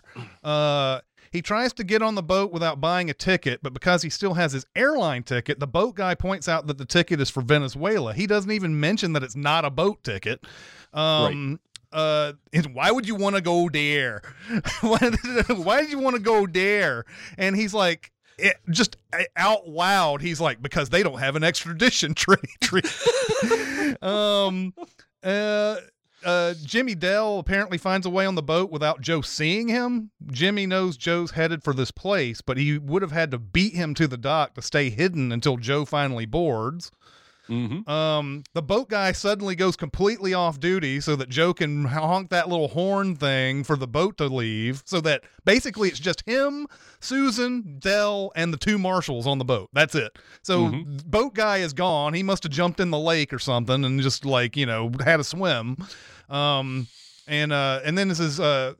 Uh, 0.43 1.01
he 1.31 1.41
tries 1.41 1.73
to 1.73 1.83
get 1.83 2.01
on 2.01 2.15
the 2.15 2.23
boat 2.23 2.51
without 2.51 2.81
buying 2.81 3.09
a 3.09 3.13
ticket, 3.13 3.61
but 3.61 3.73
because 3.73 4.01
he 4.01 4.09
still 4.09 4.33
has 4.33 4.53
his 4.53 4.65
airline 4.75 5.23
ticket, 5.23 5.59
the 5.59 5.67
boat 5.67 5.95
guy 5.95 6.15
points 6.15 6.47
out 6.47 6.67
that 6.67 6.77
the 6.77 6.85
ticket 6.85 7.19
is 7.21 7.29
for 7.29 7.41
Venezuela. 7.41 8.13
He 8.13 8.27
doesn't 8.27 8.51
even 8.51 8.79
mention 8.79 9.13
that 9.13 9.23
it's 9.23 9.35
not 9.35 9.65
a 9.65 9.69
boat 9.69 10.03
ticket. 10.03 10.45
Um, 10.93 11.59
uh, 11.91 12.33
and 12.53 12.73
why 12.73 12.91
would 12.91 13.07
you 13.07 13.15
want 13.15 13.35
to 13.35 13.41
go 13.41 13.69
there? 13.69 14.21
why, 14.81 14.99
why 15.49 15.81
did 15.81 15.91
you 15.91 15.99
want 15.99 16.15
to 16.15 16.21
go 16.21 16.45
there? 16.45 17.05
And 17.37 17.55
he's 17.55 17.73
like, 17.73 18.11
it, 18.37 18.57
just 18.69 18.95
out 19.35 19.67
loud, 19.67 20.21
he's 20.21 20.39
like, 20.39 20.61
because 20.61 20.89
they 20.89 21.03
don't 21.03 21.19
have 21.19 21.35
an 21.35 21.43
extradition 21.43 22.13
treaty. 22.15 22.89
um, 24.01 24.73
uh, 25.23 25.77
uh, 26.23 26.53
Jimmy 26.63 26.95
Dell 26.95 27.39
apparently 27.39 27.77
finds 27.77 28.05
a 28.05 28.09
way 28.09 28.25
on 28.25 28.35
the 28.35 28.41
boat 28.41 28.71
without 28.71 29.01
Joe 29.01 29.21
seeing 29.21 29.67
him. 29.67 30.11
Jimmy 30.31 30.65
knows 30.65 30.97
Joe's 30.97 31.31
headed 31.31 31.63
for 31.63 31.73
this 31.73 31.91
place, 31.91 32.41
but 32.41 32.57
he 32.57 32.77
would 32.77 33.01
have 33.01 33.11
had 33.11 33.31
to 33.31 33.37
beat 33.37 33.73
him 33.73 33.93
to 33.95 34.07
the 34.07 34.17
dock 34.17 34.55
to 34.55 34.61
stay 34.61 34.89
hidden 34.89 35.31
until 35.31 35.57
Joe 35.57 35.85
finally 35.85 36.25
boards. 36.25 36.91
Mhm. 37.49 37.87
Um, 37.89 38.43
the 38.53 38.61
boat 38.61 38.89
guy 38.89 39.11
suddenly 39.11 39.55
goes 39.55 39.75
completely 39.75 40.33
off 40.33 40.59
duty 40.59 40.99
so 41.01 41.15
that 41.15 41.29
Joe 41.29 41.53
can 41.53 41.85
honk 41.85 42.29
that 42.29 42.47
little 42.47 42.67
horn 42.69 43.15
thing 43.15 43.63
for 43.63 43.75
the 43.75 43.87
boat 43.87 44.17
to 44.17 44.27
leave. 44.27 44.83
So 44.85 45.01
that 45.01 45.23
basically 45.45 45.89
it's 45.89 45.99
just 45.99 46.23
him, 46.27 46.67
Susan, 46.99 47.77
Dell, 47.79 48.31
and 48.35 48.53
the 48.53 48.57
two 48.57 48.77
marshals 48.77 49.25
on 49.25 49.39
the 49.39 49.45
boat. 49.45 49.69
That's 49.73 49.95
it. 49.95 50.17
So 50.43 50.65
Mhm. 50.69 51.05
boat 51.05 51.33
guy 51.33 51.57
is 51.57 51.73
gone. 51.73 52.13
He 52.13 52.23
must 52.23 52.43
have 52.43 52.51
jumped 52.51 52.79
in 52.79 52.91
the 52.91 52.99
lake 52.99 53.33
or 53.33 53.39
something 53.39 53.83
and 53.83 53.99
just 54.01 54.25
like 54.25 54.55
you 54.55 54.65
know 54.65 54.91
had 55.03 55.19
a 55.19 55.23
swim. 55.23 55.77
Um, 56.29 56.87
and 57.27 57.51
uh, 57.51 57.81
and 57.83 57.97
then 57.97 58.07
this 58.09 58.19
is 58.19 58.39
uh. 58.39 58.73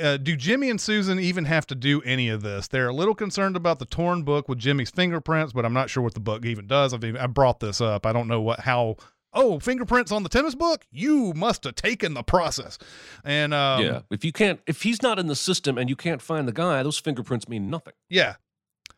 Uh, 0.00 0.16
do 0.16 0.36
Jimmy 0.36 0.70
and 0.70 0.80
Susan 0.80 1.18
even 1.18 1.44
have 1.44 1.66
to 1.66 1.74
do 1.74 2.00
any 2.02 2.28
of 2.28 2.42
this? 2.42 2.68
They're 2.68 2.88
a 2.88 2.94
little 2.94 3.14
concerned 3.14 3.56
about 3.56 3.78
the 3.78 3.84
torn 3.84 4.22
book 4.22 4.48
with 4.48 4.58
Jimmy's 4.58 4.90
fingerprints, 4.90 5.52
but 5.52 5.64
I'm 5.64 5.72
not 5.72 5.90
sure 5.90 6.02
what 6.02 6.14
the 6.14 6.20
book 6.20 6.44
even 6.44 6.66
does. 6.66 6.94
I've 6.94 7.04
even, 7.04 7.20
I 7.20 7.26
brought 7.26 7.60
this 7.60 7.80
up. 7.80 8.06
I 8.06 8.12
don't 8.12 8.28
know 8.28 8.40
what 8.40 8.60
how. 8.60 8.96
Oh, 9.32 9.60
fingerprints 9.60 10.10
on 10.10 10.24
the 10.24 10.28
tennis 10.28 10.56
book? 10.56 10.84
You 10.90 11.32
must 11.34 11.62
have 11.62 11.76
taken 11.76 12.14
the 12.14 12.24
process. 12.24 12.78
And 13.24 13.54
um, 13.54 13.84
yeah, 13.84 14.00
if 14.10 14.24
you 14.24 14.32
can't, 14.32 14.60
if 14.66 14.82
he's 14.82 15.02
not 15.02 15.20
in 15.20 15.28
the 15.28 15.36
system 15.36 15.78
and 15.78 15.88
you 15.88 15.94
can't 15.94 16.20
find 16.20 16.48
the 16.48 16.52
guy, 16.52 16.82
those 16.82 16.98
fingerprints 16.98 17.48
mean 17.48 17.70
nothing. 17.70 17.94
Yeah. 18.08 18.34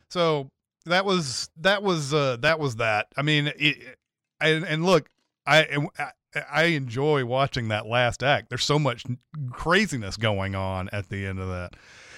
So 0.08 0.48
that 0.86 1.04
was 1.04 1.50
that 1.58 1.82
was 1.82 2.14
uh 2.14 2.36
that 2.40 2.58
was 2.58 2.76
that. 2.76 3.08
I 3.16 3.22
mean, 3.22 3.52
it, 3.58 3.98
and 4.40 4.64
and 4.64 4.86
look, 4.86 5.08
I 5.46 5.86
I 5.98 6.12
I 6.50 6.64
enjoy 6.64 7.24
watching 7.24 7.68
that 7.68 7.86
last 7.86 8.22
act. 8.22 8.48
There's 8.48 8.64
so 8.64 8.78
much 8.78 9.04
craziness 9.50 10.16
going 10.16 10.54
on 10.54 10.88
at 10.92 11.08
the 11.08 11.26
end 11.26 11.38
of 11.38 11.48
that. 11.48 11.74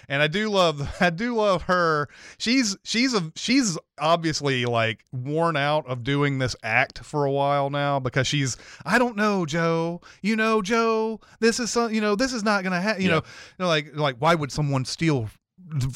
And 0.09 0.21
I 0.23 0.27
do 0.27 0.51
love 0.51 0.97
I 1.01 1.11
do 1.11 1.35
love 1.35 1.63
her. 1.63 2.09
She's 2.39 2.77
she's 2.85 3.15
a 3.15 3.33
she's 3.37 3.79
obviously 3.99 4.67
like 4.67 5.05
worn 5.13 5.57
out 5.57 5.87
of 5.87 6.05
doing 6.05 6.39
this 6.39 6.55
act 6.63 6.99
for 7.05 7.25
a 7.25 7.31
while 7.31 7.71
now 7.71 7.99
because 8.01 8.27
she's 8.27 8.57
I 8.85 8.99
don't 8.99 9.17
know, 9.17 9.47
Joe. 9.47 10.01
You 10.23 10.37
know, 10.37 10.61
Joe, 10.63 11.21
this 11.41 11.59
is 11.59 11.71
some 11.71 11.93
you 11.93 12.01
know, 12.03 12.17
this 12.17 12.33
is 12.35 12.45
not 12.45 12.65
gonna 12.65 12.81
happen. 12.81 13.03
You 13.03 13.09
Yeah. 13.09 13.15
know, 13.17 13.23
you 13.59 13.63
know, 13.65 13.69
like 13.69 13.97
like 13.97 14.17
why 14.19 14.35
would 14.35 14.53
someone 14.53 14.85
steal 14.85 15.31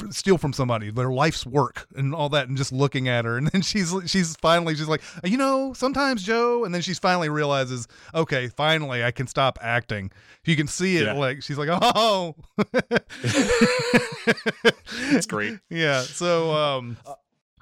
steal 0.09 0.37
from 0.37 0.51
somebody 0.51 0.89
their 0.89 1.11
life's 1.11 1.45
work 1.45 1.85
and 1.95 2.15
all 2.15 2.27
that 2.29 2.47
and 2.47 2.57
just 2.57 2.71
looking 2.71 3.07
at 3.07 3.23
her 3.23 3.37
and 3.37 3.47
then 3.49 3.61
she's 3.63 3.93
she's 4.07 4.35
finally 4.37 4.73
she's 4.75 4.87
like 4.87 5.01
you 5.23 5.37
know 5.37 5.73
sometimes 5.73 6.23
joe 6.23 6.63
and 6.65 6.73
then 6.73 6.81
she's 6.81 6.97
finally 6.97 7.29
realizes 7.29 7.87
okay 8.15 8.47
finally 8.47 9.03
i 9.03 9.11
can 9.11 9.27
stop 9.27 9.59
acting 9.61 10.09
you 10.45 10.55
can 10.55 10.65
see 10.67 10.97
it 10.97 11.03
Yeah. 11.05 11.13
like 11.13 11.43
she's 11.43 11.57
like 11.59 11.69
oh 11.71 12.35
It's 15.11 15.25
great. 15.27 15.59
yeah 15.69 16.01
so 16.01 16.51
um 16.53 16.97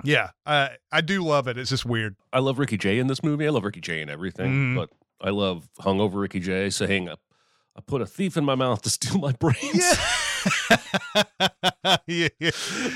yeah 0.03 0.29
i 0.45 0.71
i 0.91 1.01
do 1.01 1.23
love 1.23 1.47
it 1.47 1.57
it's 1.57 1.69
just 1.69 1.85
weird 1.85 2.15
I 2.31 2.39
love 2.39 2.59
Ricky 2.59 2.77
Jay 2.77 2.99
in 2.99 3.07
this 3.07 3.23
movie. 3.23 3.47
I 3.47 3.49
love 3.49 3.63
Ricky 3.63 3.81
Jay 3.81 4.01
in 4.01 4.09
everything, 4.09 4.51
Mhm. 4.51 4.75
but 4.75 4.89
I 5.19 5.31
love 5.31 5.67
hungover 5.79 6.21
Ricky 6.21 6.39
Jay 6.39 6.69
saying, 6.69 7.09
"I 7.09 7.15
put 7.87 8.01
a 8.01 8.05
thief 8.05 8.37
in 8.37 8.45
my 8.45 8.53
mouth 8.53 8.81
to 8.83 8.89
steal 8.91 9.17
my 9.17 9.31
brains." 9.33 9.57
yeah, 9.73 9.95
yeah. 12.07 12.27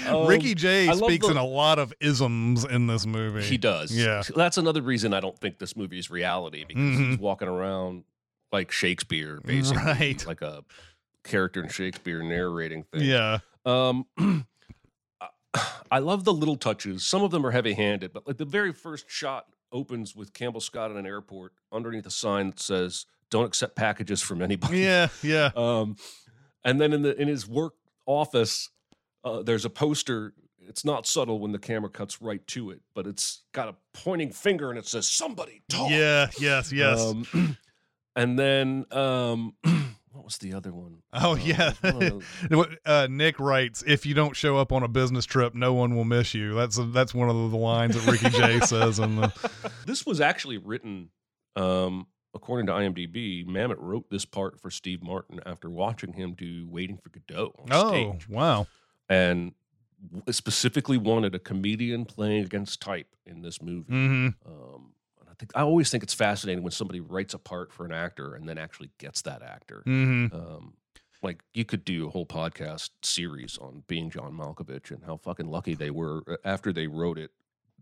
Um, 0.08 0.28
ricky 0.28 0.56
jay 0.56 0.92
speaks 0.94 1.26
the- 1.26 1.32
in 1.32 1.38
a 1.38 1.46
lot 1.46 1.80
of 1.80 1.94
isms 2.00 2.64
in 2.66 2.88
this 2.88 3.06
movie 3.06 3.44
He 3.44 3.58
does. 3.58 3.92
Yeah. 3.96 4.24
That's 4.36 4.58
another 4.58 4.82
reason 4.82 5.14
I 5.14 5.20
don't 5.20 5.38
think 5.38 5.60
this 5.60 5.76
movie 5.76 6.00
is 6.00 6.10
reality 6.10 6.66
because 6.68 6.98
he's 6.98 7.18
Mhm. 7.18 7.20
walking 7.20 7.48
around 7.48 8.04
like 8.52 8.72
Shakespeare, 8.72 9.40
basically, 9.46 9.84
Right. 9.84 10.26
like 10.26 10.42
a 10.42 10.64
character 11.24 11.64
in 11.64 11.70
Shakespeare 11.70 12.22
narrating 12.24 12.84
things. 12.92 13.04
yeah 13.04 13.40
Um, 13.66 14.06
I 15.92 16.00
love 16.00 16.24
the 16.24 16.34
little 16.34 16.56
touches. 16.56 17.06
Some 17.06 17.24
of 17.24 17.32
them 17.32 17.46
are 17.46 17.52
heavy-handed, 17.52 18.14
but 18.14 18.26
like 18.26 18.38
the 18.38 18.46
very 18.46 18.72
first 18.72 19.10
shot 19.10 19.48
opens 19.74 20.16
with 20.16 20.34
Campbell 20.34 20.62
Scott 20.62 20.92
at 20.92 20.98
an 20.98 21.06
airport 21.06 21.54
underneath 21.72 22.06
a 22.06 22.12
sign 22.12 22.52
that 22.52 22.60
says 22.60 23.06
"Don't 23.30 23.46
accept 23.46 23.76
packages 23.76 24.22
from 24.22 24.42
anybody." 24.42 24.80
yeah 24.80 25.08
yeah 25.22 25.50
Um, 25.56 25.98
and 26.64 26.80
then 26.80 26.94
in 26.94 27.02
the 27.02 27.20
in 27.20 27.28
his 27.28 27.48
work 27.48 27.74
office, 28.06 28.70
uh, 29.24 29.42
there's 29.44 29.66
a 29.66 29.70
poster. 29.70 30.34
It's 30.68 30.86
not 30.86 31.06
subtle 31.08 31.40
when 31.40 31.52
the 31.52 31.60
camera 31.60 31.90
cuts 31.90 32.22
right 32.22 32.46
to 32.48 32.70
it, 32.72 32.82
but 32.94 33.08
it's 33.08 33.42
got 33.52 33.68
a 33.68 33.76
pointing 33.94 34.32
finger 34.32 34.70
and 34.70 34.78
it 34.80 34.86
says 34.88 35.08
"Somebody 35.08 35.64
talk." 35.70 35.90
yeah 35.90 36.28
yes 36.40 36.72
yes 36.72 37.02
Um, 37.02 37.58
and 38.16 38.38
then 38.40 38.86
um, 38.92 39.56
what 40.12 40.24
was 40.24 40.38
the 40.38 40.54
other 40.54 40.72
one? 40.72 40.98
Oh 41.14 41.34
Um, 41.34 41.40
yeah, 41.44 41.74
one 41.82 41.94
of 41.96 42.00
those- 42.00 42.24
What, 42.52 42.70
uh, 42.86 43.08
Nick 43.10 43.40
writes, 43.40 43.84
"If 43.88 44.06
you 44.06 44.14
don't 44.14 44.36
show 44.36 44.58
up 44.58 44.72
on 44.72 44.84
a 44.84 44.88
business 44.88 45.26
trip, 45.26 45.56
no 45.56 45.74
one 45.74 45.96
will 45.96 46.06
miss 46.06 46.34
you." 46.34 46.54
That's 46.54 46.80
that's 46.94 47.14
one 47.14 47.30
of 47.30 47.36
the 47.52 47.58
lines 47.58 47.96
that 47.96 48.10
Ricky 48.12 48.30
Jay 48.38 48.60
says 48.60 48.98
the. 48.98 49.32
this 49.86 50.06
was 50.06 50.22
actually 50.22 50.58
written, 50.58 51.10
um, 51.56 52.08
according 52.34 52.68
to 52.68 52.72
IMDb. 52.74 53.46
Mamet 53.46 53.76
wrote 53.80 54.10
this 54.10 54.26
part 54.26 54.60
for 54.60 54.70
Steve 54.72 55.02
Martin 55.04 55.40
after 55.46 55.70
watching 55.70 56.14
him 56.14 56.34
do 56.34 56.68
"Waiting 56.70 56.98
for 56.98 57.10
Godot" 57.10 57.54
on 57.60 57.68
Oh 57.72 57.90
stage, 57.90 58.30
wow! 58.30 58.68
and 59.10 59.54
specifically 60.30 60.98
wanted 60.98 61.36
a 61.36 61.40
comedian 61.40 62.06
playing 62.06 62.44
against 62.46 62.82
type 62.82 63.08
in 63.26 63.42
this 63.42 63.62
movie. 63.62 63.92
hmm 63.94 64.28
Um, 64.46 64.94
and 65.20 65.30
I 65.30 65.34
think 65.38 65.52
I 65.56 65.62
always 65.62 65.90
think 65.90 66.04
it's 66.04 66.14
fascinating 66.14 66.64
when 66.64 66.72
somebody 66.72 67.00
writes 67.00 67.34
a 67.34 67.40
part 67.40 67.72
for 67.72 67.86
an 67.86 67.92
actor 67.92 68.36
and 68.36 68.48
then 68.48 68.58
actually 68.58 68.90
gets 68.98 69.22
that 69.24 69.42
actor. 69.42 69.82
hmm 69.86 70.28
Um, 70.32 70.74
like 71.24 71.44
you 71.54 71.66
could 71.66 71.86
do 71.86 72.08
a 72.08 72.10
whole 72.10 72.26
podcast 72.26 72.90
series 73.04 73.58
on 73.60 73.84
being 73.88 74.10
John 74.10 74.34
Malkovich 74.34 74.90
and 74.90 75.04
how 75.04 75.18
fucking 75.18 75.48
lucky 75.48 75.76
they 75.76 75.92
were 75.92 76.24
uh, 76.28 76.38
after 76.44 76.74
they 76.74 76.88
wrote 76.88 77.20
it. 77.20 77.30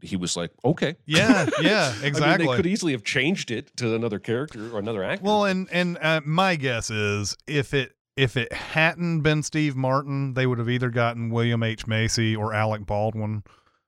He 0.01 0.15
was 0.15 0.35
like, 0.37 0.51
okay, 0.63 0.95
Yeah, 1.05 1.49
yeah, 1.61 1.91
I 1.95 1.97
mean, 1.97 2.05
exactly. 2.05 2.47
they 2.47 2.55
could 2.55 2.65
easily 2.67 2.91
have 2.93 3.03
changed 3.03 3.51
it 3.51 3.75
to 3.77 3.95
another 3.95 4.19
character 4.19 4.73
or 4.75 4.79
another 4.79 5.03
actor. 5.03 5.23
well, 5.25 5.45
and 5.45 5.67
and 5.71 5.97
uh, 6.01 6.21
my 6.25 6.55
guess 6.55 6.89
is 6.89 7.35
if 7.47 7.73
it 7.73 7.93
if 8.15 8.35
it 8.37 8.51
hadn't 8.51 9.21
been 9.21 9.43
Steve 9.43 9.75
Martin, 9.75 10.33
they 10.33 10.45
would 10.45 10.57
have 10.59 10.69
either 10.69 10.89
gotten 10.89 11.29
William 11.29 11.63
H 11.63 11.87
Macy 11.87 12.35
or 12.35 12.53
Alec 12.53 12.85
Baldwin 12.85 13.43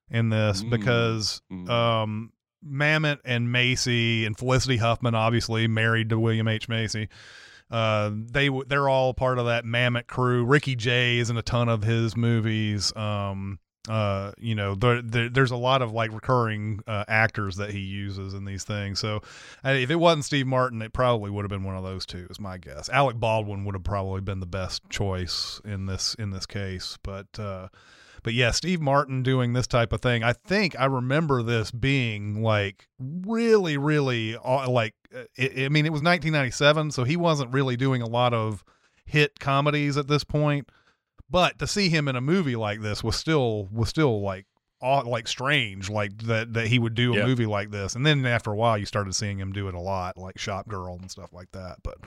in 0.09 0.30
this 0.30 0.64
Mm. 0.64 0.70
because 0.70 1.41
Mm. 1.51 1.70
um, 1.70 2.34
Mamet 2.66 3.20
and 3.26 3.51
Macy 3.51 4.26
and 4.26 4.38
Felicity 4.38 4.78
Huffman, 4.78 5.16
obviously 5.16 5.68
married 5.68 6.09
to 6.09 6.20
William 6.20 6.47
H 6.47 6.70
Macy. 6.70 7.09
Uh, 7.72 8.12
they 8.14 8.49
they're 8.68 8.89
all 8.89 9.14
part 9.14 9.39
of 9.39 9.45
that 9.45 9.64
Mamet 9.66 10.07
crew. 10.07 10.43
Ricky 10.45 10.76
Jay 10.76 11.18
is 11.20 11.30
in 11.30 11.38
a 11.38 11.41
ton 11.41 11.70
of 11.70 11.84
his 11.84 12.16
movies. 12.18 12.93
Um, 12.95 13.59
uh, 13.89 14.32
you 14.38 14.53
know, 14.53 14.75
there, 14.75 15.01
there, 15.01 15.29
there's 15.29 15.51
a 15.51 15.55
lot 15.55 15.82
of 15.82 15.91
like 15.91 16.13
recurring 16.13 16.82
uh, 16.86 17.03
actors 17.07 17.55
that 17.55 17.71
he 17.71 17.79
uses 17.79 18.34
in 18.34 18.45
these 18.45 18.63
things. 18.63 18.99
So, 18.99 19.21
if 19.63 19.89
it 19.89 19.95
wasn't 19.95 20.25
Steve 20.25 20.45
Martin, 20.47 20.82
it 20.82 20.93
probably 20.93 21.32
would 21.32 21.43
have 21.43 21.49
been 21.49 21.63
one 21.63 21.75
of 21.75 21.84
those 21.84 22.05
two. 22.05 22.27
Is 22.29 22.39
my 22.39 22.57
guess. 22.57 22.89
Alec 22.89 23.17
Baldwin 23.19 23.65
would 23.65 23.75
have 23.75 23.84
probably 23.84 24.21
been 24.21 24.39
the 24.39 24.45
best 24.45 24.88
choice 24.89 25.59
in 25.65 25.86
this 25.88 26.15
in 26.15 26.32
this 26.32 26.45
case, 26.45 26.97
but. 27.03 27.27
Uh, 27.39 27.69
but 28.23 28.36
yeah, 28.36 28.51
Steve 28.51 28.82
Martin 28.82 29.23
doing 29.23 29.53
this 29.53 29.65
type 29.65 29.91
of 29.91 29.99
thing. 29.99 30.23
I 30.23 30.34
think 30.34 30.79
I 30.79 30.86
remember 30.86 31.41
this 31.41 31.71
being 31.71 32.43
like 32.43 32.88
really, 32.99 33.77
really 33.77 34.38
uh, 34.38 34.69
like. 34.69 34.93
uh, 35.15 35.23
I 35.39 35.65
I 35.65 35.69
mean, 35.69 35.88
it 35.88 35.91
was 35.91 36.03
1997, 36.03 36.91
so 36.91 37.03
he 37.03 37.17
wasn't 37.17 37.51
really 37.51 37.75
doing 37.75 38.03
a 38.03 38.07
lot 38.07 38.36
of 38.36 38.63
hit 39.05 39.39
comedies 39.39 39.97
at 39.97 40.07
this 40.07 40.23
point. 40.23 40.69
But 41.32 41.57
to 41.59 41.67
see 41.67 41.88
him 41.89 42.07
in 42.09 42.15
a 42.17 42.21
movie 42.21 42.55
like 42.57 42.82
this 42.82 43.03
was 43.03 43.15
still 43.15 43.67
was 43.71 43.88
still 43.89 44.21
like 44.21 44.45
like 44.84 45.27
strange, 45.27 45.89
like 45.91 46.17
that 46.23 46.53
that 46.55 46.65
he 46.67 46.79
would 46.79 46.95
do 46.95 47.13
a 47.13 47.17
Yeah. 47.17 47.25
movie 47.27 47.45
like 47.45 47.69
this. 47.71 47.95
And 47.95 48.03
then 48.05 48.25
after 48.25 48.51
a 48.51 48.55
while, 48.55 48.77
you 48.77 48.86
started 48.86 49.13
seeing 49.15 49.39
him 49.39 49.53
do 49.53 49.67
it 49.67 49.75
a 49.75 49.79
lot, 49.79 50.17
like 50.17 50.39
Shop 50.39 50.67
Girl 50.67 50.97
and 50.99 51.09
stuff 51.09 51.32
like 51.34 51.51
that. 51.51 51.77
But 51.84 51.97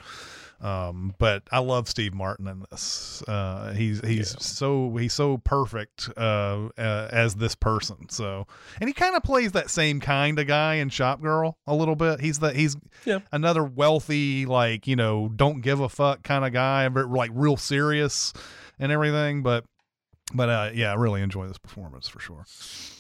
um, 0.61 1.15
but 1.19 1.43
I 1.53 1.59
love 1.61 1.89
Steve 1.89 2.15
Martin 2.15 2.49
in 2.49 2.65
this. 2.71 3.23
Uh, 3.29 3.73
he's 3.75 4.01
he's 4.05 4.35
so 4.45 4.97
he's 4.97 5.13
so 5.13 5.39
perfect 5.39 6.09
uh, 6.17 6.69
uh, 6.77 7.09
as 7.13 7.37
this 7.37 7.55
person. 7.55 8.09
So 8.09 8.47
and 8.81 8.89
he 8.89 8.93
kind 8.95 9.15
of 9.15 9.23
plays 9.23 9.53
that 9.53 9.71
same 9.71 10.01
kind 10.01 10.39
of 10.41 10.47
guy 10.49 10.75
in 10.77 10.89
Shop 10.89 11.23
Girl 11.23 11.57
a 11.69 11.75
little 11.75 11.97
bit. 11.97 12.21
He's 12.21 12.41
the 12.41 12.53
he's 12.53 12.77
Yeah. 13.05 13.21
another 13.31 13.63
wealthy 13.63 14.47
like 14.47 14.89
you 14.89 14.97
know 14.97 15.29
don't 15.29 15.61
give 15.61 15.79
a 15.81 15.89
fuck 15.89 16.25
kind 16.25 16.45
of 16.45 16.53
guy, 16.53 16.89
but 16.89 17.09
like 17.09 17.31
real 17.35 17.57
serious 17.57 18.33
and 18.79 18.91
everything. 18.93 19.43
But 19.43 19.65
but 20.33 20.49
uh, 20.49 20.71
yeah, 20.75 20.91
I 20.93 20.95
really 20.95 21.23
enjoy 21.23 21.47
this 21.47 21.59
performance 21.59 22.09
for 22.09 22.19
sure. 22.21 22.45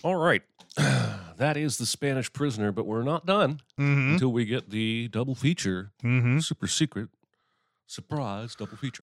All 0.02 0.16
right. 0.16 0.42
that 0.76 1.56
is 1.56 1.78
the 1.78 1.86
Spanish 1.86 2.32
prisoner, 2.32 2.72
but 2.72 2.86
we're 2.86 3.02
not 3.02 3.26
done 3.26 3.60
Mm-hmm. 3.78 4.12
until 4.14 4.32
we 4.32 4.44
get 4.44 4.70
the 4.70 5.08
double 5.08 5.34
feature, 5.34 5.92
Mm-hmm. 6.02 6.38
super 6.40 6.66
secret, 6.66 7.08
surprise 7.86 8.54
double 8.54 8.76
feature. 8.76 9.02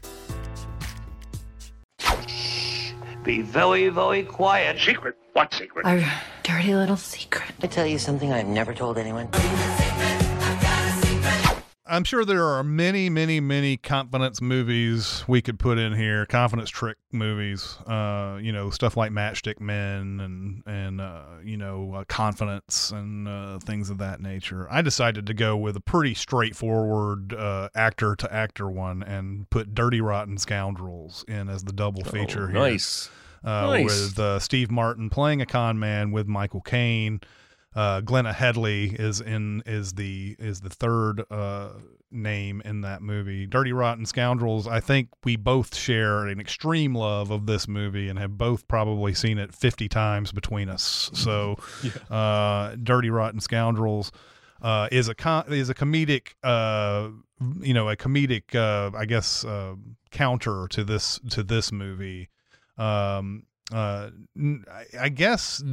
Be 3.23 3.41
very, 3.41 3.89
very 3.89 4.23
quiet. 4.23 4.79
Secret? 4.79 5.15
What 5.33 5.53
secret? 5.53 5.85
Our 5.85 6.03
dirty 6.43 6.73
little 6.73 6.97
secret. 6.97 7.51
I 7.61 7.67
tell 7.67 7.85
you 7.85 7.99
something 7.99 8.33
I've 8.33 8.47
never 8.47 8.73
told 8.73 8.97
anyone. 8.97 9.29
I'm 11.91 12.05
sure 12.05 12.23
there 12.23 12.45
are 12.45 12.63
many, 12.63 13.09
many, 13.09 13.39
many 13.41 13.75
confidence 13.75 14.41
movies 14.41 15.25
we 15.27 15.41
could 15.41 15.59
put 15.59 15.77
in 15.77 15.93
here. 15.93 16.25
Confidence 16.25 16.69
trick 16.69 16.97
movies, 17.11 17.77
uh, 17.85 18.39
you 18.41 18.53
know, 18.53 18.69
stuff 18.69 18.95
like 18.95 19.11
Matchstick 19.11 19.59
Men 19.59 20.19
and 20.21 20.63
and 20.65 21.01
uh, 21.01 21.23
you 21.43 21.57
know, 21.57 21.93
uh, 21.95 22.03
Confidence 22.05 22.91
and 22.91 23.27
uh, 23.27 23.59
things 23.59 23.89
of 23.89 23.97
that 23.97 24.21
nature. 24.21 24.67
I 24.71 24.81
decided 24.81 25.27
to 25.27 25.33
go 25.33 25.57
with 25.57 25.75
a 25.75 25.81
pretty 25.81 26.13
straightforward 26.13 27.33
uh, 27.33 27.69
actor 27.75 28.15
to 28.15 28.33
actor 28.33 28.69
one 28.69 29.03
and 29.03 29.49
put 29.49 29.75
Dirty 29.75 29.99
Rotten 30.01 30.37
Scoundrels 30.37 31.25
in 31.27 31.49
as 31.49 31.63
the 31.65 31.73
double 31.73 32.03
feature 32.03 32.43
Oh, 32.45 32.47
here 32.47 32.59
nice. 32.59 33.09
uh, 33.43 33.67
Nice. 33.67 33.83
with 33.85 34.19
uh, 34.19 34.39
Steve 34.39 34.71
Martin 34.71 35.09
playing 35.09 35.41
a 35.41 35.45
con 35.45 35.77
man 35.79 36.11
with 36.11 36.27
Michael 36.27 36.61
Caine. 36.61 37.19
Uh, 37.75 38.01
Glenne 38.01 38.25
Headly 38.25 38.89
is 38.99 39.21
in 39.21 39.63
is 39.65 39.93
the 39.93 40.35
is 40.39 40.59
the 40.61 40.69
third 40.69 41.23
uh, 41.31 41.69
name 42.11 42.61
in 42.65 42.81
that 42.81 43.01
movie. 43.01 43.45
Dirty 43.45 43.71
Rotten 43.71 44.05
Scoundrels. 44.05 44.67
I 44.67 44.79
think 44.81 45.07
we 45.23 45.37
both 45.37 45.75
share 45.75 46.25
an 46.27 46.39
extreme 46.39 46.93
love 46.95 47.31
of 47.31 47.45
this 47.45 47.67
movie 47.69 48.09
and 48.09 48.19
have 48.19 48.37
both 48.37 48.67
probably 48.67 49.13
seen 49.13 49.37
it 49.37 49.53
fifty 49.53 49.87
times 49.87 50.31
between 50.33 50.67
us. 50.67 51.09
So, 51.13 51.57
uh, 52.09 52.75
Dirty 52.81 53.09
Rotten 53.09 53.39
Scoundrels. 53.39 54.11
Uh, 54.61 54.87
is 54.91 55.07
a 55.07 55.15
com- 55.15 55.51
is 55.51 55.69
a 55.69 55.73
comedic, 55.73 56.33
uh, 56.43 57.09
you 57.61 57.73
know, 57.73 57.89
a 57.89 57.95
comedic, 57.95 58.53
uh, 58.53 58.95
I 58.95 59.05
guess, 59.05 59.43
uh, 59.43 59.73
counter 60.11 60.67
to 60.69 60.83
this 60.83 61.19
to 61.29 61.41
this 61.41 61.71
movie 61.71 62.29
um 62.77 63.43
uh 63.73 64.09
I- 64.69 64.85
i 65.03 65.09
guess 65.09 65.63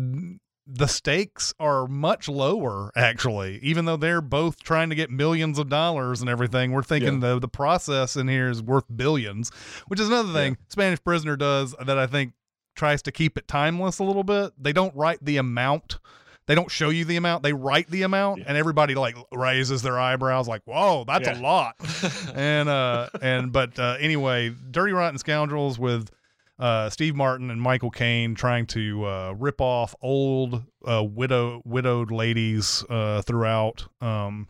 the 0.70 0.86
stakes 0.86 1.54
are 1.58 1.86
much 1.86 2.28
lower 2.28 2.92
actually. 2.94 3.58
Even 3.62 3.86
though 3.86 3.96
they're 3.96 4.20
both 4.20 4.62
trying 4.62 4.90
to 4.90 4.94
get 4.94 5.10
millions 5.10 5.58
of 5.58 5.70
dollars 5.70 6.20
and 6.20 6.28
everything 6.28 6.72
we're 6.72 6.82
thinking 6.82 7.20
the 7.20 7.38
the 7.38 7.48
process 7.48 8.16
in 8.16 8.28
here 8.28 8.50
is 8.50 8.62
worth 8.62 8.84
billions 8.94 9.50
which 9.86 9.98
is 9.98 10.08
another 10.08 10.32
thing 10.32 10.58
spanish 10.68 11.02
prisoner 11.02 11.36
does 11.36 11.74
that 11.84 11.98
i 11.98 12.06
think 12.06 12.32
tries 12.78 13.02
to 13.02 13.12
keep 13.12 13.36
it 13.36 13.46
timeless 13.46 13.98
a 13.98 14.04
little 14.04 14.24
bit. 14.24 14.52
They 14.56 14.72
don't 14.72 14.94
write 14.94 15.22
the 15.22 15.36
amount. 15.36 15.98
They 16.46 16.54
don't 16.54 16.70
show 16.70 16.88
you 16.88 17.04
the 17.04 17.16
amount. 17.16 17.42
They 17.42 17.52
write 17.52 17.90
the 17.90 18.02
amount 18.02 18.44
and 18.46 18.56
everybody 18.56 18.94
like 18.94 19.16
raises 19.30 19.82
their 19.82 19.98
eyebrows 20.00 20.48
like 20.48 20.62
whoa 20.64 21.04
that's 21.06 21.28
a 21.28 21.34
lot. 21.34 21.74
And 22.34 22.70
uh 22.70 23.10
and 23.20 23.52
but 23.52 23.78
uh 23.78 23.96
anyway 24.00 24.54
dirty 24.70 24.92
rotten 24.92 25.18
scoundrels 25.18 25.78
with 25.78 26.10
uh, 26.58 26.90
Steve 26.90 27.14
Martin 27.14 27.50
and 27.50 27.60
Michael 27.60 27.90
Caine 27.90 28.34
trying 28.34 28.66
to 28.66 29.04
uh, 29.06 29.34
rip 29.38 29.60
off 29.60 29.94
old 30.02 30.62
uh, 30.84 31.02
widow 31.04 31.62
widowed 31.64 32.10
ladies 32.10 32.84
uh, 32.90 33.22
throughout 33.22 33.86
um, 34.00 34.48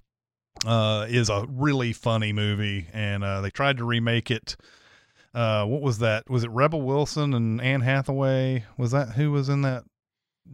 uh, 0.66 1.06
is 1.08 1.28
a 1.28 1.46
really 1.48 1.92
funny 1.92 2.32
movie, 2.32 2.86
and 2.92 3.22
uh, 3.22 3.40
they 3.40 3.50
tried 3.50 3.76
to 3.78 3.84
remake 3.84 4.30
it. 4.30 4.56
Uh, 5.34 5.64
what 5.66 5.82
was 5.82 5.98
that? 5.98 6.28
Was 6.30 6.42
it 6.44 6.50
Rebel 6.50 6.80
Wilson 6.82 7.34
and 7.34 7.60
Anne 7.60 7.82
Hathaway? 7.82 8.64
Was 8.78 8.90
that 8.92 9.10
who 9.10 9.30
was 9.30 9.48
in 9.48 9.62
that 9.62 9.84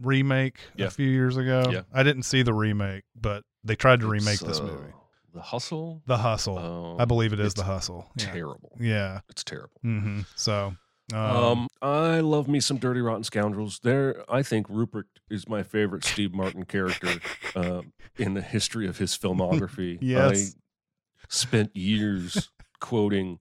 remake 0.01 0.59
Yeah. 0.75 0.87
a 0.87 0.89
few 0.91 1.07
years 1.07 1.37
ago? 1.37 1.63
Yeah. 1.71 1.81
I 1.93 2.03
didn't 2.03 2.23
see 2.23 2.43
the 2.43 2.53
remake, 2.53 3.03
but 3.19 3.43
they 3.63 3.75
tried 3.75 4.01
to 4.01 4.07
remake 4.07 4.33
It's, 4.35 4.43
this 4.43 4.59
uh, 4.59 4.63
movie. 4.63 4.93
The 5.33 5.41
Hustle. 5.41 6.01
The 6.05 6.17
Hustle. 6.17 6.57
Oh, 6.59 6.97
I 6.99 7.05
believe 7.05 7.33
it 7.33 7.39
is 7.39 7.47
it's 7.47 7.55
the 7.55 7.63
Hustle. 7.63 8.09
Terrible. 8.17 8.77
Yeah. 8.79 9.21
It's 9.29 9.43
terrible. 9.43 9.79
hmm 9.81 10.21
So. 10.35 10.75
Um, 11.13 11.19
Um, 11.19 11.67
I 11.81 12.19
love 12.21 12.47
me 12.47 12.59
some 12.59 12.77
Dirty 12.77 13.01
Rotten 13.01 13.23
Scoundrels. 13.23 13.79
There, 13.83 14.23
I 14.29 14.41
think 14.43 14.67
Rupert 14.69 15.07
is 15.29 15.47
my 15.47 15.61
favorite 15.63 16.03
Steve 16.03 16.33
Martin 16.33 16.65
character 16.65 17.19
um, 17.55 17.93
in 18.17 18.33
the 18.33 18.41
history 18.41 18.87
of 18.87 18.97
his 18.97 19.17
filmography. 19.17 19.97
Yes. 20.01 20.55
I 20.55 21.25
spent 21.29 21.75
years 21.75 22.49
quoting 22.79 23.39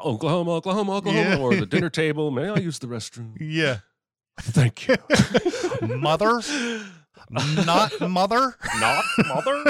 Oklahoma, 0.00 0.52
Oklahoma, 0.52 0.96
Oklahoma, 0.96 1.30
Yeah. 1.30 1.38
or 1.38 1.54
the 1.56 1.66
dinner 1.66 1.90
table. 1.90 2.30
May 2.30 2.48
I 2.48 2.56
use 2.56 2.78
the 2.78 2.86
restroom? 2.86 3.32
yeah. 3.40 3.78
Thank 4.38 4.86
you. 4.88 4.96
Mother? 5.96 6.42
Not 7.66 7.92
mother? 8.08 8.56
Not 8.78 9.04
mother. 9.26 9.64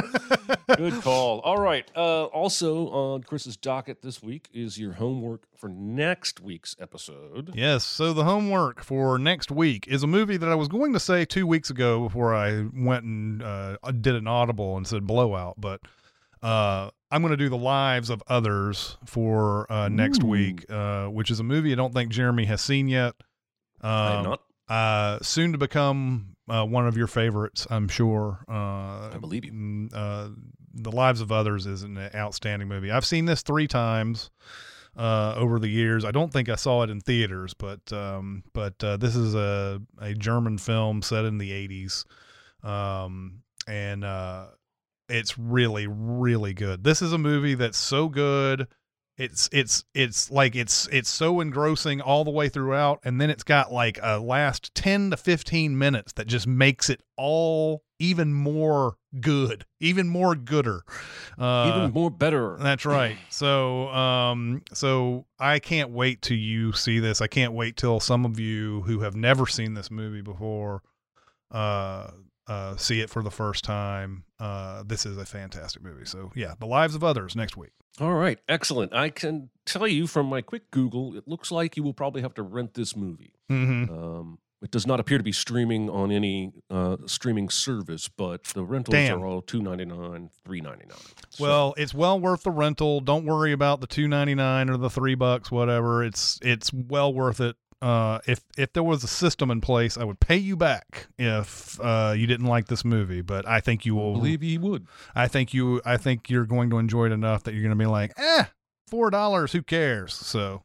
Good 0.77 1.03
call. 1.03 1.41
All 1.41 1.59
right. 1.59 1.89
Uh, 1.97 2.25
also 2.25 2.89
on 2.89 3.23
Chris's 3.23 3.57
docket 3.57 4.03
this 4.03 4.23
week 4.23 4.49
is 4.53 4.79
your 4.79 4.95
homework 4.95 5.45
for 5.57 5.69
next 5.69 6.41
week's 6.41 6.77
episode. 6.79 7.53
Yes. 7.55 7.85
So 7.85 8.13
the 8.13 8.25
homework 8.25 8.83
for 8.83 9.19
next 9.19 9.51
week 9.51 9.87
is 9.89 10.03
a 10.03 10.07
movie 10.07 10.37
that 10.37 10.49
I 10.49 10.55
was 10.55 10.69
going 10.69 10.93
to 10.93 11.01
say 11.01 11.25
two 11.25 11.47
weeks 11.47 11.71
ago 11.71 12.05
before 12.05 12.35
I 12.35 12.67
went 12.75 13.05
and 13.05 13.43
uh, 13.43 13.77
did 14.01 14.15
an 14.15 14.27
audible 14.27 14.77
and 14.77 14.87
said 14.87 15.07
blowout, 15.07 15.55
but 15.59 15.81
uh, 16.43 16.91
I'm 17.11 17.23
going 17.23 17.33
to 17.33 17.37
do 17.37 17.49
the 17.49 17.57
lives 17.57 18.11
of 18.11 18.23
others 18.29 18.99
for 19.05 19.71
uh, 19.73 19.89
next 19.89 20.23
week, 20.23 20.65
uh, 20.71 21.07
which 21.07 21.31
is 21.31 21.41
a 21.41 21.45
movie 21.45 21.73
I 21.73 21.77
don't 21.77 21.95
think 21.95 22.11
Jeremy 22.11 22.45
has 22.45 22.61
seen 22.61 22.89
yet. 22.89 23.15
Um, 23.81 23.91
I 23.91 24.23
not. 24.23 24.43
Uh, 24.69 25.19
soon 25.23 25.53
to 25.53 25.59
become 25.59 26.36
uh, 26.49 26.65
one 26.65 26.87
of 26.87 26.97
your 26.97 27.07
favorites, 27.07 27.67
I'm 27.71 27.89
sure. 27.89 28.45
Uh, 28.49 29.11
I 29.15 29.19
believe 29.21 29.45
you. 29.45 29.53
mm, 29.53 29.91
Uh, 29.95 30.29
the 30.79 30.93
Lives 30.93 31.21
of 31.23 31.33
Others 31.33 31.67
is 31.67 31.83
an 31.83 31.97
outstanding 32.15 32.69
movie. 32.69 32.91
I've 32.91 33.07
seen 33.07 33.25
this 33.25 33.41
three 33.43 33.67
times 33.67 34.31
uh, 34.97 35.35
over 35.37 35.59
the 35.59 35.69
years. 35.69 36.05
I 36.05 36.11
don't 36.11 36.33
think 36.33 36.49
I 36.51 36.55
saw 36.57 36.83
it 36.83 36.91
in 36.91 37.01
theaters, 37.01 37.55
but 37.55 37.91
um, 37.93 38.43
but 38.53 38.83
uh, 38.85 38.97
this 38.99 39.17
is 39.17 39.35
a 39.35 39.81
a 39.99 40.13
German 40.15 40.59
film 40.59 41.01
set 41.03 41.25
in 41.25 41.39
the 41.39 41.51
80s, 41.69 42.05
um, 42.63 43.43
and 43.67 44.05
uh, 44.05 44.47
it's 45.09 45.39
really 45.39 45.87
really 45.89 46.53
good. 46.55 46.85
This 46.85 47.01
is 47.03 47.13
a 47.13 47.19
movie 47.19 47.55
that's 47.55 47.79
so 47.79 48.09
good 48.09 48.69
it's 49.19 49.49
it's 49.53 49.85
it's 49.95 50.31
like 50.31 50.55
it's 50.55 50.87
it's 50.93 51.09
so 51.09 51.41
engrossing 51.41 52.01
all 52.01 52.25
the 52.25 52.31
way 52.31 52.49
throughout 52.49 53.01
and 53.05 53.21
then 53.21 53.31
it's 53.31 53.43
got 53.45 53.73
like 53.73 53.99
a 54.03 54.19
last 54.19 54.75
10 54.75 55.11
to 55.11 55.17
15 55.17 55.79
minutes 55.79 56.13
that 56.15 56.27
just 56.27 56.47
makes 56.47 56.91
it 56.91 57.01
all 57.17 57.83
even 57.99 58.35
more 58.35 58.97
good 59.21 59.65
even 59.81 60.07
more 60.09 60.35
gooder. 60.35 60.83
Uh 61.39 61.73
Even 61.75 61.93
more 61.93 62.11
better. 62.11 62.57
that's 62.61 62.85
right. 62.85 63.17
So 63.31 63.89
um 63.89 64.63
so 64.73 65.25
i 65.39 65.59
can't 65.59 65.91
wait 65.91 66.21
till 66.23 66.37
you 66.37 66.73
see 66.73 66.99
this. 66.99 67.21
I 67.23 67.27
can't 67.27 67.55
wait 67.55 67.77
till 67.77 68.01
some 68.01 68.25
of 68.27 68.39
you 68.39 68.83
who 68.83 69.01
have 69.01 69.17
never 69.17 69.47
seen 69.47 69.73
this 69.75 69.91
movie 69.91 70.21
before 70.23 70.83
uh 71.51 72.11
uh 72.49 72.77
see 72.77 73.01
it 73.01 73.11
for 73.11 73.23
the 73.23 73.31
first 73.31 73.65
time 73.65 74.25
uh 74.39 74.83
this 74.87 75.05
is 75.07 75.17
a 75.19 75.27
fantastic 75.27 75.83
movie 75.83 76.05
so 76.05 76.31
yeah 76.35 76.55
the 76.59 76.67
lives 76.67 76.95
of 76.95 77.03
others 77.03 77.35
next 77.35 77.57
week 77.57 77.73
All 77.99 78.15
right, 78.15 78.39
excellent. 78.47 78.93
I 78.93 79.09
can 79.09 79.49
tell 79.65 79.89
you 79.89 80.07
from 80.07 80.27
my 80.27 80.43
quick 80.43 80.71
Google, 80.71 81.17
it 81.17 81.27
looks 81.27 81.51
like 81.51 81.77
you 81.79 81.83
will 81.83 81.95
probably 81.95 82.21
have 82.21 82.35
to 82.35 82.43
rent 82.43 82.75
this 82.75 82.95
movie. 82.95 83.33
mm-hmm. 83.51 83.91
Um, 83.91 84.39
it 84.63 84.71
does 84.71 84.87
not 84.87 85.01
appear 85.01 85.17
to 85.19 85.25
be 85.25 85.33
streaming 85.33 85.89
on 85.89 86.11
any 86.11 86.53
uh, 86.71 86.97
streaming 87.07 87.49
service, 87.51 88.09
but 88.09 88.45
the 88.45 88.65
rentals 88.65 88.95
Damn. 88.95 89.23
are 89.23 89.27
all 89.27 89.41
two 89.43 89.63
ninety 89.63 89.85
nine, 89.85 90.31
three 90.45 90.61
ninety 90.61 90.87
nine. 90.87 90.99
Well, 91.39 91.75
it's 91.77 91.95
well 91.95 92.19
worth 92.19 92.43
the 92.43 92.51
rental. 92.51 93.01
Don't 93.01 93.25
worry 93.27 93.53
about 93.53 93.81
the 93.81 93.87
two 93.87 94.09
ninety 94.09 94.35
nine 94.35 94.69
or 94.71 94.77
the 94.77 94.91
three 94.91 95.15
bucks, 95.15 95.51
whatever. 95.51 96.03
It's 96.03 96.39
it's 96.43 96.73
well 96.73 97.13
worth 97.13 97.41
it. 97.41 97.57
Uh, 97.83 98.21
if 98.27 98.41
if 98.57 98.73
there 98.73 98.83
was 98.83 99.05
a 99.05 99.09
system 99.09 99.51
in 99.51 99.61
place, 99.61 99.99
I 99.99 100.05
would 100.05 100.19
pay 100.19 100.37
you 100.37 100.57
back 100.57 101.09
if 101.19 101.79
uh, 101.81 102.15
you 102.17 102.27
didn't 102.27 102.47
like 102.47 102.69
this 102.69 102.85
movie. 102.85 103.21
But 103.21 103.47
I 103.47 103.61
think 103.61 103.85
you 103.85 103.95
will. 103.95 104.13
believe 104.15 104.41
he 104.41 104.59
would. 104.59 104.87
I 105.15 105.29
think 105.29 105.53
you. 105.53 105.81
I 105.85 105.97
think 105.97 106.31
you're 106.31 106.47
going 106.47 106.71
to 106.71 106.79
enjoy 106.79 107.07
it 107.07 107.13
enough 107.13 107.43
that 107.45 107.53
you're 107.55 107.63
going 107.63 107.77
to 107.77 107.83
be 107.83 107.87
like, 107.87 108.13
eh, 108.17 108.45
four 108.89 109.11
dollars. 109.11 109.53
Who 109.53 109.63
cares? 109.63 110.15
So. 110.15 110.63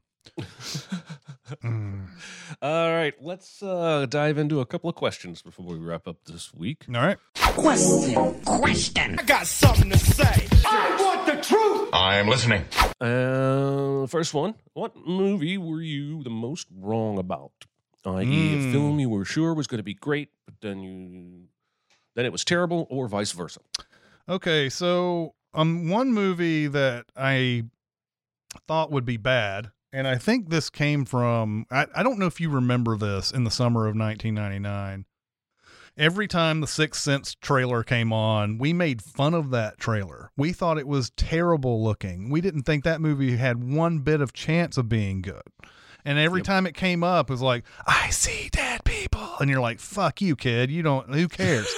Mm. 1.64 2.08
All 2.62 2.92
right, 2.94 3.14
let's 3.22 3.62
uh, 3.64 4.06
dive 4.10 4.38
into 4.38 4.60
a 4.62 4.66
couple 4.66 4.90
of 4.90 4.96
questions 4.96 5.42
before 5.42 5.66
we 5.66 5.78
wrap 5.78 6.08
up 6.08 6.18
this 6.26 6.54
week. 6.54 6.86
All 6.90 7.02
right. 7.02 7.18
Question. 7.36 8.42
Question. 8.46 9.20
I 9.20 9.24
got 9.24 9.48
something 9.48 9.90
to 9.90 9.98
say. 9.98 10.48
I 10.66 10.98
want 11.00 11.26
the 11.26 11.42
truth. 11.44 11.90
I 11.94 12.18
am 12.18 12.28
listening. 12.28 12.66
Uh, 13.00 14.08
first 14.08 14.34
one: 14.34 14.56
What 14.74 14.96
movie 14.96 15.58
were 15.58 15.82
you 15.82 16.24
the 16.24 16.30
most 16.30 16.68
wrong 16.76 17.18
about? 17.18 17.52
I.e., 18.06 18.26
Hmm. 18.56 18.70
a 18.70 18.72
film 18.72 19.00
you 19.00 19.10
were 19.10 19.26
sure 19.26 19.54
was 19.54 19.68
going 19.68 19.78
to 19.80 19.84
be 19.84 19.94
great, 19.94 20.30
but 20.46 20.56
then 20.62 20.82
you 20.82 21.48
then 22.16 22.26
it 22.26 22.32
was 22.32 22.44
terrible, 22.46 22.88
or 22.90 23.08
vice 23.08 23.32
versa. 23.32 23.60
Okay, 24.30 24.70
so 24.70 25.34
um, 25.54 25.90
one 25.90 26.12
movie 26.14 26.68
that 26.68 27.06
I 27.16 27.66
thought 28.68 28.92
would 28.92 29.06
be 29.06 29.18
bad, 29.18 29.72
and 29.94 30.08
I 30.08 30.18
think 30.18 30.50
this 30.50 30.70
came 30.70 31.06
from 31.06 31.66
I, 31.72 31.88
I 31.96 32.04
don't 32.04 32.20
know 32.20 32.28
if 32.28 32.40
you 32.42 32.50
remember 32.50 32.98
this 32.98 33.32
in 33.32 33.44
the 33.44 33.52
summer 33.52 33.88
of 33.88 33.96
1999. 33.96 35.06
Every 35.98 36.26
time 36.28 36.62
the 36.62 36.68
Sixth 36.68 37.02
Sense 37.02 37.36
trailer 37.36 37.84
came 37.84 38.14
on, 38.14 38.58
we 38.58 38.72
made 38.72 39.02
fun 39.02 39.34
of 39.34 39.50
that 39.52 39.78
trailer. 39.78 40.32
We 40.38 40.54
thought 40.54 40.78
it 40.78 40.88
was 40.88 41.10
terrible 41.18 41.84
looking. 41.84 42.30
We 42.30 42.40
didn't 42.40 42.64
think 42.64 42.86
that 42.86 43.02
movie 43.02 43.36
had 43.36 43.74
one 43.74 44.00
bit 44.00 44.22
of 44.22 44.32
chance 44.32 44.78
of 44.78 44.88
being 44.88 45.22
good. 45.22 45.42
And 46.06 46.18
every 46.18 46.40
Yep. 46.40 46.46
time 46.46 46.66
it 46.66 46.76
came 46.76 47.04
up, 47.04 47.30
it 47.30 47.34
was 47.34 47.42
like, 47.42 47.66
I 47.86 48.10
see 48.10 48.48
dead 48.52 48.86
people. 48.86 49.28
And 49.42 49.50
you're 49.50 49.60
like, 49.60 49.82
fuck 49.82 50.22
you, 50.22 50.38
kid. 50.38 50.72
You 50.72 50.82
don't, 50.82 51.14
who 51.14 51.28
cares? 51.28 51.68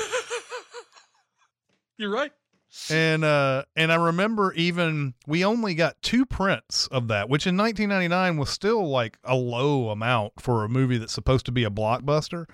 You're 1.98 2.12
right. 2.12 2.32
And 2.90 3.24
uh 3.24 3.64
and 3.76 3.92
I 3.92 3.96
remember 3.96 4.52
even 4.54 5.14
we 5.28 5.46
only 5.46 5.76
got 5.76 6.02
two 6.02 6.26
prints 6.26 6.88
of 6.88 7.08
that, 7.10 7.30
which 7.30 7.46
in 7.46 7.56
1999 7.58 8.38
was 8.38 8.50
still 8.50 8.88
like 8.90 9.18
a 9.24 9.36
low 9.36 9.90
amount 9.90 10.34
for 10.40 10.64
a 10.64 10.70
movie 10.70 10.98
that's 10.98 11.14
supposed 11.14 11.46
to 11.46 11.52
be 11.52 11.64
a 11.64 11.70
blockbuster. 11.70 12.46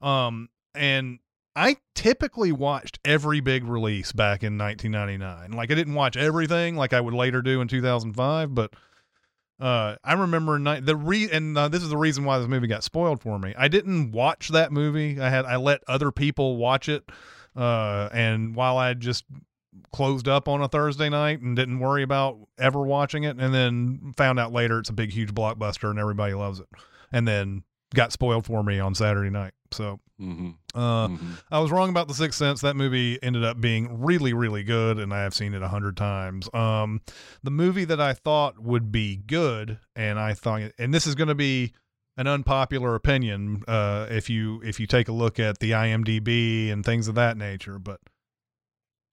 Um 0.00 0.48
and 0.74 1.18
I 1.56 1.76
typically 1.94 2.52
watched 2.52 3.00
every 3.04 3.40
big 3.40 3.64
release 3.64 4.12
back 4.12 4.42
in 4.44 4.56
1999. 4.56 5.52
Like 5.52 5.70
I 5.70 5.74
didn't 5.74 5.94
watch 5.94 6.16
everything 6.16 6.76
like 6.76 6.92
I 6.92 7.00
would 7.00 7.14
later 7.14 7.42
do 7.42 7.60
in 7.60 7.68
2005, 7.68 8.54
but 8.54 8.72
uh, 9.60 9.96
I 10.02 10.14
remember 10.14 10.58
ni- 10.58 10.80
the 10.80 10.96
re 10.96 11.28
and 11.30 11.58
uh, 11.58 11.68
this 11.68 11.82
is 11.82 11.90
the 11.90 11.96
reason 11.96 12.24
why 12.24 12.38
this 12.38 12.48
movie 12.48 12.66
got 12.66 12.82
spoiled 12.82 13.20
for 13.20 13.38
me. 13.38 13.54
I 13.58 13.68
didn't 13.68 14.12
watch 14.12 14.48
that 14.48 14.72
movie. 14.72 15.20
I 15.20 15.28
had 15.28 15.44
I 15.44 15.56
let 15.56 15.82
other 15.86 16.10
people 16.10 16.56
watch 16.56 16.88
it, 16.88 17.10
uh, 17.56 18.08
and 18.12 18.54
while 18.54 18.78
I 18.78 18.94
just 18.94 19.24
closed 19.92 20.28
up 20.28 20.48
on 20.48 20.62
a 20.62 20.68
Thursday 20.68 21.08
night 21.08 21.40
and 21.40 21.54
didn't 21.56 21.78
worry 21.80 22.02
about 22.02 22.38
ever 22.58 22.80
watching 22.82 23.24
it, 23.24 23.38
and 23.38 23.54
then 23.54 24.12
found 24.16 24.38
out 24.38 24.52
later 24.52 24.78
it's 24.78 24.90
a 24.90 24.94
big 24.94 25.10
huge 25.10 25.32
blockbuster 25.34 25.90
and 25.90 25.98
everybody 25.98 26.34
loves 26.34 26.60
it, 26.60 26.66
and 27.12 27.26
then 27.26 27.62
got 27.94 28.12
spoiled 28.12 28.46
for 28.46 28.62
me 28.62 28.78
on 28.78 28.94
Saturday 28.94 29.30
night. 29.30 29.52
So 29.72 30.00
Mm-hmm. 30.20 30.50
uh, 30.78 31.08
I 31.50 31.60
was 31.60 31.70
wrong 31.70 31.88
about 31.88 32.06
the 32.06 32.12
Sixth 32.12 32.38
Sense. 32.38 32.60
That 32.60 32.76
movie 32.76 33.18
ended 33.22 33.42
up 33.42 33.58
being 33.58 34.02
really, 34.02 34.34
really 34.34 34.62
good, 34.62 34.98
and 34.98 35.14
I 35.14 35.22
have 35.22 35.32
seen 35.32 35.54
it 35.54 35.62
a 35.62 35.68
hundred 35.68 35.96
times. 35.96 36.46
Um, 36.52 37.00
the 37.42 37.50
movie 37.50 37.86
that 37.86 38.02
I 38.02 38.12
thought 38.12 38.58
would 38.58 38.92
be 38.92 39.16
good, 39.16 39.78
and 39.96 40.18
I 40.18 40.34
thought, 40.34 40.60
and 40.78 40.92
this 40.92 41.06
is 41.06 41.14
going 41.14 41.28
to 41.28 41.34
be 41.34 41.72
an 42.16 42.26
unpopular 42.26 42.94
opinion 42.94 43.62
uh, 43.66 44.06
if 44.10 44.28
you 44.28 44.60
if 44.62 44.80
you 44.80 44.86
take 44.86 45.08
a 45.08 45.12
look 45.12 45.38
at 45.38 45.58
the 45.58 45.72
IMDb 45.72 46.70
and 46.70 46.84
things 46.84 47.08
of 47.08 47.14
that 47.14 47.36
nature, 47.36 47.78
but 47.78 48.00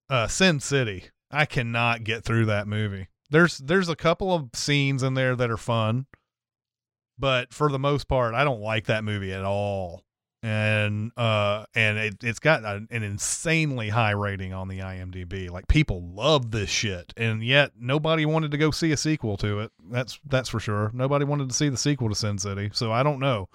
uh, 0.10 0.28
Sin 0.28 0.60
City, 0.60 1.06
I 1.32 1.46
cannot 1.46 2.04
get 2.04 2.24
through 2.24 2.46
that 2.46 2.68
movie. 2.68 3.08
There's 3.30 3.58
there's 3.58 3.90
a 3.90 3.96
couple 3.96 4.34
of 4.34 4.50
scenes 4.54 5.04
in 5.04 5.14
there 5.14 5.36
that 5.36 5.52
are 5.52 5.58
fun, 5.58 6.08
but 7.18 7.54
for 7.54 7.70
the 7.70 7.80
most 7.80 8.08
part, 8.08 8.34
I 8.34 8.44
don't 8.44 8.62
like 8.62 8.86
that 8.86 9.04
movie 9.04 9.34
at 9.34 9.44
all 9.44 10.04
and 10.48 11.12
uh 11.18 11.66
and 11.76 11.98
it, 11.98 12.24
it's 12.24 12.40
got 12.40 12.64
an, 12.64 12.88
an 12.90 13.04
insanely 13.04 13.90
high 13.90 14.12
rating 14.12 14.54
on 14.54 14.70
the 14.70 14.80
imdb 14.80 15.52
like 15.52 15.68
people 15.68 16.02
love 16.14 16.52
this 16.52 16.70
shit 16.70 17.14
and 17.18 17.44
yet 17.44 17.72
nobody 17.78 18.26
wanted 18.26 18.50
to 18.52 18.58
go 18.58 18.72
see 18.72 18.94
a 18.94 18.98
sequel 18.98 19.36
to 19.36 19.60
it. 19.60 19.72
That's 19.92 20.20
that's 20.26 20.48
for 20.48 20.62
sure. 20.62 20.90
Nobody 20.94 21.26
wanted 21.26 21.50
to 21.50 21.56
see 21.56 21.68
the 21.68 21.76
sequel 21.76 22.08
to 22.08 22.16
sin 22.16 22.38
city 22.38 22.70
so 22.74 22.94
i 22.94 23.04
don't 23.04 23.20
know. 23.20 23.50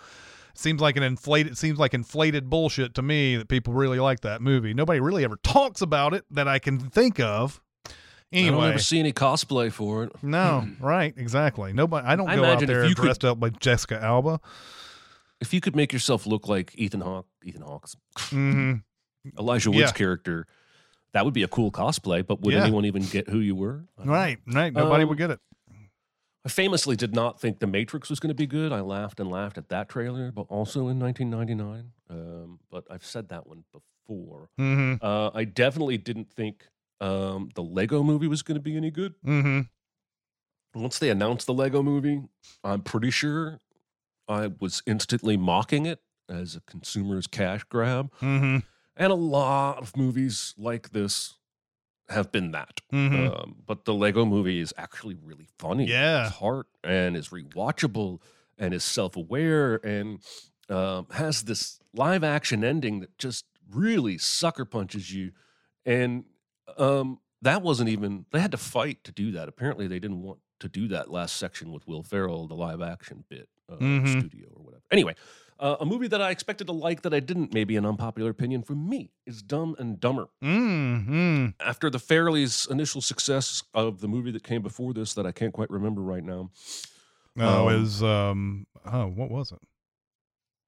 It 0.53 0.59
seems 0.59 0.83
like 0.83 0.99
an 0.99 1.03
inflated 1.03 1.53
it 1.53 1.57
seems 1.57 1.79
like 1.79 1.95
inflated 1.95 2.51
bullshit 2.51 2.93
to 2.97 3.03
me 3.03 3.37
that 3.39 3.49
people 3.49 3.73
really 3.73 3.99
like 3.99 4.21
that 4.21 4.43
movie. 4.43 4.75
Nobody 4.75 5.01
really 5.01 5.25
ever 5.25 5.37
talks 5.43 5.81
about 5.81 6.13
it 6.13 6.27
that 6.31 6.47
i 6.47 6.59
can 6.59 6.79
think 6.79 7.19
of. 7.21 7.63
I 7.87 7.93
anyway 8.37 8.57
don't 8.61 8.71
ever 8.71 8.79
see 8.79 8.99
any 8.99 9.15
cosplay 9.15 9.73
for 9.73 10.05
it. 10.05 10.13
no 10.23 10.69
right 10.81 11.15
exactly. 11.17 11.73
Nobody 11.73 12.07
i 12.07 12.17
don't 12.17 12.29
I 12.29 12.37
go 12.37 12.45
out 12.45 12.67
there 12.67 12.85
you 12.85 12.95
could- 12.95 13.03
dressed 13.05 13.25
up 13.25 13.41
like 13.41 13.59
jessica 13.61 13.99
alba 14.03 14.41
If 15.43 15.53
you 15.53 15.61
could 15.61 15.75
make 15.77 15.93
yourself 15.93 16.25
look 16.27 16.47
like 16.49 16.73
Ethan 16.77 17.01
Hawke, 17.01 17.27
Ethan 17.45 17.63
Hawke's 17.63 17.97
hmm 18.31 18.75
Elijah 19.39 19.71
Wood's 19.71 19.91
Yeah. 19.91 19.93
character, 19.93 20.47
that 21.13 21.25
would 21.25 21.35
be 21.35 21.43
a 21.43 21.49
cool 21.49 21.71
cosplay. 21.73 22.27
But 22.27 22.41
would 22.41 22.55
Yeah. 22.55 22.63
anyone 22.63 22.85
even 22.87 23.03
get 23.03 23.29
who 23.29 23.39
you 23.41 23.55
were? 23.55 23.85
Don't 23.99 24.07
know. 24.07 24.13
right 24.13 24.39
right 24.47 24.73
nobody 24.73 25.03
Um, 25.03 25.09
would 25.11 25.19
get 25.19 25.31
it 25.31 25.41
I 26.45 26.49
famously 26.49 26.97
did 26.97 27.15
not 27.15 27.41
think 27.41 27.61
The 27.61 27.69
Matrix 27.69 28.11
was 28.11 28.19
going 28.19 28.31
to 28.31 28.35
be 28.35 28.47
good. 28.47 28.73
I 28.73 28.81
laughed 28.81 29.21
and 29.21 29.31
laughed 29.31 29.59
at 29.59 29.69
that 29.69 29.89
trailer, 29.89 30.33
but 30.33 30.47
also 30.49 30.89
in 30.89 30.99
1999. 30.99 31.93
Um, 32.11 32.59
but 32.69 32.85
I've 32.91 33.05
said 33.05 33.29
that 33.29 33.47
one 33.47 33.65
before. 33.73 34.51
mm-hmm 34.59 35.05
Uh, 35.05 35.31
I 35.35 35.45
definitely 35.45 35.99
didn't 35.99 36.33
think 36.33 36.67
um, 37.01 37.51
the 37.55 37.63
Lego 37.63 38.03
movie 38.03 38.27
was 38.27 38.43
going 38.43 38.57
to 38.57 38.61
be 38.63 38.77
any 38.77 38.91
good. 38.91 39.15
mm-hmm 39.25 39.61
Once 40.75 40.99
they 40.99 41.11
announced 41.11 41.47
the 41.47 41.55
Lego 41.55 41.81
movie, 41.83 42.23
I'm 42.65 42.83
pretty 42.83 43.11
sure 43.11 43.61
I 44.33 44.51
was 44.61 44.83
instantly 44.87 45.37
mocking 45.37 45.87
it 45.87 46.01
as 46.29 46.57
a 46.57 46.61
consumer's 46.63 47.27
cash 47.27 47.65
grab. 47.65 48.13
Mm-hmm. 48.21 48.59
And 48.97 49.13
a 49.13 49.17
lot 49.17 49.79
of 49.79 49.97
movies 49.97 50.55
like 50.59 50.91
this 50.91 51.35
have 52.09 52.31
been 52.31 52.51
that. 52.53 52.81
Mhm. 52.93 53.35
Um, 53.35 53.57
but 53.67 53.85
the 53.85 53.95
Lego 53.95 54.25
movie 54.25 54.61
is 54.61 54.75
actually 54.77 55.15
really 55.15 55.49
funny. 55.59 55.87
Yeah. 55.87 56.27
It's 56.27 56.37
heart 56.37 56.67
and 56.85 57.17
is 57.17 57.29
rewatchable 57.29 58.21
and 58.59 58.75
is 58.75 58.85
self 58.85 59.17
aware 59.17 59.77
and 59.77 60.21
um, 60.69 61.07
has 61.13 61.45
this 61.45 61.79
live 61.95 62.23
action 62.25 62.65
ending 62.65 63.01
that 63.01 63.17
just 63.19 63.45
really 63.71 64.19
sucker 64.19 64.65
punches 64.65 65.13
you. 65.13 65.33
And 65.87 66.25
um, 66.77 67.19
that 67.41 67.63
wasn't 67.63 67.89
even, 67.89 68.27
they 68.31 68.41
had 68.41 68.53
to 68.53 68.57
fight 68.59 69.05
to 69.05 69.13
do 69.13 69.33
that. 69.33 69.49
Apparently, 69.49 69.87
they 69.87 69.99
didn't 69.99 70.23
want 70.23 70.39
to 70.63 70.69
do 70.69 70.89
that 70.89 71.11
last 71.11 71.37
section 71.37 71.71
with 71.73 71.87
Will 71.87 72.03
Ferrell, 72.03 72.47
the 72.49 72.55
live 72.55 72.81
action 72.83 73.25
bit, 73.29 73.49
uh, 73.71 73.77
Mhm. 73.77 74.09
studio 74.21 74.49
or 74.57 74.65
whatever. 74.65 74.83
Anyway, 74.91 75.15
uh, 75.61 75.77
a 75.81 75.85
movie 75.87 76.09
that 76.09 76.21
I 76.23 76.31
expected 76.31 76.67
to 76.69 76.73
like 76.73 77.03
that 77.03 77.13
I 77.15 77.21
didn't, 77.21 77.53
maybe 77.55 77.77
an 77.77 77.85
unpopular 77.87 78.31
opinion 78.31 78.63
from 78.63 78.89
me, 78.89 79.11
is 79.27 79.43
Dumb 79.43 79.77
and 79.79 80.01
Dumber. 80.01 80.29
Mm-hmm. 80.43 81.47
After 81.61 81.91
the 81.91 81.99
Farrelly's 81.99 82.67
initial 82.71 83.01
success 83.01 83.63
of 83.75 84.01
the 84.01 84.09
movie 84.09 84.31
that 84.33 84.43
came 84.43 84.63
before 84.63 84.93
this, 84.95 85.15
that 85.15 85.27
I 85.27 85.33
can't 85.33 85.53
quite 85.53 85.71
remember 85.71 86.01
right 86.03 86.25
now, 86.25 86.51
Oh, 87.39 87.69
Um, 87.69 87.83
is 87.83 88.03
um 88.03 88.67
oh 88.85 89.07
what 89.07 89.31
was 89.31 89.53
it? 89.53 89.59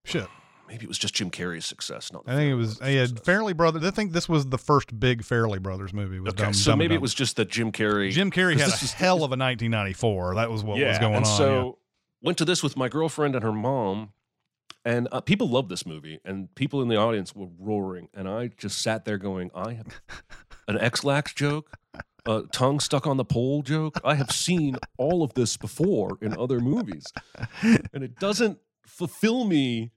Shit. 0.05 0.29
Maybe 0.69 0.85
it 0.85 0.89
was 0.89 0.99
just 0.99 1.15
Jim 1.15 1.31
Carrey's 1.31 1.67
success. 1.67 2.13
Not 2.13 2.25
the 2.25 2.33
I 2.33 2.35
think 2.37 2.53
it 2.53 2.55
was. 2.55 2.81
Yeah. 2.81 3.07
Farrelly 3.07 3.57
Brothers. 3.57 3.85
I 3.85 3.91
think 3.91 4.13
this 4.13 4.29
was 4.29 4.47
the 4.47 4.59
first 4.59 4.99
big 4.99 5.23
Farrelly 5.23 5.61
Brothers 5.63 5.93
movie. 5.93 6.19
Okay, 6.19 6.31
Dumb, 6.45 6.55
so 6.55 6.73
Dumb 6.73 6.79
maybe 6.79 6.95
it 6.95 7.01
was 7.01 7.15
just 7.15 7.37
that 7.37 7.49
Jim 7.51 7.71
Carrey. 7.73 8.11
Jim 8.11 8.31
Carrey 8.31 8.53
had 8.59 8.69
a 8.69 8.71
this 8.71 8.83
was- 8.83 8.93
hell 8.93 9.17
of 9.17 9.31
a 9.33 9.37
1994. 9.37 10.35
That 10.37 10.51
was 10.51 10.65
what 10.65 10.79
yeah, 10.79 10.89
was 10.89 10.99
going 10.99 11.15
and 11.15 11.25
on. 11.27 11.37
So 11.39 11.79
went 12.23 12.39
to 12.39 12.45
this 12.45 12.63
with 12.63 12.77
my 12.77 12.89
girlfriend 12.89 13.35
and 13.35 13.45
her 13.45 13.53
mom, 13.53 14.13
and 14.85 15.09
uh, 15.13 15.21
people 15.21 15.49
loved 15.49 15.69
this 15.69 15.85
movie, 15.87 16.21
and 16.25 16.55
people 16.55 16.81
in 16.83 16.89
the 16.89 16.97
audience 16.97 17.35
were 17.35 17.49
roaring, 17.59 18.09
and 18.15 18.29
I 18.29 18.49
just 18.49 18.81
sat 18.81 19.05
there 19.05 19.19
going, 19.19 19.51
I 19.55 19.75
have 19.75 19.87
an 20.69 20.79
Ex-Lax 20.79 21.35
joke, 21.35 21.77
a 22.27 22.43
tongue 22.53 22.81
stuck 22.81 23.07
on 23.07 23.17
the 23.19 23.25
pole 23.25 23.63
joke. 23.63 24.01
I 24.03 24.15
have 24.15 24.31
seen 24.31 24.77
all 24.97 25.23
of 25.23 25.35
this 25.35 25.57
before 25.57 26.17
in 26.23 26.37
other 26.39 26.61
movies, 26.61 27.05
and 27.63 28.03
it 28.03 28.19
doesn't 28.19 28.59
fulfill 28.87 29.45
me 29.45 29.91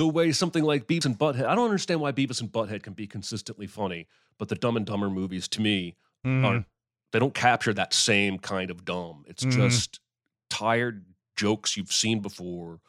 the 0.00 0.08
way 0.08 0.32
something 0.32 0.64
like 0.64 0.86
Beavis 0.86 1.04
and 1.04 1.18
Butthead. 1.18 1.44
I 1.44 1.54
don't 1.54 1.66
understand 1.66 2.00
why 2.00 2.10
Beavis 2.10 2.40
and 2.40 2.50
Butthead 2.50 2.82
can 2.82 2.94
be 2.94 3.06
consistently 3.06 3.66
funny, 3.66 4.06
but 4.38 4.48
the 4.48 4.54
Dumb 4.54 4.78
and 4.78 4.86
Dumber 4.86 5.10
movies 5.10 5.46
to 5.48 5.60
me 5.60 5.94
Mhm. 6.24 6.42
aren't 6.44 6.66
they 7.12 7.18
don't 7.18 7.34
capture 7.34 7.74
that 7.74 7.92
same 7.92 8.38
kind 8.38 8.70
of 8.70 8.84
dumb. 8.86 9.24
It's 9.26 9.44
Mhm. 9.44 9.52
just 9.52 10.00
tired 10.48 11.04
jokes 11.36 11.76
you've 11.76 11.92
seen 11.92 12.20
before 12.20 12.80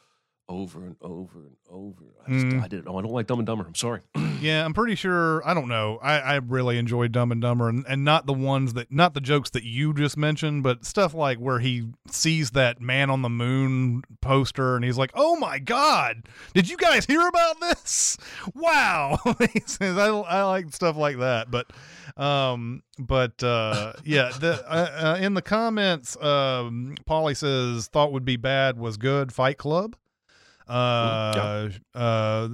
over 0.48 0.84
and 0.84 0.96
over 1.00 1.38
and 1.40 1.56
over. 1.70 2.04
I, 2.26 2.30
just, 2.32 2.46
Mm. 2.46 2.62
I 2.62 2.68
didn't 2.68 2.84
know. 2.86 2.98
I 2.98 3.02
don't 3.02 3.12
like 3.12 3.26
Dumb 3.26 3.38
and 3.38 3.46
Dumber. 3.46 3.64
I'm 3.66 3.74
sorry. 3.74 4.00
Yeah, 4.42 4.64
I'm 4.64 4.74
pretty 4.74 4.96
sure. 4.96 5.40
I 5.46 5.54
don't 5.54 5.68
know. 5.68 6.00
I, 6.02 6.18
I 6.18 6.34
really 6.38 6.76
enjoyed 6.76 7.12
Dumb 7.12 7.30
and 7.30 7.40
Dumber, 7.40 7.68
and, 7.68 7.84
and 7.88 8.04
not 8.04 8.26
the 8.26 8.32
ones 8.32 8.72
that, 8.74 8.90
not 8.90 9.14
the 9.14 9.20
jokes 9.20 9.50
that 9.50 9.62
you 9.62 9.94
just 9.94 10.16
mentioned, 10.16 10.64
but 10.64 10.84
stuff 10.84 11.14
like 11.14 11.38
where 11.38 11.60
he 11.60 11.90
sees 12.10 12.50
that 12.50 12.80
man 12.80 13.08
on 13.08 13.22
the 13.22 13.28
moon 13.28 14.02
poster, 14.20 14.74
and 14.74 14.84
he's 14.84 14.98
like, 14.98 15.12
"Oh 15.14 15.36
my 15.36 15.60
god, 15.60 16.26
did 16.54 16.68
you 16.68 16.76
guys 16.76 17.06
hear 17.06 17.24
about 17.28 17.60
this? 17.60 18.16
Wow!" 18.52 19.16
He 19.52 19.60
says, 19.64 19.96
I, 19.96 20.08
I 20.08 20.42
like 20.42 20.74
stuff 20.74 20.96
like 20.96 21.18
that, 21.20 21.48
but, 21.48 21.70
um, 22.16 22.82
but 22.98 23.40
uh, 23.44 23.92
yeah, 24.04 24.32
the 24.40 24.60
uh, 24.68 25.14
uh, 25.14 25.18
in 25.20 25.34
the 25.34 25.42
comments, 25.42 26.16
um, 26.20 26.96
Polly 27.06 27.34
says 27.34 27.86
thought 27.86 28.10
would 28.12 28.24
be 28.24 28.36
bad 28.36 28.76
was 28.76 28.96
good. 28.96 29.30
Fight 29.32 29.56
Club. 29.56 29.94
Uh, 30.68 31.68
uh, 31.94 31.98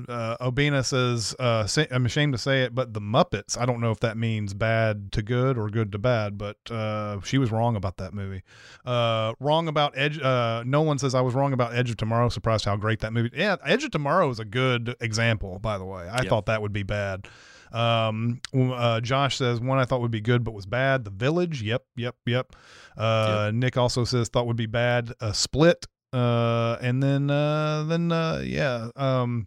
uh, 0.09 0.37
Obina 0.41 0.85
says, 0.85 1.35
uh, 1.39 1.67
say, 1.67 1.87
I'm 1.91 2.07
ashamed 2.07 2.33
to 2.35 2.39
say 2.39 2.63
it, 2.63 2.75
but 2.75 2.95
the 2.95 3.01
Muppets. 3.01 3.59
I 3.59 3.67
don't 3.67 3.81
know 3.81 3.91
if 3.91 4.01
that 4.01 4.17
means 4.17 4.55
bad 4.55 5.13
to 5.13 5.23
good 5.23 5.59
or 5.59 5.69
good 5.69 5.93
to 5.93 5.99
bad, 5.99 6.39
but 6.39 6.57
uh, 6.71 7.21
she 7.23 7.39
was 7.39 7.51
wrong 7.53 7.77
about 7.77 7.97
that 7.99 8.15
movie. 8.15 8.43
Uh, 8.85 9.35
wrong 9.41 9.69
about 9.69 9.93
Edge. 9.97 10.21
Uh, 10.21 10.63
no 10.67 10.83
one 10.83 10.99
says 10.99 11.15
I 11.15 11.21
was 11.21 11.35
wrong 11.35 11.53
about 11.53 11.75
Edge 11.75 11.91
of 11.91 11.97
Tomorrow. 11.97 12.29
Surprised 12.29 12.65
how 12.65 12.77
great 12.77 13.01
that 13.01 13.13
movie. 13.13 13.31
Yeah, 13.35 13.57
Edge 13.65 13.85
of 13.85 13.91
Tomorrow 13.91 14.31
is 14.31 14.39
a 14.39 14.45
good 14.45 14.95
example. 15.01 15.59
By 15.59 15.79
the 15.79 15.85
way, 15.85 16.09
I 16.09 16.23
Yeah. 16.23 16.29
thought 16.31 16.47
that 16.47 16.63
would 16.63 16.73
be 16.73 16.83
bad. 16.83 17.29
Um, 17.71 18.41
uh, 18.55 19.01
Josh 19.03 19.37
says 19.37 19.61
one 19.61 19.79
I 19.79 19.85
thought 19.85 20.01
would 20.01 20.11
be 20.11 20.23
good 20.23 20.43
but 20.43 20.55
was 20.55 20.65
bad. 20.65 21.05
The 21.05 21.11
Village. 21.11 21.61
Yep, 21.63 21.85
yep, 21.97 22.17
yep. 22.25 22.57
Uh, 22.97 23.51
Nick 23.53 23.77
also 23.77 24.05
says 24.05 24.29
thought 24.29 24.47
would 24.47 24.57
be 24.57 24.67
bad. 24.67 25.13
Uh, 25.21 25.33
Split. 25.33 25.87
Uh, 26.13 26.77
and 26.81 27.03
then 27.03 27.31
uh, 27.31 27.85
then 27.85 28.11
uh, 28.13 28.43
yeah. 28.45 28.91
Um, 28.97 29.47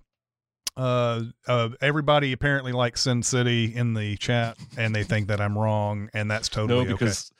uh, 0.78 1.24
uh, 1.48 1.70
everybody 1.82 2.32
apparently 2.32 2.72
likes 2.72 3.02
Sin 3.02 3.24
City 3.24 3.66
in 3.76 3.94
the 3.94 4.16
chat, 4.18 4.58
and 4.78 4.96
they 4.96 5.04
think 5.04 5.28
that 5.28 5.42
I'm 5.42 5.58
wrong, 5.58 6.10
and 6.14 6.30
that's 6.32 6.50
totally 6.50 6.86
no, 6.86 6.94
okay. 6.94 6.94
because 6.94 7.32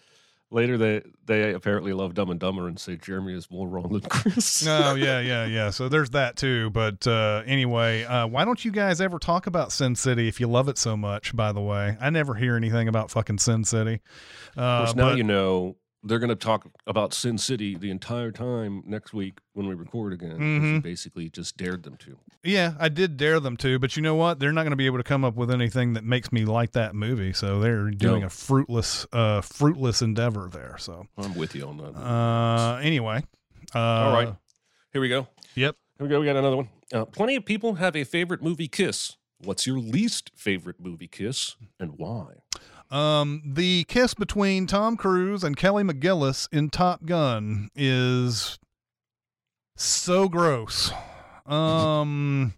later 0.52 0.78
they 0.78 1.02
they 1.26 1.54
apparently 1.54 1.94
love 1.94 2.14
Dumb 2.14 2.30
and 2.30 2.40
Dumber 2.40 2.68
and 2.68 2.78
say 2.78 2.98
Jeremy 2.98 3.34
is 3.34 3.50
more 3.50 3.68
wrong 3.68 3.90
than 3.90 4.02
Chris. 4.02 4.68
Oh 4.68 4.96
yeah, 4.96 5.20
yeah, 5.20 5.46
yeah. 5.46 5.70
So 5.70 5.88
there's 5.88 6.12
that 6.12 6.36
too. 6.36 6.70
But 6.72 7.08
uh, 7.08 7.44
anyway, 7.46 8.04
uh, 8.04 8.28
why 8.28 8.44
don't 8.46 8.64
you 8.64 8.72
guys 8.72 9.00
ever 9.02 9.18
talk 9.18 9.48
about 9.48 9.72
Sin 9.72 9.96
City 9.96 10.28
if 10.28 10.40
you 10.40 10.48
love 10.48 10.68
it 10.68 10.78
so 10.78 10.98
much? 10.98 11.36
By 11.36 11.52
the 11.52 11.62
way, 11.62 11.98
I 12.00 12.10
never 12.10 12.36
hear 12.36 12.56
anything 12.56 12.88
about 12.88 13.12
fucking 13.12 13.38
Sin 13.38 13.64
City. 13.64 14.02
Uh, 14.58 14.62
of 14.62 14.86
course, 14.86 14.96
now 14.96 15.10
but- 15.10 15.18
you 15.18 15.24
know 15.24 15.78
they're 16.04 16.20
going 16.20 16.30
to 16.30 16.36
talk 16.36 16.68
about 16.88 17.14
Sin 17.14 17.38
City 17.38 17.76
the 17.76 17.92
entire 17.92 18.32
time 18.32 18.82
next 18.86 19.14
week 19.14 19.40
when 19.54 19.68
we 19.68 19.76
record 19.76 20.14
again. 20.14 20.38
Mhm. 20.40 20.82
basically 20.84 21.30
just 21.30 21.58
dared 21.58 21.84
them 21.84 21.96
to. 21.98 22.18
Yeah, 22.44 22.74
I 22.80 22.90
did 22.90 23.18
dare 23.18 23.40
them 23.40 23.56
to, 23.58 23.78
but 23.78 23.96
you 23.96 24.02
know 24.02 24.16
what? 24.16 24.40
They're 24.40 24.52
not 24.52 24.64
going 24.64 24.72
to 24.72 24.76
be 24.78 24.88
able 24.88 24.98
to 24.98 25.04
come 25.04 25.24
up 25.24 25.36
with 25.36 25.52
anything 25.52 25.94
that 25.94 26.04
makes 26.04 26.32
me 26.32 26.44
like 26.46 26.72
that 26.72 26.96
movie. 26.96 27.34
So 27.34 27.60
they're 27.60 27.92
doing 27.92 28.22
No. 28.22 28.28
a 28.28 28.30
fruitless, 28.30 29.06
uh, 29.14 29.42
fruitless 29.42 30.02
endeavor 30.02 30.50
there. 30.52 30.76
So, 30.80 31.06
I'm 31.18 31.36
with 31.36 31.54
you 31.56 31.68
on 31.68 31.78
that. 31.78 31.96
uh, 31.96 32.80
anyway, 32.82 33.24
uh, 33.76 33.80
All 33.80 34.14
right, 34.14 34.36
here 34.92 35.02
we 35.02 35.10
go. 35.10 35.28
Yep. 35.56 35.76
Here 36.00 36.08
we 36.08 36.10
go. 36.10 36.20
We 36.20 36.26
got 36.26 36.36
another 36.36 36.58
one. 36.58 36.70
Uh, 36.92 37.06
plenty 37.06 37.36
of 37.36 37.46
people 37.46 37.76
have 37.76 37.96
a 37.96 38.04
favorite 38.04 38.42
movie 38.42 38.68
kiss. 38.68 39.18
What's 39.44 39.66
your 39.68 39.78
least 39.80 40.32
favorite 40.36 40.80
movie 40.80 41.08
kiss 41.08 41.56
and 41.80 41.94
why? 41.98 42.36
Um, 42.92 43.42
the 43.46 43.86
kiss 43.86 44.14
between 44.14 44.68
Tom 44.68 44.98
Cruise 44.98 45.44
and 45.44 45.56
Kelly 45.56 45.84
McGillis 45.84 46.50
in 46.52 46.70
Top 46.70 47.06
Gun 47.06 47.70
is 47.74 48.60
so 49.78 50.28
gross. 50.28 50.92
Um, 51.46 52.54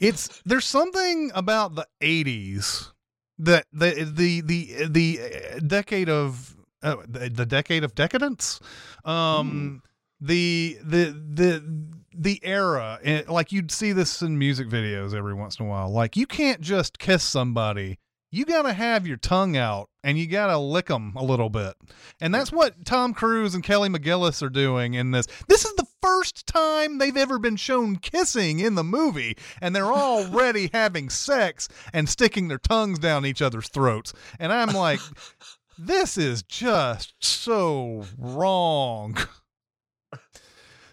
it's 0.00 0.42
there's 0.44 0.66
something 0.66 1.30
about 1.34 1.76
the 1.76 1.86
'80s 2.00 2.90
that 3.38 3.66
the 3.72 4.10
the 4.12 4.40
the 4.40 4.86
the 4.88 5.60
decade 5.64 6.08
of 6.08 6.56
uh, 6.82 6.96
the, 7.06 7.30
the 7.30 7.46
decade 7.46 7.84
of 7.84 7.94
decadence. 7.94 8.58
Um, 9.04 9.82
the 10.20 10.78
the 10.82 11.16
the 11.32 11.86
the 12.14 12.40
era 12.42 12.98
and 13.02 13.28
like 13.28 13.52
you'd 13.52 13.70
see 13.70 13.92
this 13.92 14.20
in 14.20 14.38
music 14.38 14.68
videos 14.68 15.14
every 15.14 15.32
once 15.32 15.58
in 15.58 15.66
a 15.66 15.68
while 15.68 15.88
like 15.88 16.16
you 16.16 16.26
can't 16.26 16.60
just 16.60 16.98
kiss 16.98 17.22
somebody 17.22 17.98
you 18.30 18.44
got 18.44 18.62
to 18.62 18.72
have 18.72 19.06
your 19.06 19.16
tongue 19.16 19.56
out 19.56 19.90
and 20.04 20.16
you 20.16 20.26
got 20.26 20.46
to 20.46 20.58
lick 20.58 20.86
them 20.86 21.12
a 21.16 21.24
little 21.24 21.50
bit. 21.50 21.74
And 22.20 22.34
that's 22.34 22.52
what 22.52 22.84
Tom 22.84 23.12
Cruise 23.12 23.54
and 23.54 23.64
Kelly 23.64 23.88
McGillis 23.88 24.42
are 24.42 24.50
doing 24.50 24.94
in 24.94 25.10
this. 25.10 25.26
This 25.48 25.64
is 25.64 25.74
the 25.74 25.86
first 26.00 26.46
time 26.46 26.98
they've 26.98 27.16
ever 27.16 27.38
been 27.38 27.56
shown 27.56 27.96
kissing 27.96 28.60
in 28.60 28.74
the 28.74 28.84
movie, 28.84 29.36
and 29.60 29.74
they're 29.74 29.92
already 29.92 30.70
having 30.72 31.10
sex 31.10 31.68
and 31.92 32.08
sticking 32.08 32.48
their 32.48 32.58
tongues 32.58 32.98
down 32.98 33.26
each 33.26 33.42
other's 33.42 33.68
throats. 33.68 34.12
And 34.38 34.52
I'm 34.52 34.74
like, 34.74 35.00
this 35.78 36.16
is 36.16 36.42
just 36.42 37.14
so 37.20 38.04
wrong. 38.16 39.16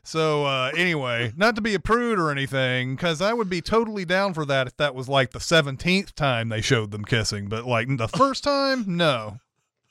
So 0.08 0.45
uh, 0.45 0.72
anyway, 0.78 1.34
not 1.36 1.55
to 1.55 1.62
be 1.62 1.74
a 1.74 1.82
prude 1.82 2.18
or 2.18 2.32
anything, 2.32 2.95
because 2.95 3.22
I 3.22 3.34
would 3.34 3.49
be 3.49 3.60
totally 3.60 4.05
down 4.05 4.34
for 4.34 4.45
that 4.45 4.66
if 4.68 4.78
that 4.78 4.95
was 4.95 5.10
like 5.10 5.32
the 5.32 5.41
seventeenth 5.41 6.16
time 6.16 6.47
they 6.47 6.62
showed 6.62 6.91
them 6.91 7.03
kissing. 7.03 7.49
But 7.49 7.66
like 7.66 7.89
the 7.97 8.08
first 8.08 8.41
time, 8.45 8.86
no. 8.88 9.39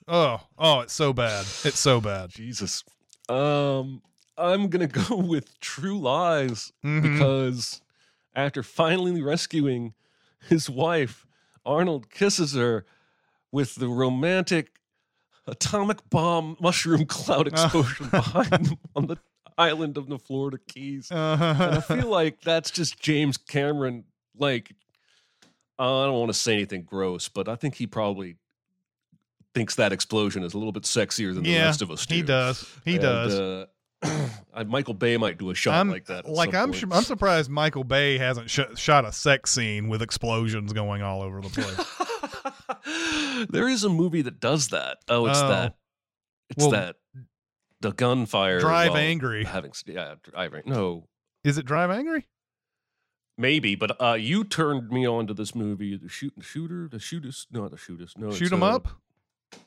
Oh, 0.09 0.41
oh, 0.59 0.81
it's 0.81 0.95
so 0.95 1.13
bad. 1.13 1.43
It's 1.65 1.79
so 1.79 2.01
bad. 2.01 2.31
Jesus. 2.31 2.83
Um, 3.29 4.01
I'm 4.39 4.69
gonna 4.69 4.87
go 5.09 5.17
with 5.17 5.61
True 5.61 5.99
Lies 5.99 6.73
Mhm. 6.83 7.03
because 7.03 7.83
after 8.35 8.63
finally 8.63 9.21
rescuing 9.21 9.93
his 10.49 10.71
wife, 10.71 11.27
Arnold 11.67 12.09
kisses 12.09 12.55
her 12.55 12.87
with 13.53 13.75
the 13.75 13.89
romantic 13.89 14.81
atomic 15.47 16.09
bomb 16.09 16.57
mushroom 16.59 17.05
cloud 17.05 17.47
explosion 17.53 18.09
behind 18.09 18.51
them 18.67 18.79
on 18.97 19.09
the 19.09 19.19
island 19.59 19.97
of 19.97 20.09
the 20.09 20.19
Florida 20.19 20.59
Keys. 20.69 21.11
And 21.11 21.43
I 21.43 21.81
feel 21.81 22.09
like 22.11 22.41
that's 22.43 22.71
just 22.71 23.01
James 23.01 23.37
Cameron. 23.37 24.05
Like, 24.39 24.73
uh, 25.79 26.03
I 26.03 26.07
don't 26.07 26.19
want 26.19 26.31
to 26.33 26.39
say 26.39 26.53
anything 26.55 26.83
gross, 26.85 27.29
but 27.29 27.49
I 27.49 27.57
think 27.57 27.75
he 27.75 27.87
probably 27.87 28.37
thinks 29.55 29.77
that 29.77 29.93
explosion 29.93 30.43
is 30.43 30.53
a 30.55 30.59
little 30.59 30.73
bit 30.73 30.83
sexier 30.83 31.33
than 31.35 31.43
the 31.43 31.51
Yeah, 31.51 31.65
rest 31.65 31.81
of 31.83 31.91
us 31.91 32.05
do. 32.07 32.15
he 32.17 32.23
does. 32.23 32.69
He 32.85 32.93
And, 32.95 33.01
does. 33.03 33.35
Uh, 33.39 33.67
Michael 34.67 34.93
Bay 34.93 35.17
might 35.17 35.39
do 35.39 35.49
a 35.51 35.55
shot 35.55 35.75
I'm 35.75 35.89
like 35.91 36.05
that. 36.07 36.29
like 36.29 36.55
I'm 36.55 36.75
su- 36.75 36.89
I'm 36.93 37.03
surprised 37.03 37.49
Michael 37.51 37.83
Bay 37.85 38.19
hasn't 38.19 38.51
sh- 38.51 38.61
shot 38.77 39.07
a 39.07 39.13
sex 39.13 39.51
scene 39.53 39.89
with 39.89 40.03
explosions 40.03 40.75
going 40.75 41.01
all 41.01 41.23
over 41.23 41.41
the 41.41 41.49
place. 41.49 43.47
there 43.51 43.69
is 43.69 43.85
a 43.85 43.89
movie 43.89 44.21
that 44.23 44.39
does 44.41 44.69
that. 44.69 44.99
Oh, 45.09 45.27
it's 45.27 45.39
Oh. 45.41 45.49
that. 45.49 45.77
It's 46.51 46.59
Well, 46.63 46.71
that. 46.73 46.97
The 47.81 47.93
gunfire. 47.93 48.61
Drive 48.61 48.91
while 48.93 48.99
Angry. 48.99 49.45
Having 49.45 49.73
yeah, 49.87 50.15
drive 50.23 50.55
Ang- 50.55 50.63
no, 50.67 51.09
Is 51.45 51.59
it 51.59 51.67
Drive 51.67 51.91
Angry? 51.91 52.27
maybe, 53.39 53.75
but 53.75 54.01
uh, 54.03 54.15
you 54.15 54.45
turned 54.45 54.89
me 54.91 55.07
on 55.07 55.27
to 55.27 55.35
this 55.35 55.55
movie, 55.55 55.97
the 55.97 56.09
shoot, 56.09 56.33
shooter, 56.41 56.89
the 56.89 56.97
shootist, 56.99 57.47
no, 57.51 57.69
the 57.69 57.77
shootist, 57.77 58.17
no, 58.17 58.31
Shoot 58.33 58.53
'em 58.53 58.63
uh, 58.63 58.77
up. 58.77 58.89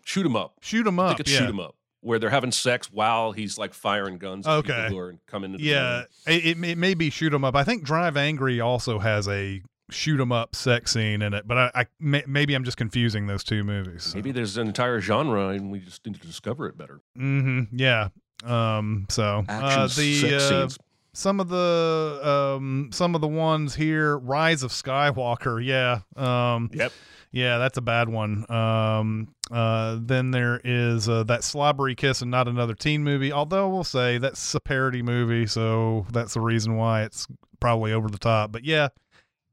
shoot 0.04 0.26
'em 0.26 0.36
up. 0.36 0.56
Shoot 0.62 0.88
'em 0.88 1.00
I 1.00 1.04
up. 1.04 1.10
think 1.10 1.20
it's 1.22 1.32
yeah. 1.34 1.40
shoot 1.40 1.50
'em 1.50 1.60
up, 1.60 1.76
where 2.02 2.18
they're 2.18 2.32
having 2.32 2.52
sex 2.52 2.92
while 2.92 3.32
he's 3.32 3.58
like 3.60 3.74
firing 3.76 4.18
guns. 4.18 4.48
At 4.48 4.54
Okay. 4.54 4.74
people 4.74 4.90
who 4.90 4.98
are 4.98 5.16
coming. 5.28 5.54
Into 5.54 5.64
Yeah, 5.64 6.04
it, 6.26 6.46
it, 6.46 6.58
may- 6.58 6.72
it 6.72 6.78
may 6.80 6.94
be 6.96 7.10
shoot 7.12 7.34
'em 7.34 7.44
up. 7.46 7.56
I 7.56 7.64
think 7.64 7.84
Drive 7.84 8.18
Angry 8.18 8.60
also 8.60 8.98
has 9.00 9.28
a 9.28 9.62
shoot 9.92 10.20
'em 10.20 10.32
up 10.32 10.56
sex 10.56 10.92
scene 10.94 11.22
in 11.22 11.34
it, 11.34 11.48
but 11.48 11.58
I, 11.58 11.72
I 11.76 11.86
may, 12.00 12.24
maybe 12.28 12.54
I'm 12.54 12.64
just 12.64 12.78
confusing 12.78 13.28
those 13.28 13.44
two 13.44 13.64
movies. 13.64 14.14
Maybe 14.16 14.32
there's 14.32 14.58
an 14.58 14.68
entire 14.68 15.00
genre, 15.02 15.50
and 15.50 15.72
we 15.72 15.80
just 15.80 16.06
need 16.06 16.20
to 16.20 16.28
discover 16.28 16.68
it 16.68 16.78
better. 16.78 17.02
Mm-hmm. 17.18 17.76
Yeah. 17.78 18.10
Um. 18.44 19.06
So 19.10 19.44
uh, 19.50 19.88
the 19.88 19.90
sex 20.16 20.34
uh, 20.34 20.40
scenes. 20.70 20.78
some 21.14 21.40
of 21.40 21.50
the 21.50 22.20
um 22.56 22.90
some 22.94 23.16
of 23.16 23.22
the 23.22 23.28
ones 23.28 23.76
here 23.76 24.18
rise 24.18 24.64
of 24.64 24.72
skywalker 24.72 25.64
yeah 25.64 26.02
um 26.16 26.70
Yep. 26.72 26.94
yeah 27.32 27.58
that's 27.58 27.78
a 27.78 27.82
bad 27.82 28.08
one 28.08 28.50
um 28.50 29.34
uh 29.52 29.98
then 30.00 30.32
there 30.32 30.62
is 30.64 31.10
uh, 31.10 31.24
that 31.24 31.44
slobbery 31.44 31.96
kiss 31.96 32.22
and 32.22 32.30
not 32.32 32.48
another 32.48 32.76
teen 32.76 33.04
movie 33.04 33.34
although 33.34 33.68
we'll 33.68 33.84
say 33.84 34.20
that's 34.20 34.54
a 34.56 34.60
parody 34.60 35.02
movie 35.02 35.48
so 35.48 36.06
that's 36.12 36.36
the 36.36 36.42
reason 36.42 36.78
why 36.78 37.02
it's 37.04 37.28
probably 37.60 37.92
over 37.92 38.08
the 38.08 38.20
top 38.20 38.52
but 38.52 38.64
yeah 38.64 38.88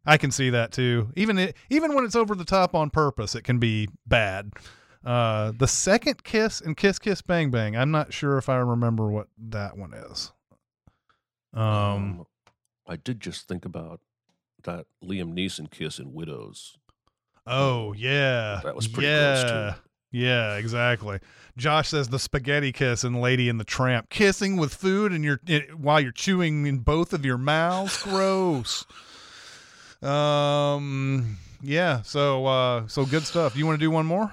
i 0.07 0.17
can 0.17 0.31
see 0.31 0.51
that 0.51 0.73
too 0.73 1.11
even 1.17 1.39
it, 1.39 1.57
even 1.71 1.95
when 1.95 2.05
it's 2.05 2.17
over 2.17 2.35
the 2.35 2.45
top 2.45 2.75
on 2.75 2.91
purpose 2.91 3.35
it 3.35 3.43
can 3.43 3.59
be 3.59 3.89
bad 4.07 4.53
uh 5.05 5.53
the 5.59 5.69
second 5.69 6.25
kiss 6.25 6.61
and 6.61 6.77
kiss 6.77 6.99
kiss 6.99 7.23
bang 7.23 7.51
bang 7.51 7.77
i'm 7.77 7.91
not 7.91 8.13
sure 8.13 8.39
if 8.39 8.49
i 8.49 8.57
remember 8.57 9.11
what 9.11 9.29
that 9.39 9.77
one 9.77 9.93
is 9.93 10.33
um 11.55 12.27
I 12.89 12.97
did 12.97 13.21
just 13.21 13.49
think 13.49 13.65
about 13.65 14.01
that 14.65 14.87
Liam 15.03 15.35
Neeson 15.35 15.71
kiss 15.71 15.99
in 15.99 16.13
Widows. 16.13 16.77
Oh 17.47 17.93
yeah, 17.93 18.61
That 18.65 18.75
was 18.75 18.89
pretty 18.89 19.09
yeah. 19.09 19.75
Yeah, 20.13 20.57
exactly. 20.57 21.19
Josh 21.57 21.89
says 21.89 22.09
the 22.09 22.19
spaghetti 22.19 22.73
kiss 22.73 23.05
in 23.05 23.15
Lady 23.15 23.49
and 23.49 23.61
the 23.61 23.65
Tramp, 23.65 24.09
kissing 24.09 24.57
with 24.57 24.75
food 24.75 25.13
and 25.13 25.25
you're 25.25 25.41
it, 25.47 25.79
while 25.79 26.01
you're 26.01 26.13
chewing 26.13 26.67
in 26.67 26.79
both 26.79 27.13
of 27.13 27.25
your 27.25 27.39
mouths. 27.39 28.03
Gross. 28.03 28.87
Um. 30.03 31.37
Yeah. 31.63 32.03
So. 32.03 32.47
Uh. 32.47 32.87
So 32.89 33.05
good 33.07 33.25
stuff. 33.25 33.57
You 33.57 33.67
want 33.67 33.79
to 33.79 33.85
do 33.85 33.91
one 33.91 34.07
more? 34.07 34.33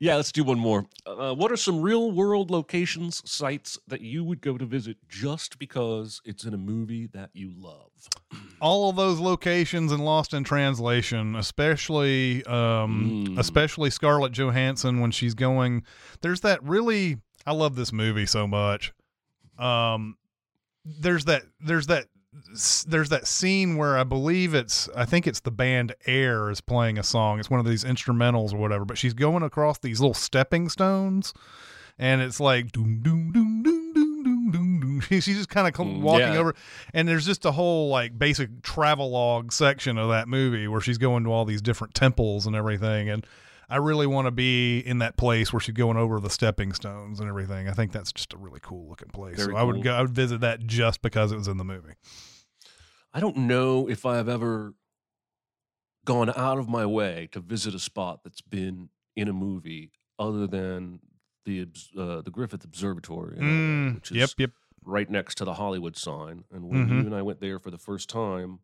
Yeah, 0.00 0.16
let's 0.16 0.32
do 0.32 0.44
one 0.44 0.58
more. 0.58 0.84
Uh, 1.06 1.32
what 1.34 1.50
are 1.52 1.56
some 1.56 1.80
real 1.80 2.10
world 2.10 2.50
locations, 2.50 3.22
sites 3.24 3.78
that 3.86 4.00
you 4.02 4.22
would 4.24 4.42
go 4.42 4.58
to 4.58 4.66
visit 4.66 4.98
just 5.08 5.58
because 5.58 6.20
it's 6.26 6.44
in 6.44 6.52
a 6.52 6.58
movie 6.58 7.06
that 7.14 7.30
you 7.32 7.52
love? 7.56 7.90
all 8.60 8.90
of 8.90 8.96
those 8.96 9.18
locations 9.18 9.92
in 9.92 10.00
Lost 10.00 10.34
in 10.34 10.44
Translation, 10.44 11.36
especially 11.36 12.44
um 12.44 13.24
Mm. 13.28 13.38
especially 13.38 13.88
Scarlett 13.88 14.32
Johansson 14.32 15.00
when 15.00 15.10
she's 15.12 15.34
going 15.34 15.84
there's 16.20 16.40
that 16.40 16.62
really 16.62 17.18
I 17.46 17.52
love 17.52 17.76
this 17.76 17.92
movie 17.92 18.26
so 18.26 18.46
much. 18.46 18.92
Um 19.58 20.16
there's 20.84 21.24
that 21.26 21.44
there's 21.60 21.86
that 21.86 22.06
there's 22.86 23.08
that 23.08 23.26
scene 23.26 23.76
where 23.76 23.96
I 23.98 24.04
believe 24.04 24.54
it's 24.54 24.88
I 24.96 25.04
think 25.04 25.26
it's 25.26 25.40
the 25.40 25.50
band 25.50 25.94
Air 26.06 26.50
is 26.50 26.60
playing 26.60 26.98
a 26.98 27.02
song. 27.02 27.38
It's 27.40 27.50
one 27.50 27.60
of 27.60 27.66
these 27.66 27.84
instrumentals 27.84 28.52
or 28.52 28.58
whatever, 28.58 28.84
but 28.84 28.98
she's 28.98 29.14
going 29.14 29.42
across 29.42 29.78
these 29.78 30.00
little 30.00 30.14
stepping 30.14 30.68
stones 30.68 31.32
and 31.98 32.20
it's 32.20 32.40
like 32.40 32.72
doom 32.72 33.00
doom 33.02 33.32
doom 33.32 33.62
doom 33.62 33.92
doom 33.92 34.22
doom 34.22 34.50
doom 34.50 34.80
doom. 34.80 35.00
She's 35.08 35.26
just 35.26 35.48
kind 35.48 35.66
of 35.68 35.74
Mm, 35.74 36.00
walking 36.00 36.32
yeah. 36.34 36.38
over 36.38 36.54
and 36.92 37.06
there's 37.08 37.26
just 37.26 37.44
a 37.44 37.50
whole 37.52 37.88
like 37.88 38.18
basic 38.18 38.62
travelogue 38.62 39.52
section 39.52 39.98
of 39.98 40.08
that 40.10 40.28
movie 40.28 40.68
where 40.68 40.80
she's 40.80 40.98
going 40.98 41.24
to 41.24 41.30
all 41.32 41.44
these 41.44 41.60
different 41.62 41.94
temples 41.94 42.46
and 42.46 42.54
everything 42.56 43.10
and 43.10 43.26
I 43.68 43.76
really 43.76 44.06
want 44.06 44.26
to 44.26 44.30
be 44.30 44.78
in 44.80 44.98
that 44.98 45.16
place 45.16 45.52
where 45.52 45.60
she's 45.60 45.74
going 45.74 45.96
over 45.96 46.20
the 46.20 46.30
stepping 46.30 46.72
stones 46.72 47.20
and 47.20 47.28
everything. 47.28 47.68
I 47.68 47.72
think 47.72 47.92
that's 47.92 48.12
just 48.12 48.32
a 48.32 48.36
really 48.36 48.60
cool 48.62 48.88
looking 48.88 49.08
place. 49.08 49.36
Very 49.36 49.52
so 49.52 49.56
I 49.56 49.62
would 49.62 49.82
go 49.82 49.94
I 49.94 50.00
would 50.02 50.10
visit 50.10 50.40
that 50.40 50.66
just 50.66 51.02
because 51.02 51.32
it 51.32 51.36
was 51.36 51.48
in 51.48 51.56
the 51.56 51.64
movie. 51.64 51.94
I 53.12 53.20
don't 53.20 53.36
know 53.36 53.88
if 53.88 54.04
I've 54.04 54.28
ever 54.28 54.74
gone 56.04 56.30
out 56.36 56.58
of 56.58 56.68
my 56.68 56.84
way 56.84 57.28
to 57.32 57.40
visit 57.40 57.74
a 57.74 57.78
spot 57.78 58.20
that's 58.24 58.40
been 58.42 58.90
in 59.16 59.28
a 59.28 59.32
movie 59.32 59.90
other 60.18 60.46
than 60.46 61.00
the 61.44 61.62
uh, 61.98 62.20
the 62.22 62.30
Griffith 62.30 62.64
Observatory, 62.64 63.38
in 63.38 63.44
LA, 63.46 63.52
Mm, 63.52 63.94
which 63.94 64.10
is 64.10 64.16
yep, 64.18 64.30
yep. 64.38 64.50
right 64.84 65.08
next 65.10 65.36
to 65.36 65.44
the 65.44 65.54
Hollywood 65.54 65.96
sign. 65.96 66.44
And 66.52 66.68
when 66.68 66.86
Mhm. 66.86 67.00
you 67.00 67.06
and 67.06 67.14
I 67.14 67.22
went 67.22 67.40
there 67.40 67.58
for 67.58 67.70
the 67.70 67.78
first 67.78 68.08
time, 68.08 68.60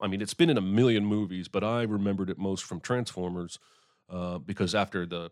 I 0.00 0.06
mean, 0.06 0.22
it's 0.22 0.34
been 0.34 0.50
in 0.50 0.56
a 0.58 0.62
million 0.62 1.04
movies, 1.04 1.48
but 1.48 1.62
I 1.62 1.82
remembered 1.82 2.30
it 2.30 2.38
most 2.38 2.64
from 2.64 2.80
Transformers 2.80 3.58
uh, 4.10 4.38
because 4.38 4.74
after 4.74 5.06
the 5.06 5.30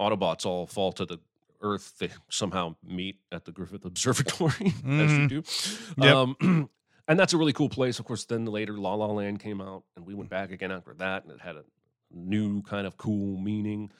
Autobots 0.00 0.46
all 0.46 0.66
fall 0.66 0.92
to 0.92 1.04
the 1.04 1.18
Earth, 1.62 1.94
they 1.98 2.08
somehow 2.30 2.74
meet 2.82 3.18
at 3.32 3.44
the 3.44 3.52
Griffith 3.52 3.84
Observatory, 3.92 4.66
as 4.68 5.12
you 5.12 5.26
Mhm. 5.26 5.28
do. 5.28 5.42
Yep. 6.02 6.16
Um, 6.16 6.70
and 7.08 7.18
that's 7.18 7.32
a 7.34 7.38
really 7.38 7.52
cool 7.52 7.68
place. 7.68 7.98
Of 7.98 8.04
course, 8.06 8.24
then 8.24 8.44
later 8.46 8.78
La 8.78 8.94
La 8.94 9.06
Land 9.06 9.40
came 9.40 9.60
out, 9.60 9.84
and 9.96 10.06
we 10.06 10.14
went 10.14 10.30
back 10.30 10.50
again 10.50 10.72
after 10.72 10.94
that, 10.94 11.24
and 11.24 11.32
it 11.32 11.40
had 11.40 11.56
a 11.56 11.64
new 12.12 12.62
kind 12.62 12.86
of 12.86 12.96
cool 12.96 13.36
meaning. 13.38 13.90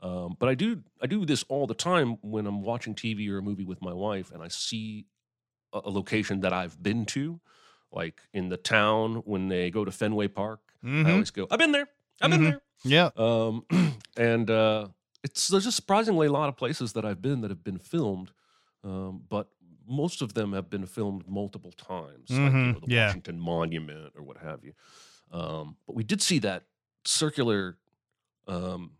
Um, 0.00 0.36
but 0.38 0.48
I 0.48 0.54
do 0.54 0.82
I 1.02 1.06
do 1.08 1.24
this 1.26 1.44
all 1.48 1.66
the 1.66 1.74
time 1.74 2.18
when 2.22 2.46
I'm 2.46 2.62
watching 2.62 2.94
TV 2.94 3.28
or 3.30 3.38
a 3.38 3.42
movie 3.42 3.64
with 3.64 3.82
my 3.82 3.92
wife, 3.92 4.30
and 4.30 4.40
I 4.42 4.48
see 4.48 5.06
a, 5.72 5.80
a 5.84 5.90
location 5.90 6.40
that 6.42 6.52
I've 6.52 6.80
been 6.80 7.04
to, 7.06 7.40
like 7.90 8.22
in 8.32 8.48
the 8.48 8.56
town 8.56 9.16
when 9.24 9.48
they 9.48 9.70
go 9.70 9.84
to 9.84 9.90
Fenway 9.90 10.28
Park. 10.28 10.60
Mhm. 10.84 11.04
I 11.06 11.10
always 11.12 11.32
go, 11.32 11.48
I've 11.50 11.58
been 11.58 11.72
there, 11.72 11.88
I've 12.20 12.30
been 12.30 12.40
Mhm. 12.42 12.60
Yeah. 12.84 13.10
Um, 13.16 13.64
and 14.16 14.50
uh, 14.50 14.88
it's 15.24 15.48
there's 15.48 15.64
just 15.64 15.76
surprisingly 15.76 16.26
a 16.26 16.32
lot 16.32 16.48
of 16.48 16.56
places 16.56 16.92
that 16.94 17.04
I've 17.04 17.20
been 17.22 17.40
that 17.42 17.50
have 17.50 17.64
been 17.64 17.78
filmed, 17.78 18.30
um, 18.84 19.22
but 19.28 19.48
most 19.86 20.20
of 20.22 20.34
them 20.34 20.52
have 20.52 20.68
been 20.70 20.86
filmed 20.86 21.26
multiple 21.28 21.72
times, 21.72 22.28
like 22.30 22.38
you 22.38 22.48
Mhm. 22.50 22.72
know, 22.74 22.80
the 22.86 22.94
Yeah. 22.94 23.06
Washington 23.06 23.40
Monument 23.40 24.12
or 24.16 24.22
what 24.22 24.36
have 24.38 24.62
you. 24.64 24.74
Um, 25.32 25.76
but 25.86 25.96
we 25.96 26.04
did 26.04 26.20
see 26.22 26.38
that 26.40 26.64
circular 27.04 27.78
um, 28.46 28.92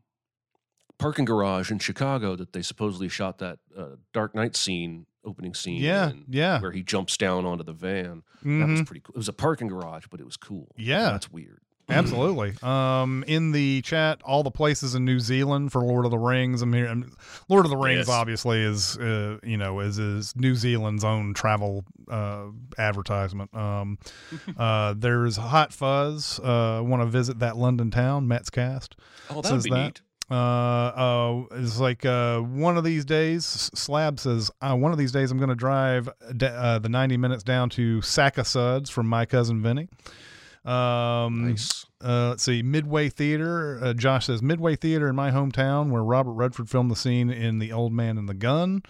parking 0.99 1.25
garage 1.25 1.71
in 1.71 1.79
Chicago 1.79 2.35
that 2.37 2.53
they 2.53 2.63
supposedly 2.63 3.09
shot 3.09 3.39
that 3.39 3.61
uh, 3.77 3.97
Dark 4.13 4.35
Knight 4.35 4.57
scene, 4.57 5.07
opening 5.25 5.55
scene. 5.55 5.81
Yeah, 5.81 6.11
in, 6.11 6.25
yeah. 6.29 6.61
where 6.61 6.73
he 6.73 6.83
jumps 6.83 7.17
down 7.17 7.45
onto 7.47 7.65
the 7.65 7.73
van. 7.73 8.23
That 8.43 8.69
was 8.69 8.81
Mhm. 8.81 8.87
pretty 8.87 9.01
cool. 9.01 9.15
It 9.15 9.19
was 9.19 9.29
a 9.29 9.33
parking 9.33 9.69
garage, 9.69 10.07
but 10.11 10.21
it 10.21 10.27
was 10.27 10.37
cool. 10.37 10.75
Yeah. 10.77 11.11
that's 11.11 11.31
weird. 11.31 11.61
Absolutely. 11.89 12.55
Um, 12.63 13.25
in 13.27 13.53
the 13.53 13.81
chat, 13.83 14.21
all 14.23 14.43
the 14.43 14.51
places 14.51 14.95
in 14.95 15.05
New 15.05 15.21
Zealand 15.21 15.73
for 15.73 15.83
Lord 15.83 16.05
of 16.05 16.11
the 16.11 16.19
Rings. 16.19 16.61
I'm 16.61 16.73
here. 16.73 16.87
I'm, 16.87 17.11
Lord 17.49 17.65
of 17.65 17.71
the 17.71 17.77
Rings 17.79 18.07
Yes. 18.07 18.09
obviously 18.11 18.63
is, 18.63 18.97
uh, 18.99 19.39
you 19.43 19.57
know, 19.57 19.81
is 19.81 19.99
is 19.99 20.37
New 20.37 20.55
Zealand's 20.55 21.03
own 21.05 21.33
travel 21.35 21.85
uh, 22.11 22.47
advertisement. 22.77 23.55
Um, 23.55 23.99
uh, 24.59 24.95
there's 24.99 25.37
Hot 25.37 25.73
Fuzz. 25.73 26.39
Uh, 26.41 26.83
want 26.85 27.03
to 27.03 27.07
visit 27.07 27.39
that 27.39 27.57
London 27.57 27.91
town? 27.91 28.29
Mets 28.29 28.51
cast. 28.51 28.97
Oh, 29.31 29.41
that 29.41 29.51
would 29.53 29.63
be 29.63 29.71
that. 29.71 29.77
neat. 29.85 30.01
Uh, 30.31 30.35
uh, 30.35 31.45
it's 31.53 31.81
like 31.81 32.05
uh, 32.05 32.39
one 32.41 32.77
of 32.77 32.85
these 32.85 33.07
days. 33.07 33.47
Slab 33.47 34.21
says, 34.21 34.51
uh, 34.61 34.75
one 34.77 34.93
of 34.93 34.99
these 34.99 35.11
days 35.11 35.31
I'm 35.31 35.39
going 35.39 35.49
to 35.49 35.55
drive 35.55 36.07
d- 36.37 36.45
uh, 36.45 36.81
the 36.81 36.91
90 36.91 37.17
minutes 37.17 37.43
down 37.43 37.71
to 37.71 38.03
Sac-O-Suds 38.03 38.91
from 38.91 39.07
my 39.09 39.25
cousin 39.25 39.63
Vinny. 39.63 39.89
Um, 40.69 41.49
Nice. 41.51 41.87
uh, 42.05 42.31
let's 42.31 42.43
see, 42.43 42.63
Midway 42.63 43.09
Theater. 43.09 43.79
Uh, 43.83 43.93
Josh 43.95 44.27
says 44.27 44.43
Midway 44.43 44.77
Theater 44.77 45.09
in 45.09 45.17
my 45.17 45.31
hometown, 45.31 45.91
where 45.91 46.03
Robert 46.05 46.33
Redford 46.33 46.69
filmed 46.69 46.91
the 46.91 46.97
scene 46.97 47.31
in 47.31 47.59
The 47.59 47.73
Old 47.73 47.93
Man 47.93 48.19
and 48.19 48.29
the 48.29 48.35
Gun. 48.35 48.83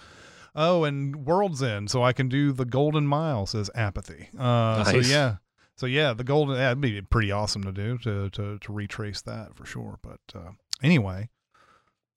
Oh, 0.57 0.83
and 0.85 1.25
World's 1.25 1.63
End, 1.63 1.89
so 1.91 2.03
I 2.03 2.13
can 2.13 2.29
do 2.29 2.51
the 2.53 2.65
Golden 2.65 3.07
Mile. 3.07 3.47
Says 3.47 3.71
Apathy. 3.77 4.29
Uh, 4.37 4.83
So 4.85 4.97
yeah, 4.97 5.37
so 5.77 5.87
yeah, 5.87 6.15
the 6.15 6.25
Golden. 6.25 6.57
That'd 6.57 6.81
be 6.81 7.01
pretty 7.01 7.31
awesome 7.31 7.63
to 7.63 7.71
do 7.73 7.97
to 7.99 8.29
to 8.31 8.59
to 8.59 8.73
retrace 8.73 9.21
that 9.23 9.55
for 9.55 9.65
sure. 9.65 10.01
But 10.03 10.19
uh, 10.35 10.51
anyway, 10.83 11.29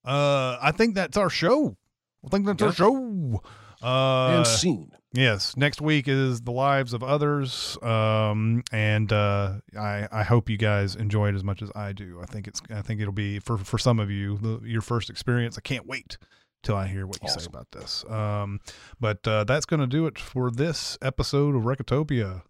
uh, 0.04 0.58
I 0.60 0.72
think 0.72 0.96
that's 0.96 1.18
our 1.18 1.30
show. 1.30 1.78
I 2.26 2.30
think 2.30 2.46
that's 2.48 2.62
our 2.64 2.74
show. 2.74 3.42
Uh, 3.82 4.38
and 4.38 4.48
seen. 4.48 4.92
Yes, 5.14 5.58
next 5.58 5.82
week 5.82 6.08
is 6.08 6.42
the 6.42 6.52
lives 6.52 6.94
of 6.94 7.04
others, 7.04 7.78
um, 7.82 8.64
and 8.72 9.12
uh, 9.12 9.56
I 9.78 10.08
I 10.10 10.24
hope 10.24 10.50
you 10.50 10.58
guys 10.58 10.96
enjoy 10.96 11.30
it 11.30 11.36
as 11.36 11.44
much 11.44 11.62
as 11.62 11.70
I 11.76 11.92
do. 11.92 12.20
I 12.22 12.26
think 12.26 12.48
it's 12.48 12.62
I 12.70 12.82
think 12.82 13.02
it'll 13.02 13.12
be 13.12 13.40
for 13.40 13.58
for 13.58 13.78
some 13.78 14.00
of 14.00 14.10
you 14.10 14.38
the, 14.38 14.62
your 14.64 14.82
first 14.82 15.10
experience. 15.10 15.58
I 15.58 15.62
can't 15.62 15.86
wait 15.86 16.18
till 16.64 16.78
I 16.78 16.88
hear 16.88 17.06
what 17.06 17.22
you 17.22 17.30
say 17.30 17.46
about 17.46 17.72
this. 17.72 18.06
Um, 18.10 18.62
but 19.00 19.28
uh, 19.28 19.44
that's 19.44 19.66
going 19.66 19.82
to 19.82 19.88
do 19.88 20.06
it 20.06 20.18
for 20.18 20.50
this 20.50 20.98
episode 21.02 21.56
of 21.56 21.64
Recotopia. 21.64 22.44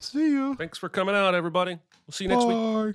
See 0.00 0.30
you. 0.30 0.54
Thanks 0.54 0.78
for 0.78 0.88
coming 0.88 1.14
out, 1.14 1.34
everybody. 1.34 1.78
We'll 2.06 2.12
see 2.12 2.24
you 2.24 2.30
next 2.30 2.44
week. 2.44 2.94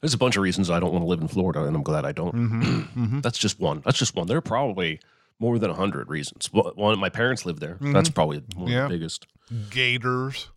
There's 0.00 0.14
a 0.14 0.18
bunch 0.18 0.36
of 0.36 0.42
reasons 0.42 0.70
I 0.70 0.78
don't 0.80 0.92
want 0.92 1.02
to 1.02 1.08
live 1.08 1.20
in 1.20 1.28
Florida, 1.28 1.64
and 1.64 1.74
I'm 1.74 1.82
glad 1.82 2.04
I 2.04 2.12
don't. 2.12 2.34
Mm-hmm. 2.34 2.62
Mm-hmm. 2.98 3.20
That's 3.20 3.38
just 3.38 3.58
one. 3.60 3.82
That's 3.84 3.98
just 3.98 4.14
one. 4.14 4.26
There 4.26 4.38
are 4.38 4.40
probably 4.40 5.00
more 5.40 5.58
than 5.58 5.70
a 5.70 5.74
hundred 5.74 6.08
reasons. 6.08 6.48
One, 6.52 6.98
my 6.98 7.08
parents 7.08 7.46
live 7.46 7.60
there. 7.60 7.76
That's 7.80 8.08
probably 8.10 8.42
one 8.56 8.70
Yeah. 8.70 8.84
of 8.84 8.90
the 8.90 8.96
biggest. 8.96 9.26
Gators. 9.70 10.48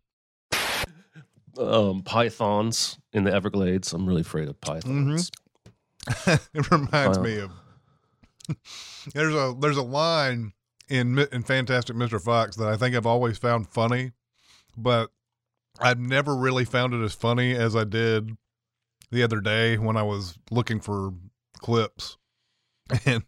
Um, 1.58 2.02
pythons 2.04 2.98
in 3.14 3.26
the 3.26 3.34
Everglades. 3.34 3.92
I'm 3.94 4.08
really 4.08 4.22
afraid 4.22 4.48
of 4.48 4.60
pythons. 4.62 5.30
it 6.54 6.72
reminds 6.72 7.18
Wow. 7.18 7.24
me 7.24 7.39
of 7.39 7.52
there's 9.14 9.36
a 9.36 9.54
there's 9.60 9.78
a 9.78 9.84
line 9.84 10.54
in 10.89 11.20
in 11.32 11.44
Fantastic 11.44 11.96
Mr. 11.96 12.20
Fox 12.22 12.56
that 12.56 12.68
I 12.70 12.78
think 12.78 12.96
I've 12.96 13.06
always 13.06 13.38
found 13.38 13.68
funny, 13.68 14.12
but 14.78 15.12
I've 15.80 16.00
never 16.00 16.36
really 16.36 16.66
found 16.66 16.94
it 16.94 17.04
as 17.04 17.14
funny 17.14 17.54
as 17.54 17.76
I 17.76 17.84
did 17.84 18.36
the 19.12 19.24
other 19.24 19.41
day 19.41 19.78
when 19.78 19.97
I 19.97 20.03
was 20.03 20.38
looking 20.49 20.80
for 20.80 21.14
clips, 21.59 22.18
and 23.05 23.24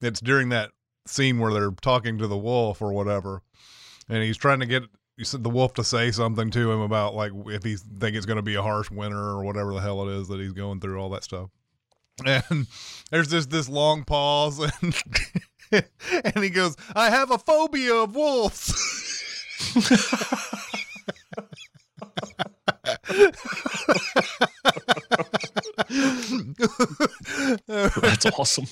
it's 0.00 0.20
during 0.20 0.48
that 0.50 0.70
scene 1.06 1.38
where 1.38 1.52
they're 1.52 1.70
talking 1.70 2.18
to 2.18 2.26
the 2.26 2.36
wolf 2.36 2.82
or 2.82 2.92
whatever, 2.92 3.42
and 4.08 4.22
he's 4.22 4.36
trying 4.36 4.60
to 4.60 4.66
get 4.66 4.84
the 5.32 5.50
wolf 5.50 5.74
to 5.74 5.84
say 5.84 6.10
something 6.10 6.50
to 6.50 6.72
him 6.72 6.80
about 6.80 7.14
like 7.14 7.32
if 7.46 7.62
he 7.62 7.76
think 7.76 8.16
it's 8.16 8.26
going 8.26 8.36
to 8.36 8.42
be 8.42 8.54
a 8.54 8.62
harsh 8.62 8.90
winter 8.90 9.18
or 9.18 9.44
whatever 9.44 9.74
the 9.74 9.80
hell 9.80 10.08
it 10.08 10.12
is 10.14 10.28
that 10.28 10.40
he's 10.40 10.52
going 10.52 10.80
through 10.80 10.98
all 10.98 11.10
that 11.10 11.24
stuff. 11.24 11.50
And 12.26 12.66
there's 13.10 13.28
just 13.28 13.48
this 13.48 13.66
long 13.66 14.04
pause 14.04 14.58
and 14.82 14.94
and 15.70 16.44
he 16.44 16.50
goes 16.50 16.76
i 16.94 17.08
have 17.08 17.30
a 17.30 17.38
phobia 17.38 17.94
of 17.94 18.14
wolves 18.14 18.74
That's 27.66 28.26
awesome. 28.26 28.66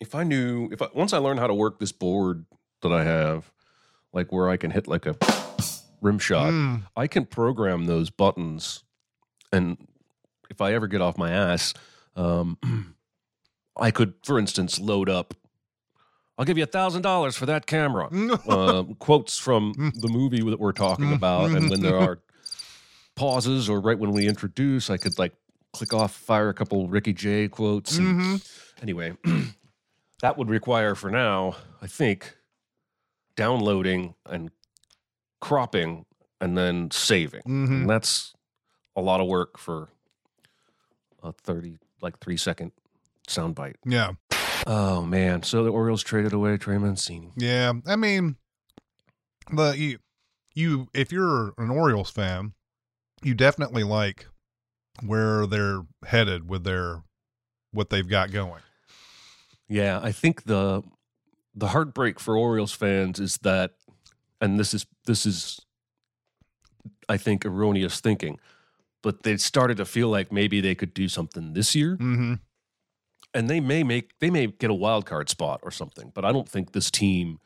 if 0.00 0.14
I 0.14 0.24
knew, 0.24 0.68
if 0.72 0.82
I, 0.82 0.88
once 0.94 1.12
I 1.12 1.18
learned 1.18 1.40
how 1.40 1.46
to 1.46 1.54
work 1.54 1.78
this 1.78 1.92
board 1.92 2.44
that 2.82 2.92
I 2.92 3.04
have, 3.04 3.50
like 4.12 4.32
where 4.32 4.48
I 4.48 4.56
can 4.56 4.70
hit 4.70 4.86
like 4.88 5.06
a 5.06 5.16
rim 6.00 6.18
shot, 6.18 6.52
Mm. 6.52 6.82
I 6.96 7.06
can 7.06 7.24
program 7.26 7.86
those 7.86 8.10
buttons. 8.10 8.84
And 9.52 9.76
if 10.50 10.60
I 10.60 10.74
ever 10.74 10.86
get 10.86 11.00
off 11.00 11.16
my 11.16 11.30
ass, 11.30 11.74
um, 12.16 12.58
I 13.76 13.90
could, 13.90 14.14
for 14.24 14.38
instance, 14.38 14.78
load 14.78 15.08
up. 15.08 15.34
I'll 16.38 16.44
give 16.44 16.56
you 16.58 16.64
a 16.64 16.66
thousand 16.66 17.02
dollars 17.02 17.36
for 17.36 17.46
that 17.46 17.66
camera. 17.66 18.08
um, 18.48 18.94
quotes 18.96 19.38
from 19.38 19.72
the 19.94 20.08
movie 20.08 20.42
that 20.42 20.58
we're 20.58 20.72
talking 20.72 21.12
about, 21.12 21.50
and 21.50 21.70
when 21.70 21.80
there 21.80 21.98
are 22.00 22.18
pauses 23.16 23.68
or 23.68 23.80
right 23.80 23.98
when 23.98 24.12
we 24.12 24.26
introduce, 24.28 24.90
I 24.90 24.96
could 24.96 25.18
like 25.18 25.32
click 25.72 25.92
off, 25.92 26.14
fire 26.14 26.48
a 26.48 26.54
couple 26.54 26.88
Ricky 26.88 27.12
J 27.12 27.48
quotes. 27.48 27.96
and- 27.98 28.20
Mhm. 28.20 28.58
Anyway, 28.82 29.16
that 30.22 30.36
would 30.36 30.48
require 30.48 30.94
for 30.94 31.10
now, 31.10 31.56
I 31.80 31.86
think, 31.86 32.36
downloading 33.36 34.14
and 34.26 34.50
cropping 35.40 36.04
and 36.40 36.56
then 36.58 36.90
saving. 36.90 37.42
Mhm. 37.42 37.68
And 37.82 37.90
that's 37.90 38.34
a 38.96 39.00
lot 39.00 39.20
of 39.20 39.26
work 39.28 39.58
for 39.58 39.88
a 41.22 41.32
30, 41.32 41.78
like 42.00 42.18
three 42.18 42.36
second 42.36 42.72
soundbite. 43.28 43.76
yeah 43.86 44.12
Oh 44.66 45.02
man. 45.02 45.42
So 45.42 45.64
the 45.64 45.70
Orioles 45.70 46.02
traded 46.02 46.32
away 46.32 46.56
Trey 46.56 46.78
Mancini. 46.78 47.32
yeah 47.36 47.72
i 47.86 47.96
mean 47.96 48.36
the 49.50 49.76
you 49.76 49.98
you 50.54 50.88
if 50.94 51.10
you're 51.12 51.52
an 51.58 51.70
orioles 51.70 52.10
fan 52.10 52.52
you 53.22 53.34
definitely 53.34 53.84
like 53.84 54.26
where 55.04 55.46
they're 55.46 55.82
headed 56.04 56.48
with 56.48 56.64
their 56.64 57.02
what 57.72 57.90
they've 57.90 58.08
got 58.08 58.30
going 58.30 58.62
Yeah, 59.68 60.00
I 60.02 60.12
think 60.12 60.44
the 60.44 60.82
the 61.54 61.68
heartbreak 61.68 62.18
for 62.18 62.36
Orioles 62.36 62.72
fans 62.72 63.20
is 63.20 63.38
that, 63.38 63.72
and 64.40 64.58
this 64.58 64.74
is 64.74 64.86
this 65.06 65.26
is, 65.26 65.60
I 67.08 67.16
think, 67.16 67.44
erroneous 67.46 68.00
thinking, 68.00 68.38
but 69.02 69.22
they 69.22 69.36
started 69.36 69.78
to 69.78 69.84
feel 69.84 70.08
like 70.08 70.32
maybe 70.32 70.60
they 70.60 70.74
could 70.74 70.94
do 70.94 71.08
something 71.08 71.52
this 71.54 71.74
year, 71.74 71.96
mm-hmm 71.96 72.34
and 73.34 73.48
they 73.48 73.60
may 73.60 73.82
make 73.82 74.18
they 74.18 74.30
may 74.30 74.46
get 74.46 74.70
a 74.70 74.74
wild 74.74 75.06
card 75.06 75.28
spot 75.28 75.60
or 75.62 75.70
something. 75.70 76.12
But 76.14 76.24
I 76.24 76.32
don't 76.32 76.48
think 76.48 76.72
this 76.72 76.90
team 76.90 77.38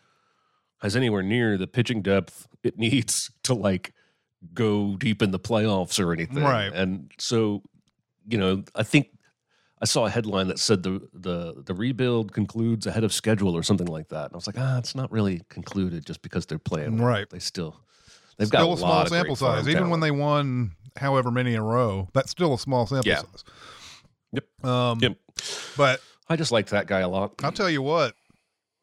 has 0.81 0.97
anywhere 0.97 1.22
near 1.22 1.57
the 1.57 1.66
pitching 1.66 2.03
depth 2.03 2.47
it 2.62 2.79
needs 2.79 3.31
to 3.45 3.55
like 3.55 3.93
go 4.55 4.97
deep 4.97 5.23
in 5.23 5.31
the 5.31 5.39
playoffs 5.39 5.99
or 6.05 6.13
anything. 6.13 6.43
Right. 6.43 6.73
And 6.73 7.11
so, 7.19 7.63
you 8.29 8.39
know, 8.39 8.65
I 8.75 8.83
think 8.83 9.09
I 9.81 9.85
saw 9.85 10.07
a 10.07 10.11
headline 10.11 10.49
that 10.49 10.59
said 10.59 10.83
the 10.83 11.07
the 11.13 11.63
the 11.65 11.75
rebuild 11.75 12.33
concludes 12.33 12.87
ahead 12.87 13.05
of 13.05 13.13
schedule 13.13 13.57
or 13.57 13.63
something 13.63 13.87
like 13.87 14.09
that. 14.09 14.27
And 14.27 14.33
I 14.35 14.37
was 14.37 14.47
like, 14.47 14.57
ah, 14.59 14.79
it's 14.79 14.95
not 14.95 15.11
really 15.13 15.43
concluded 15.49 16.07
just 16.07 16.23
because 16.23 16.47
they're 16.47 16.59
playing. 16.59 16.99
Right. 16.99 17.29
They 17.29 17.39
still 17.39 17.79
they've 18.39 18.49
still 18.49 18.67
got 18.69 18.75
a 18.75 18.77
small 18.79 18.89
lot 18.91 19.07
of 19.07 19.13
sample 19.13 19.37
size 19.37 19.69
even 19.69 19.91
when 19.91 20.01
they 20.01 20.11
won 20.11 20.73
however 20.97 21.31
many 21.31 21.53
in 21.55 21.61
a 21.61 21.65
row 21.65 22.09
that's 22.15 22.31
still 22.31 22.55
a 22.55 22.59
small 22.59 22.87
sample 22.87 23.07
Yeah. 23.09 23.17
size 23.19 23.45
Yep. 24.33 24.65
um 24.65 24.99
Yep. 25.01 25.17
but 25.77 26.01
I 26.29 26.37
just 26.37 26.53
liked 26.53 26.71
that 26.71 26.87
guy 26.87 27.01
a 27.01 27.09
lot. 27.09 27.35
I'll 27.45 27.53
tell 27.53 27.69
you 27.71 27.83
what, 27.83 28.15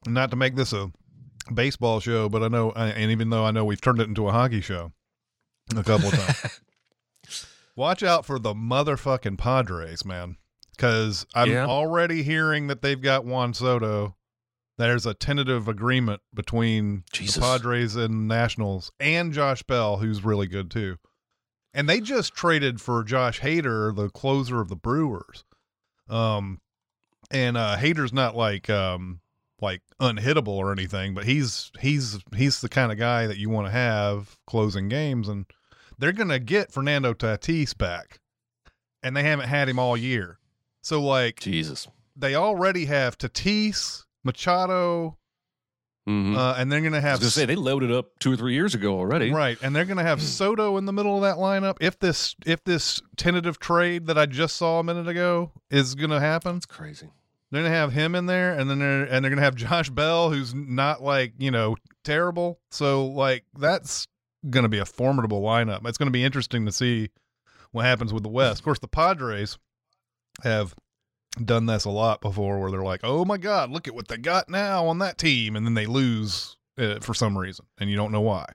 not 0.07 0.29
to 0.29 0.35
make 0.35 0.55
this 0.55 0.73
a 0.73 0.91
baseball 1.53 1.99
show, 1.99 2.29
but 2.29 2.41
I 2.43 2.47
know, 2.47 2.71
and 2.71 3.11
even 3.11 3.29
though 3.31 3.43
I 3.45 3.51
know 3.51 3.65
we've 3.65 3.81
turned 3.81 3.99
it 3.99 4.07
into 4.07 4.27
a 4.27 4.31
hockey 4.31 4.61
show 4.61 4.91
a 5.75 5.83
couple 5.83 6.09
of 6.09 6.13
times, 6.15 6.59
watch 7.75 8.03
out 8.03 8.25
for 8.25 8.39
the 8.39 8.53
motherfucking 8.53 9.37
Padres, 9.37 10.05
man. 10.05 10.37
Because 10.71 11.25
I'm 11.35 11.51
Yeah. 11.51 11.65
already 11.67 12.23
hearing 12.23 12.67
that 12.67 12.81
they've 12.81 13.01
got 13.01 13.25
Juan 13.25 13.53
Soto. 13.53 14.15
There's 14.77 15.05
a 15.05 15.13
tentative 15.13 15.67
agreement 15.67 16.21
between 16.33 17.03
Jesus. 17.13 17.35
the 17.35 17.41
Padres 17.41 17.95
and 17.95 18.27
Nationals 18.27 18.91
and 18.99 19.31
Josh 19.31 19.61
Bell, 19.63 19.97
who's 19.97 20.23
really 20.23 20.47
good 20.47 20.71
too. 20.71 20.97
And 21.75 21.87
they 21.87 21.99
just 22.01 22.33
traded 22.33 22.81
for 22.81 23.03
Josh 23.03 23.41
Hader, 23.41 23.95
the 23.95 24.09
closer 24.09 24.59
of 24.61 24.69
the 24.69 24.75
Brewers. 24.75 25.43
Um, 26.09 26.59
and 27.31 27.55
uh 27.55 27.77
Hader's 27.77 28.11
not 28.13 28.35
like 28.35 28.69
um 28.69 29.21
like 29.63 29.81
unhittable 29.99 30.49
or 30.49 30.71
anything, 30.71 31.15
but 31.15 31.23
he's 31.23 31.71
he's 31.79 32.19
he's 32.35 32.61
the 32.61 32.69
kind 32.69 32.91
of 32.91 32.97
guy 32.99 33.25
that 33.25 33.37
you 33.37 33.49
want 33.49 33.65
to 33.65 33.71
have 33.71 34.37
closing 34.45 34.89
games, 34.89 35.27
and 35.27 35.45
they're 35.97 36.11
gonna 36.11 36.37
get 36.39 36.71
Fernando 36.71 37.13
Tatis 37.13 37.75
back, 37.75 38.19
and 39.01 39.15
they 39.17 39.23
haven't 39.23 39.47
had 39.47 39.67
him 39.69 39.79
all 39.79 39.97
year. 39.97 40.37
So 40.81 41.01
like 41.01 41.39
Jesus. 41.39 41.87
they 42.15 42.35
already 42.35 42.85
have 42.85 43.17
Tatis, 43.17 44.03
Machado, 44.23 45.17
Mhm. 46.07 46.35
uh, 46.35 46.55
and 46.57 46.69
they're 46.69 46.81
gonna 46.81 46.99
have 46.99 47.21
gonna 47.21 47.29
say 47.31 47.45
they 47.45 47.55
loaded 47.55 47.89
up 47.89 48.19
two 48.19 48.33
or 48.33 48.35
three 48.35 48.53
years 48.53 48.75
ago 48.75 48.97
already. 48.99 49.31
Right, 49.31 49.57
and 49.61 49.73
they're 49.73 49.85
going 49.85 49.95
to 49.97 50.03
have 50.03 50.21
Soto 50.21 50.75
in 50.75 50.83
the 50.85 50.91
middle 50.91 51.15
of 51.15 51.21
that 51.21 51.37
lineup. 51.37 51.77
If 51.79 51.97
this 51.99 52.35
if 52.45 52.61
this 52.65 53.01
tentative 53.15 53.57
trade 53.57 54.07
that 54.07 54.17
I 54.17 54.25
just 54.25 54.57
saw 54.57 54.79
a 54.79 54.83
minute 54.83 55.07
ago 55.07 55.53
is 55.71 55.95
going 55.95 56.09
to 56.09 56.19
happen, 56.19 56.57
It's 56.57 56.65
crazy. 56.65 57.09
They're 57.53 57.61
going 57.63 57.71
to 57.71 57.77
have 57.77 57.93
him 57.93 58.15
in 58.15 58.25
there, 58.25 58.53
and 58.53 58.69
then 58.69 58.79
they're 58.79 59.03
and 59.03 59.23
they're 59.23 59.29
going 59.31 59.37
to 59.37 59.43
have 59.43 59.55
Josh 59.55 59.89
Bell, 59.89 60.31
who's 60.31 60.53
not 60.53 61.01
like 61.03 61.33
you 61.37 61.51
know 61.51 61.75
terrible. 62.03 62.59
So 62.71 63.05
like 63.05 63.45
that's 63.57 64.07
going 64.49 64.63
to 64.63 64.69
be 64.69 64.79
a 64.79 64.85
formidable 64.85 65.41
lineup. 65.41 65.87
It's 65.87 65.97
going 65.97 66.07
to 66.07 66.11
be 66.11 66.23
interesting 66.23 66.65
to 66.65 66.71
see 66.71 67.09
what 67.71 67.85
happens 67.85 68.13
with 68.13 68.23
the 68.23 68.29
West. 68.29 68.59
Of 68.59 68.65
course, 68.65 68.79
the 68.79 68.87
Padres 68.87 69.57
have 70.43 70.75
done 71.43 71.65
this 71.65 71.85
a 71.85 71.89
lot 71.89 72.21
before, 72.21 72.59
where 72.59 72.71
they're 72.71 72.83
like, 72.83 73.01
"Oh 73.03 73.25
my 73.25 73.37
God, 73.37 73.69
look 73.71 73.87
at 73.87 73.95
what 73.95 74.07
they 74.07 74.17
got 74.17 74.49
now 74.49 74.87
on 74.87 74.99
that 74.99 75.17
team," 75.17 75.55
and 75.55 75.65
then 75.65 75.73
they 75.73 75.85
lose 75.85 76.57
uh, 76.77 76.99
for 76.99 77.13
some 77.13 77.37
reason, 77.37 77.65
and 77.79 77.89
you 77.89 77.95
don't 77.95 78.11
know 78.11 78.21
why. 78.21 78.45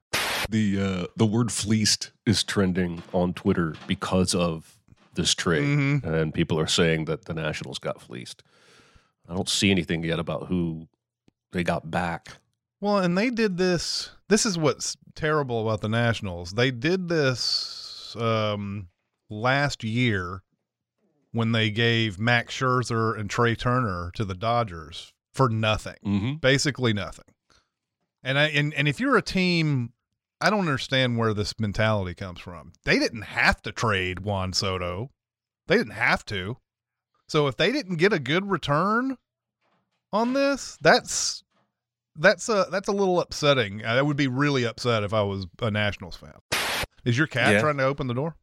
The 0.51 0.80
uh, 0.80 1.07
the 1.16 1.26
word 1.26 1.51
fleeced 1.53 2.12
is 2.26 2.42
trending 2.44 3.03
on 3.12 3.34
Twitter 3.34 3.74
because 3.86 4.34
of 4.34 4.76
this 5.14 5.34
trade, 5.34 5.64
Mhm. 5.64 6.05
and 6.05 6.32
people 6.32 6.59
are 6.61 6.66
saying 6.68 7.07
that 7.07 7.24
the 7.24 7.34
Nationals 7.34 7.78
got 7.78 8.01
fleeced. 8.01 8.42
I 9.29 9.35
don't 9.35 9.49
see 9.49 9.70
anything 9.70 10.03
yet 10.03 10.18
about 10.18 10.47
who 10.47 10.89
they 11.53 11.62
got 11.64 11.91
back. 11.91 12.29
Well, 12.81 12.99
and 12.99 13.16
they 13.18 13.31
did 13.31 13.57
this. 13.59 14.11
This 14.29 14.47
is 14.47 14.57
what's 14.57 14.97
terrible 15.14 15.62
about 15.66 15.81
the 15.81 15.89
Nationals. 15.89 16.53
They 16.53 16.70
did 16.70 17.09
this 17.09 18.14
um, 18.18 18.89
last 19.29 19.83
year 19.85 20.43
when 21.33 21.53
they 21.53 21.70
gave 21.70 22.18
Max 22.18 22.55
Scherzer 22.59 23.18
and 23.18 23.29
Trea 23.29 23.57
Turner 23.57 24.11
to 24.14 24.24
the 24.24 24.35
Dodgers 24.35 25.12
for 25.35 25.49
nothing, 25.49 25.97
Mm-hmm. 26.05 26.35
basically 26.37 26.93
nothing. 26.93 27.24
And 28.22 28.39
I 28.39 28.45
and, 28.49 28.72
and 28.74 28.89
if 28.89 28.99
you're 28.99 29.16
a 29.16 29.22
team, 29.22 29.93
I 30.41 30.51
don't 30.51 30.61
understand 30.61 31.18
where 31.18 31.35
this 31.35 31.55
mentality 31.59 32.14
comes 32.14 32.41
from. 32.41 32.72
They 32.85 32.99
didn't 32.99 33.22
have 33.22 33.61
to 33.62 33.72
trade 33.72 34.20
Juan 34.20 34.53
Soto. 34.53 35.11
They 35.66 35.76
didn't 35.76 35.93
have 35.93 36.24
to. 36.26 36.57
So 37.29 37.47
if 37.47 37.57
they 37.57 37.70
didn't 37.72 37.97
get 37.97 38.12
a 38.12 38.18
good 38.18 38.51
return 38.51 39.16
on 40.12 40.33
this, 40.33 40.76
that's 40.81 41.45
that's 42.16 42.49
a 42.49 42.66
that's 42.70 42.89
a 42.89 42.93
little 42.93 43.20
upsetting. 43.20 43.85
I 43.85 44.03
would 44.03 44.16
be 44.16 44.26
really 44.29 44.64
upset 44.64 45.05
if 45.05 45.12
I 45.14 45.22
was 45.22 45.47
a 45.61 45.70
Nationals 45.70 46.16
fan. 46.16 46.33
Is 47.05 47.16
your 47.16 47.26
cat 47.26 47.53
Yeah. 47.53 47.61
trying 47.61 47.76
to 47.76 47.85
open 47.85 48.07
the 48.07 48.14
door? 48.14 48.35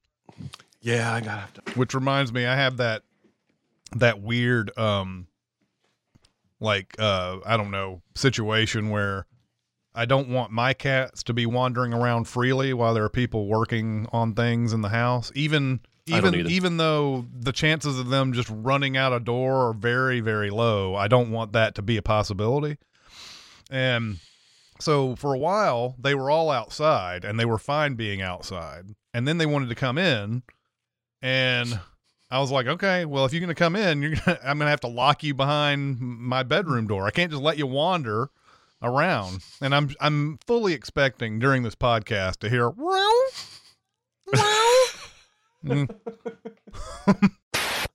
Yeah, 0.81 1.11
I 1.13 1.19
gotta 1.19 1.41
have 1.41 1.53
to. 1.55 1.61
Which 1.73 1.93
reminds 1.93 2.31
me, 2.31 2.45
I 2.45 2.55
have 2.55 2.77
that 2.77 3.03
that 3.95 4.21
weird 4.21 4.77
um 4.77 5.27
like 6.59 6.95
uh 6.99 7.37
I 7.45 7.57
don't 7.57 7.71
know 7.71 8.01
situation 8.15 8.89
where 8.89 9.25
I 9.93 10.05
don't 10.05 10.29
want 10.29 10.51
my 10.51 10.73
cats 10.73 11.23
to 11.23 11.33
be 11.33 11.45
wandering 11.45 11.93
around 11.93 12.25
freely 12.25 12.73
while 12.73 12.93
there 12.93 13.03
are 13.05 13.09
people 13.09 13.47
working 13.47 14.07
on 14.11 14.33
things 14.35 14.73
in 14.73 14.81
the 14.81 14.89
house. 14.89 15.31
Even 15.35 15.63
I 15.63 15.79
don't 15.79 15.94
even 16.07 16.47
even 16.47 16.77
though 16.77 17.25
the 17.33 17.51
chances 17.51 17.99
of 17.99 18.09
them 18.09 18.33
just 18.33 18.49
running 18.51 18.95
out 18.95 19.13
a 19.13 19.19
door 19.19 19.69
are 19.69 19.73
very 19.73 20.19
very 20.19 20.49
low, 20.49 20.95
I 20.95 21.07
don't 21.07 21.31
want 21.31 21.53
that 21.53 21.75
to 21.75 21.81
be 21.81 21.97
a 21.97 22.01
possibility. 22.01 22.77
And 23.71 24.19
so 24.79 25.15
for 25.15 25.33
a 25.33 25.37
while 25.37 25.95
they 25.99 26.13
were 26.13 26.29
all 26.29 26.51
outside 26.51 27.25
and 27.25 27.39
they 27.39 27.45
were 27.45 27.57
fine 27.57 27.95
being 27.95 28.21
outside. 28.21 28.85
And 29.13 29.27
then 29.27 29.37
they 29.37 29.45
wanted 29.45 29.69
to 29.69 29.75
come 29.75 29.97
in 29.97 30.43
and 31.21 31.79
I 32.29 32.39
was 32.39 32.51
like, 32.51 32.67
okay, 32.67 33.05
well, 33.05 33.25
if 33.25 33.33
you're 33.33 33.39
going 33.39 33.47
to 33.47 33.55
come 33.55 33.75
in, 33.75 34.01
you're 34.01 34.15
gonna, 34.15 34.39
I'm 34.43 34.57
going 34.57 34.65
to 34.65 34.71
have 34.71 34.81
to 34.81 34.87
lock 34.87 35.23
you 35.23 35.33
behind 35.33 35.99
my 35.99 36.43
bedroom 36.43 36.87
door. 36.87 37.05
I 37.07 37.11
can't 37.11 37.31
just 37.31 37.41
let 37.41 37.57
you 37.57 37.67
wander 37.67 38.29
around. 38.81 39.39
And 39.61 39.73
I'm 39.73 39.91
I'm 39.99 40.39
fully 40.45 40.73
expecting 40.73 41.39
during 41.39 41.63
this 41.63 41.75
podcast 41.75 42.37
to 42.37 42.49
hear. 42.49 42.71
Mm, 45.65 47.31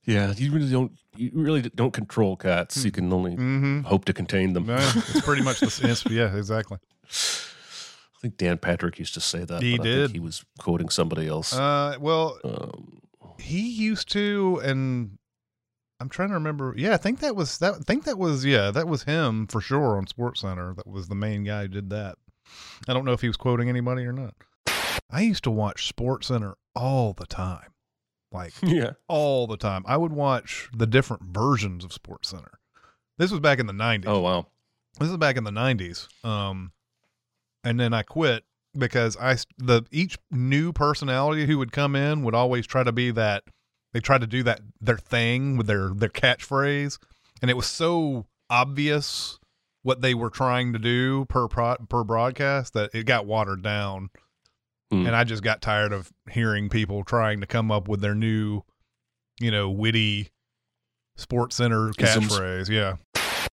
Yeah, 0.05 0.33
you 0.35 0.51
really 0.51 0.71
don't. 0.71 0.91
You 1.15 1.31
really 1.33 1.61
don't 1.61 1.93
control 1.93 2.35
cats. 2.35 2.83
You 2.83 2.91
can 2.91 3.11
only 3.13 3.35
mhm. 3.35 3.83
hope 3.83 4.05
to 4.05 4.13
contain 4.13 4.53
them. 4.53 4.67
Yeah, 4.67 4.91
it's 4.95 5.21
pretty 5.21 5.43
much 5.43 5.59
the 5.59 5.67
it's, 5.83 6.05
yeah, 6.07 6.35
exactly. 6.35 6.79
I 7.03 8.19
think 8.21 8.37
Dan 8.37 8.57
Patrick 8.57 8.97
used 8.97 9.13
to 9.13 9.21
say 9.21 9.45
that. 9.45 9.61
He 9.61 9.77
did. 9.77 10.07
think 10.07 10.13
he 10.13 10.19
was 10.19 10.43
quoting 10.59 10.89
somebody 10.89 11.27
else. 11.27 11.53
Uh, 11.53 11.97
well, 11.99 12.39
um, 12.43 13.01
he 13.39 13.69
used 13.69 14.11
to, 14.11 14.59
and 14.63 15.17
I'm 15.99 16.09
trying 16.09 16.29
to 16.29 16.35
remember. 16.35 16.73
Yeah, 16.75 16.93
I 16.93 16.97
think 16.97 17.19
that 17.19 17.35
was 17.35 17.59
that. 17.59 17.75
I 17.75 17.79
think 17.79 18.05
that 18.05 18.17
was 18.17 18.43
yeah, 18.43 18.71
that 18.71 18.87
was 18.87 19.03
him 19.03 19.45
for 19.47 19.61
sure 19.61 19.97
on 19.97 20.07
Sports 20.07 20.41
Center. 20.41 20.73
That 20.73 20.87
was 20.87 21.09
the 21.09 21.15
main 21.15 21.43
guy 21.43 21.63
who 21.63 21.67
did 21.67 21.91
that. 21.91 22.15
I 22.87 22.93
don't 22.93 23.05
know 23.05 23.13
if 23.13 23.21
he 23.21 23.27
was 23.27 23.37
quoting 23.37 23.69
anybody 23.69 24.03
or 24.03 24.13
not. 24.13 24.33
I 25.11 25.21
used 25.21 25.43
to 25.43 25.51
watch 25.51 25.87
Sports 25.87 26.27
Center 26.27 26.55
all 26.75 27.13
the 27.13 27.25
time, 27.25 27.73
like 28.31 28.53
yeah. 28.61 28.91
all 29.07 29.47
the 29.47 29.57
time. 29.57 29.83
I 29.87 29.97
would 29.97 30.13
watch 30.13 30.69
the 30.75 30.87
different 30.87 31.23
versions 31.23 31.83
of 31.83 31.93
Sports 31.93 32.29
Center. 32.29 32.59
This 33.17 33.31
was 33.31 33.39
back 33.39 33.59
in 33.59 33.67
the 33.67 33.73
'90s. 33.73 34.07
Oh 34.07 34.19
wow. 34.19 34.47
This 34.99 35.09
is 35.09 35.17
back 35.17 35.37
in 35.37 35.43
the 35.43 35.51
'90s. 35.51 36.07
Um, 36.25 36.71
and 37.63 37.79
then 37.79 37.93
I 37.93 38.03
quit 38.03 38.43
because 38.77 39.17
I 39.17 39.37
the 39.57 39.83
each 39.91 40.17
new 40.29 40.71
personality 40.71 41.45
who 41.45 41.57
would 41.57 41.71
come 41.71 41.95
in 41.95 42.23
would 42.23 42.35
always 42.35 42.65
try 42.65 42.83
to 42.83 42.91
be 42.91 43.11
that 43.11 43.43
they 43.93 43.99
tried 43.99 44.21
to 44.21 44.27
do 44.27 44.43
that 44.43 44.61
their 44.79 44.97
thing 44.97 45.57
with 45.57 45.67
their 45.67 45.89
their 45.89 46.09
catchphrase, 46.09 46.97
and 47.41 47.51
it 47.51 47.57
was 47.57 47.67
so 47.67 48.25
obvious 48.49 49.39
what 49.83 50.01
they 50.01 50.13
were 50.13 50.29
trying 50.29 50.73
to 50.73 50.79
do 50.79 51.25
per 51.25 51.47
pro, 51.47 51.75
per 51.89 52.03
broadcast 52.03 52.73
that 52.73 52.91
it 52.93 53.05
got 53.05 53.25
watered 53.25 53.63
down. 53.63 54.09
Hmm. 54.91 55.07
And 55.07 55.15
I 55.15 55.23
just 55.23 55.41
got 55.41 55.61
tired 55.61 55.93
of 55.93 56.11
hearing 56.29 56.69
people 56.69 57.03
trying 57.03 57.41
to 57.41 57.47
come 57.47 57.71
up 57.71 57.87
with 57.87 58.01
their 58.01 58.13
new, 58.13 58.61
you 59.39 59.49
know, 59.49 59.69
witty 59.69 60.29
Sports 61.15 61.55
Center 61.55 61.89
catchphrase. 61.89 62.69
Yeah. 62.69 62.95